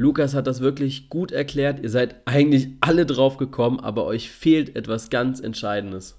Lukas 0.00 0.32
hat 0.34 0.46
das 0.46 0.60
wirklich 0.60 1.10
gut 1.10 1.30
erklärt. 1.30 1.80
Ihr 1.80 1.90
seid 1.90 2.16
eigentlich 2.24 2.68
alle 2.80 3.04
drauf 3.04 3.36
gekommen, 3.36 3.80
aber 3.80 4.06
euch 4.06 4.30
fehlt 4.30 4.74
etwas 4.74 5.10
ganz 5.10 5.40
Entscheidendes. 5.40 6.18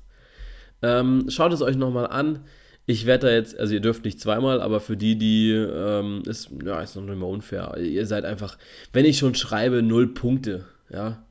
Ähm, 0.84 1.26
schaut 1.30 1.52
es 1.52 1.64
euch 1.64 1.76
nochmal 1.76 2.06
an. 2.06 2.46
Ich 2.86 3.08
werde 3.08 3.28
da 3.28 3.34
jetzt, 3.34 3.60
also 3.60 3.74
ihr 3.74 3.80
dürft 3.80 4.06
nicht 4.06 4.20
zweimal, 4.20 4.62
aber 4.62 4.82
für 4.82 4.98
die, 4.98 5.18
die, 5.18 5.52
ähm, 5.52 6.22
ist, 6.28 6.52
ja, 6.64 6.80
ist 6.80 6.96
noch 6.96 7.02
nicht 7.04 7.18
mal 7.18 7.26
unfair. 7.26 7.76
Ihr 7.78 8.06
seid 8.06 8.24
einfach, 8.24 8.60
wenn 8.94 9.06
ich 9.06 9.18
schon 9.18 9.34
schreibe, 9.34 9.82
null 9.82 10.14
Punkte, 10.14 10.66
ja, 10.92 11.26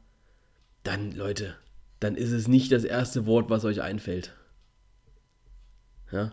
dann, 0.83 1.13
Leute, 1.13 1.55
dann 2.01 2.17
ist 2.17 2.33
es 2.33 2.49
nicht 2.49 2.73
das 2.73 2.83
erste 2.83 3.27
Wort, 3.27 3.49
was 3.49 3.65
euch 3.65 3.81
einfällt. 3.81 4.33
Ja. 6.11 6.33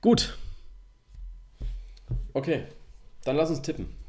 Gut. 0.00 0.38
Okay, 2.32 2.64
dann 3.24 3.36
lass 3.36 3.50
uns 3.50 3.60
tippen. 3.60 4.05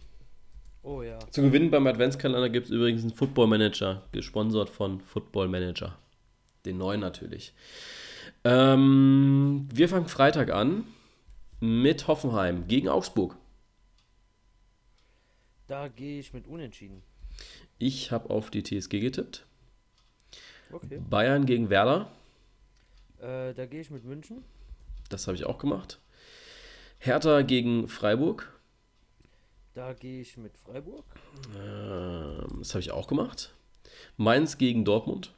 Oh 0.88 1.02
ja. 1.02 1.20
Zu 1.32 1.42
gewinnen 1.42 1.70
beim 1.70 1.86
Adventskalender 1.86 2.50
gibt 2.50 2.68
es 2.68 2.72
übrigens 2.72 3.02
einen 3.02 3.14
Football 3.14 3.48
Manager, 3.48 4.08
gesponsert 4.14 4.70
von 4.70 5.02
Football 5.02 5.50
Manager. 5.50 5.98
Den 6.66 6.78
neuen 6.78 7.02
natürlich. 7.02 7.54
Ähm, 8.46 9.68
wir 9.74 9.90
fangen 9.90 10.08
Freitag 10.08 10.50
an 10.50 10.86
mit 11.60 12.08
Hoffenheim 12.08 12.70
gegen 12.70 12.88
Augsburg. 12.88 13.36
Da 15.68 15.90
gehe 15.90 16.22
ich 16.22 16.32
mit 16.32 16.48
Unentschieden. 16.48 17.04
Ich 17.80 18.14
habe 18.14 18.30
auf 18.30 18.50
die 18.50 18.64
TSG 18.64 19.02
getippt. 19.02 19.46
Okay. 20.72 21.02
Bayern 21.10 21.46
gegen 21.46 21.70
Werder. 21.70 22.10
Äh, 23.20 23.54
da 23.54 23.66
gehe 23.66 23.82
ich 23.82 23.92
mit 23.92 24.06
München. 24.06 24.42
Das 25.10 25.28
habe 25.28 25.36
ich 25.36 25.44
auch 25.44 25.58
gemacht. 25.58 26.00
Hertha 27.00 27.42
gegen 27.42 27.90
Freiburg. 27.90 28.57
Da 29.78 29.94
gehe 29.94 30.22
ich 30.22 30.38
mit 30.38 30.58
Freiburg. 30.58 31.06
Ähm, 31.56 32.48
das 32.58 32.74
habe 32.74 32.80
ich 32.80 32.90
auch 32.90 33.06
gemacht. 33.06 33.54
Mainz 34.18 34.58
gegen 34.58 34.86
Dortmund. 34.86 35.36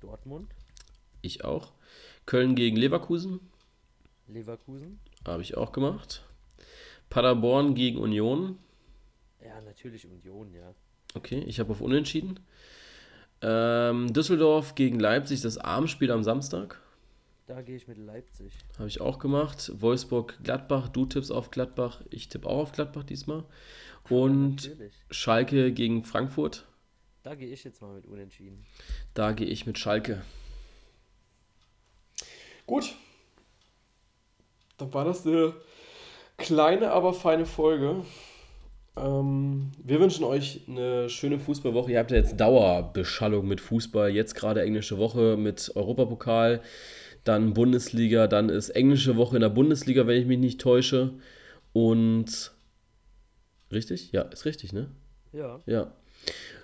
Dortmund. 0.00 0.52
Ich 1.22 1.42
auch. 1.42 1.72
Köln 2.26 2.54
gegen 2.54 2.76
Leverkusen. 2.76 3.40
Leverkusen. 4.28 5.00
Habe 5.26 5.40
ich 5.40 5.56
auch 5.56 5.72
gemacht. 5.72 6.22
Paderborn 7.08 7.74
gegen 7.74 7.96
Union. 7.96 8.58
Ja, 9.42 9.58
natürlich 9.62 10.06
Union, 10.06 10.52
ja. 10.52 10.74
Okay, 11.14 11.42
ich 11.46 11.60
habe 11.60 11.72
auf 11.72 11.80
Unentschieden. 11.80 12.40
Ähm, 13.40 14.12
Düsseldorf 14.12 14.74
gegen 14.74 15.00
Leipzig, 15.00 15.40
das 15.40 15.56
Abendspiel 15.56 16.10
am 16.10 16.24
Samstag. 16.24 16.78
Da 17.50 17.62
gehe 17.62 17.74
ich 17.74 17.88
mit 17.88 17.98
Leipzig. 17.98 18.52
Habe 18.78 18.86
ich 18.86 19.00
auch 19.00 19.18
gemacht. 19.18 19.72
Wolfsburg, 19.74 20.38
Gladbach. 20.44 20.88
Du 20.88 21.04
tippst 21.04 21.32
auf 21.32 21.50
Gladbach. 21.50 22.00
Ich 22.08 22.28
tippe 22.28 22.48
auch 22.48 22.58
auf 22.58 22.70
Gladbach 22.70 23.02
diesmal. 23.02 23.42
Und 24.08 24.54
Natürlich. 24.68 24.94
Schalke 25.10 25.72
gegen 25.72 26.04
Frankfurt. 26.04 26.68
Da 27.24 27.34
gehe 27.34 27.48
ich 27.48 27.64
jetzt 27.64 27.82
mal 27.82 27.92
mit 27.92 28.06
Unentschieden. 28.06 28.64
Da 29.14 29.32
gehe 29.32 29.48
ich 29.48 29.66
mit 29.66 29.80
Schalke. 29.80 30.22
Gut. 32.66 32.94
Dann 34.78 34.94
war 34.94 35.04
das 35.04 35.26
eine 35.26 35.52
kleine, 36.36 36.92
aber 36.92 37.12
feine 37.12 37.46
Folge. 37.46 38.04
Ähm, 38.96 39.72
wir 39.82 40.00
wünschen 40.00 40.24
euch 40.24 40.60
eine 40.68 41.08
schöne 41.08 41.38
Fußballwoche. 41.38 41.92
Ihr 41.92 41.98
habt 41.98 42.10
ja 42.10 42.16
jetzt 42.16 42.38
Dauerbeschallung 42.38 43.48
mit 43.48 43.60
Fußball. 43.60 44.10
Jetzt 44.10 44.34
gerade 44.34 44.62
englische 44.62 44.98
Woche 44.98 45.36
mit 45.36 45.72
Europapokal, 45.74 46.60
dann 47.24 47.54
Bundesliga, 47.54 48.26
dann 48.26 48.48
ist 48.48 48.70
englische 48.70 49.16
Woche 49.16 49.36
in 49.36 49.42
der 49.42 49.48
Bundesliga, 49.48 50.06
wenn 50.06 50.20
ich 50.20 50.26
mich 50.26 50.38
nicht 50.38 50.60
täusche. 50.60 51.14
Und 51.72 52.52
richtig? 53.70 54.12
Ja, 54.12 54.22
ist 54.22 54.44
richtig, 54.44 54.72
ne? 54.72 54.88
Ja. 55.32 55.60
Ja, 55.66 55.92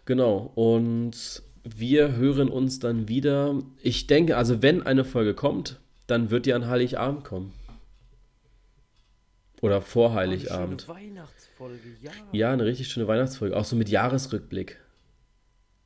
genau. 0.04 0.52
Und 0.54 1.42
wir 1.64 2.16
hören 2.16 2.48
uns 2.48 2.78
dann 2.78 3.08
wieder. 3.08 3.60
Ich 3.82 4.06
denke, 4.06 4.36
also 4.36 4.62
wenn 4.62 4.82
eine 4.82 5.04
Folge 5.04 5.34
kommt, 5.34 5.80
dann 6.06 6.30
wird 6.30 6.46
die 6.46 6.52
an 6.52 6.66
Heiligabend 6.66 7.24
kommen. 7.24 7.52
Oder 9.62 9.80
vor 9.80 10.14
Heiligabend. 10.14 10.86
Oh, 10.88 10.92
eine 10.92 11.00
schöne 11.00 11.16
Weihnachtsfolge, 11.16 11.96
ja. 12.02 12.10
Ja, 12.32 12.52
eine 12.52 12.64
richtig 12.64 12.88
schöne 12.88 13.08
Weihnachtsfolge. 13.08 13.56
Auch 13.56 13.64
so 13.64 13.74
mit 13.74 13.88
Jahresrückblick. 13.88 14.80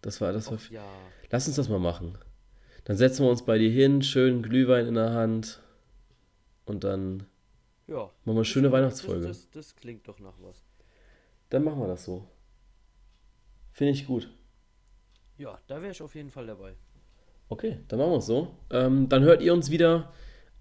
Das 0.02 0.20
war, 0.20 0.32
das 0.32 0.46
war. 0.46 0.54
Och, 0.54 0.70
ja. 0.70 0.84
Lass 1.30 1.46
uns 1.46 1.56
das 1.56 1.68
mal 1.68 1.78
machen. 1.78 2.18
Dann 2.90 2.96
setzen 2.96 3.24
wir 3.24 3.30
uns 3.30 3.44
bei 3.44 3.56
dir 3.56 3.70
hin, 3.70 4.02
schön 4.02 4.42
Glühwein 4.42 4.84
in 4.88 4.96
der 4.96 5.12
Hand. 5.12 5.60
Und 6.64 6.82
dann 6.82 7.22
Ja. 7.86 7.98
machen 7.98 8.10
wir 8.24 8.32
eine 8.32 8.44
schöne 8.44 8.72
Weihnachtsfolge. 8.72 9.28
Das, 9.28 9.42
das, 9.42 9.50
das 9.68 9.76
klingt 9.76 10.08
doch 10.08 10.18
nach 10.18 10.34
was. 10.40 10.64
Dann 11.50 11.62
machen 11.62 11.78
wir 11.78 11.86
das 11.86 12.04
so. 12.04 12.26
Finde 13.70 13.92
ich 13.92 14.08
gut. 14.08 14.28
Ja, 15.38 15.56
da 15.68 15.80
wäre 15.80 15.92
ich 15.92 16.02
auf 16.02 16.16
jeden 16.16 16.30
Fall 16.30 16.48
dabei. 16.48 16.74
Okay, 17.48 17.78
dann 17.86 18.00
machen 18.00 18.10
wir 18.10 18.18
es 18.18 18.26
so. 18.26 18.56
Ähm, 18.70 19.08
dann 19.08 19.22
hört 19.22 19.40
ihr 19.40 19.52
uns 19.52 19.70
wieder 19.70 20.12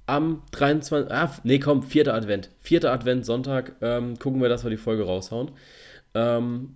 am 0.05 0.43
23. 0.51 1.11
Ah, 1.11 1.35
nee, 1.43 1.57
komm, 1.57 1.81
vierter 1.81 2.13
Advent. 2.13 2.51
Vierter 2.59 2.91
Advent, 2.91 3.25
Sonntag. 3.25 3.75
Ähm, 3.81 4.19
gucken 4.19 4.39
wir, 4.39 4.49
dass 4.49 4.63
wir 4.63 4.69
die 4.69 4.77
Folge 4.77 5.03
raushauen. 5.03 5.49
Ähm, 6.13 6.75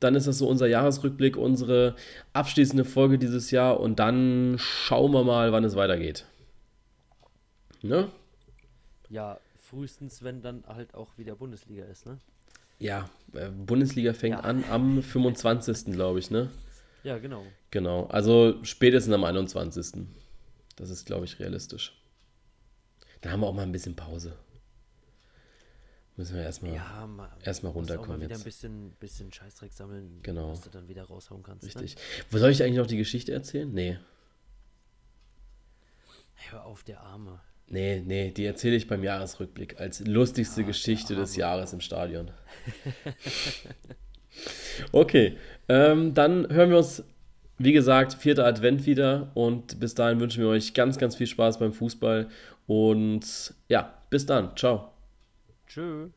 dann 0.00 0.14
ist 0.14 0.26
das 0.26 0.38
so 0.38 0.48
unser 0.48 0.66
Jahresrückblick, 0.66 1.36
unsere 1.36 1.94
abschließende 2.32 2.84
Folge 2.84 3.18
dieses 3.18 3.50
Jahr 3.50 3.78
und 3.80 3.98
dann 3.98 4.56
schauen 4.58 5.12
wir 5.12 5.24
mal, 5.24 5.52
wann 5.52 5.64
es 5.64 5.76
weitergeht. 5.76 6.26
Ne? 7.82 8.10
Ja, 9.08 9.38
frühestens, 9.56 10.22
wenn 10.22 10.42
dann 10.42 10.64
halt 10.66 10.94
auch 10.94 11.16
wieder 11.16 11.34
Bundesliga 11.36 11.84
ist, 11.84 12.06
ne? 12.06 12.18
Ja, 12.78 13.10
äh, 13.34 13.50
Bundesliga 13.50 14.12
fängt 14.14 14.36
Ja. 14.36 14.40
an 14.40 14.64
am 14.70 15.02
25. 15.02 15.92
glaube 15.92 16.18
ich, 16.18 16.30
ne? 16.30 16.50
Ja, 17.02 17.18
genau. 17.18 17.42
Genau, 17.70 18.06
also 18.06 18.58
spätestens 18.62 19.14
am 19.14 19.24
21. 19.24 20.06
Das 20.76 20.90
ist, 20.90 21.06
glaube 21.06 21.24
ich, 21.26 21.38
realistisch. 21.38 21.94
Da 23.20 23.30
haben 23.30 23.40
wir 23.40 23.46
auch 23.48 23.54
mal 23.54 23.62
ein 23.62 23.72
bisschen 23.72 23.96
Pause. 23.96 24.34
Müssen 26.16 26.36
wir 26.36 26.42
erstmal 26.42 26.74
Ja, 26.74 27.06
mal, 27.06 27.30
erstmal 27.42 27.72
musst 27.72 27.90
auch 27.90 27.94
runterkommen 27.94 28.18
mal 28.18 28.24
wieder 28.24 28.34
jetzt. 28.34 28.42
ein 28.42 28.44
bisschen, 28.44 28.90
bisschen 29.00 29.32
Scheißdreck 29.32 29.72
sammeln, 29.72 30.18
Genau. 30.22 30.50
was 30.50 30.60
du 30.60 30.70
dann 30.70 30.86
wieder 30.88 31.04
raushauen 31.04 31.42
kannst. 31.42 31.64
Richtig. 31.66 31.96
Wo 32.30 32.38
soll 32.38 32.50
ich 32.50 32.62
eigentlich 32.62 32.76
noch 32.78 32.86
die 32.86 32.98
Geschichte 32.98 33.32
erzählen? 33.32 33.72
Nee. 33.72 33.92
Ne? 33.92 34.00
Hör 36.50 36.66
auf, 36.66 36.82
der 36.82 37.00
Arme. 37.00 37.40
Nee, 37.68 38.02
nee, 38.04 38.32
die 38.32 38.44
erzähle 38.44 38.74
ich 38.76 38.88
beim 38.88 39.04
Jahresrückblick 39.04 39.78
als 39.78 40.00
lustigste 40.00 40.62
Ah, 40.62 40.64
Geschichte 40.64 41.14
des. 41.14 41.36
Jahres 41.36 41.72
im 41.72 41.80
Stadion. 41.80 42.32
okay, 44.92 45.36
ähm, 45.68 46.12
dann 46.14 46.52
hören 46.52 46.70
wir 46.70 46.78
uns, 46.78 47.04
wie 47.58 47.72
gesagt, 47.72 48.14
vierter 48.14 48.44
Advent 48.46 48.86
wieder 48.86 49.30
und 49.34 49.78
bis 49.78 49.94
dahin 49.94 50.18
wünschen 50.18 50.42
wir 50.42 50.48
euch 50.50 50.74
ganz, 50.74 50.98
ganz 50.98 51.14
viel 51.14 51.28
Spaß 51.28 51.58
beim 51.58 51.72
Fußball 51.72 52.28
und 52.66 53.54
ja, 53.68 53.94
bis 54.10 54.26
dann. 54.26 54.56
Ciao. 54.56 54.89
Tschö. 55.70 56.10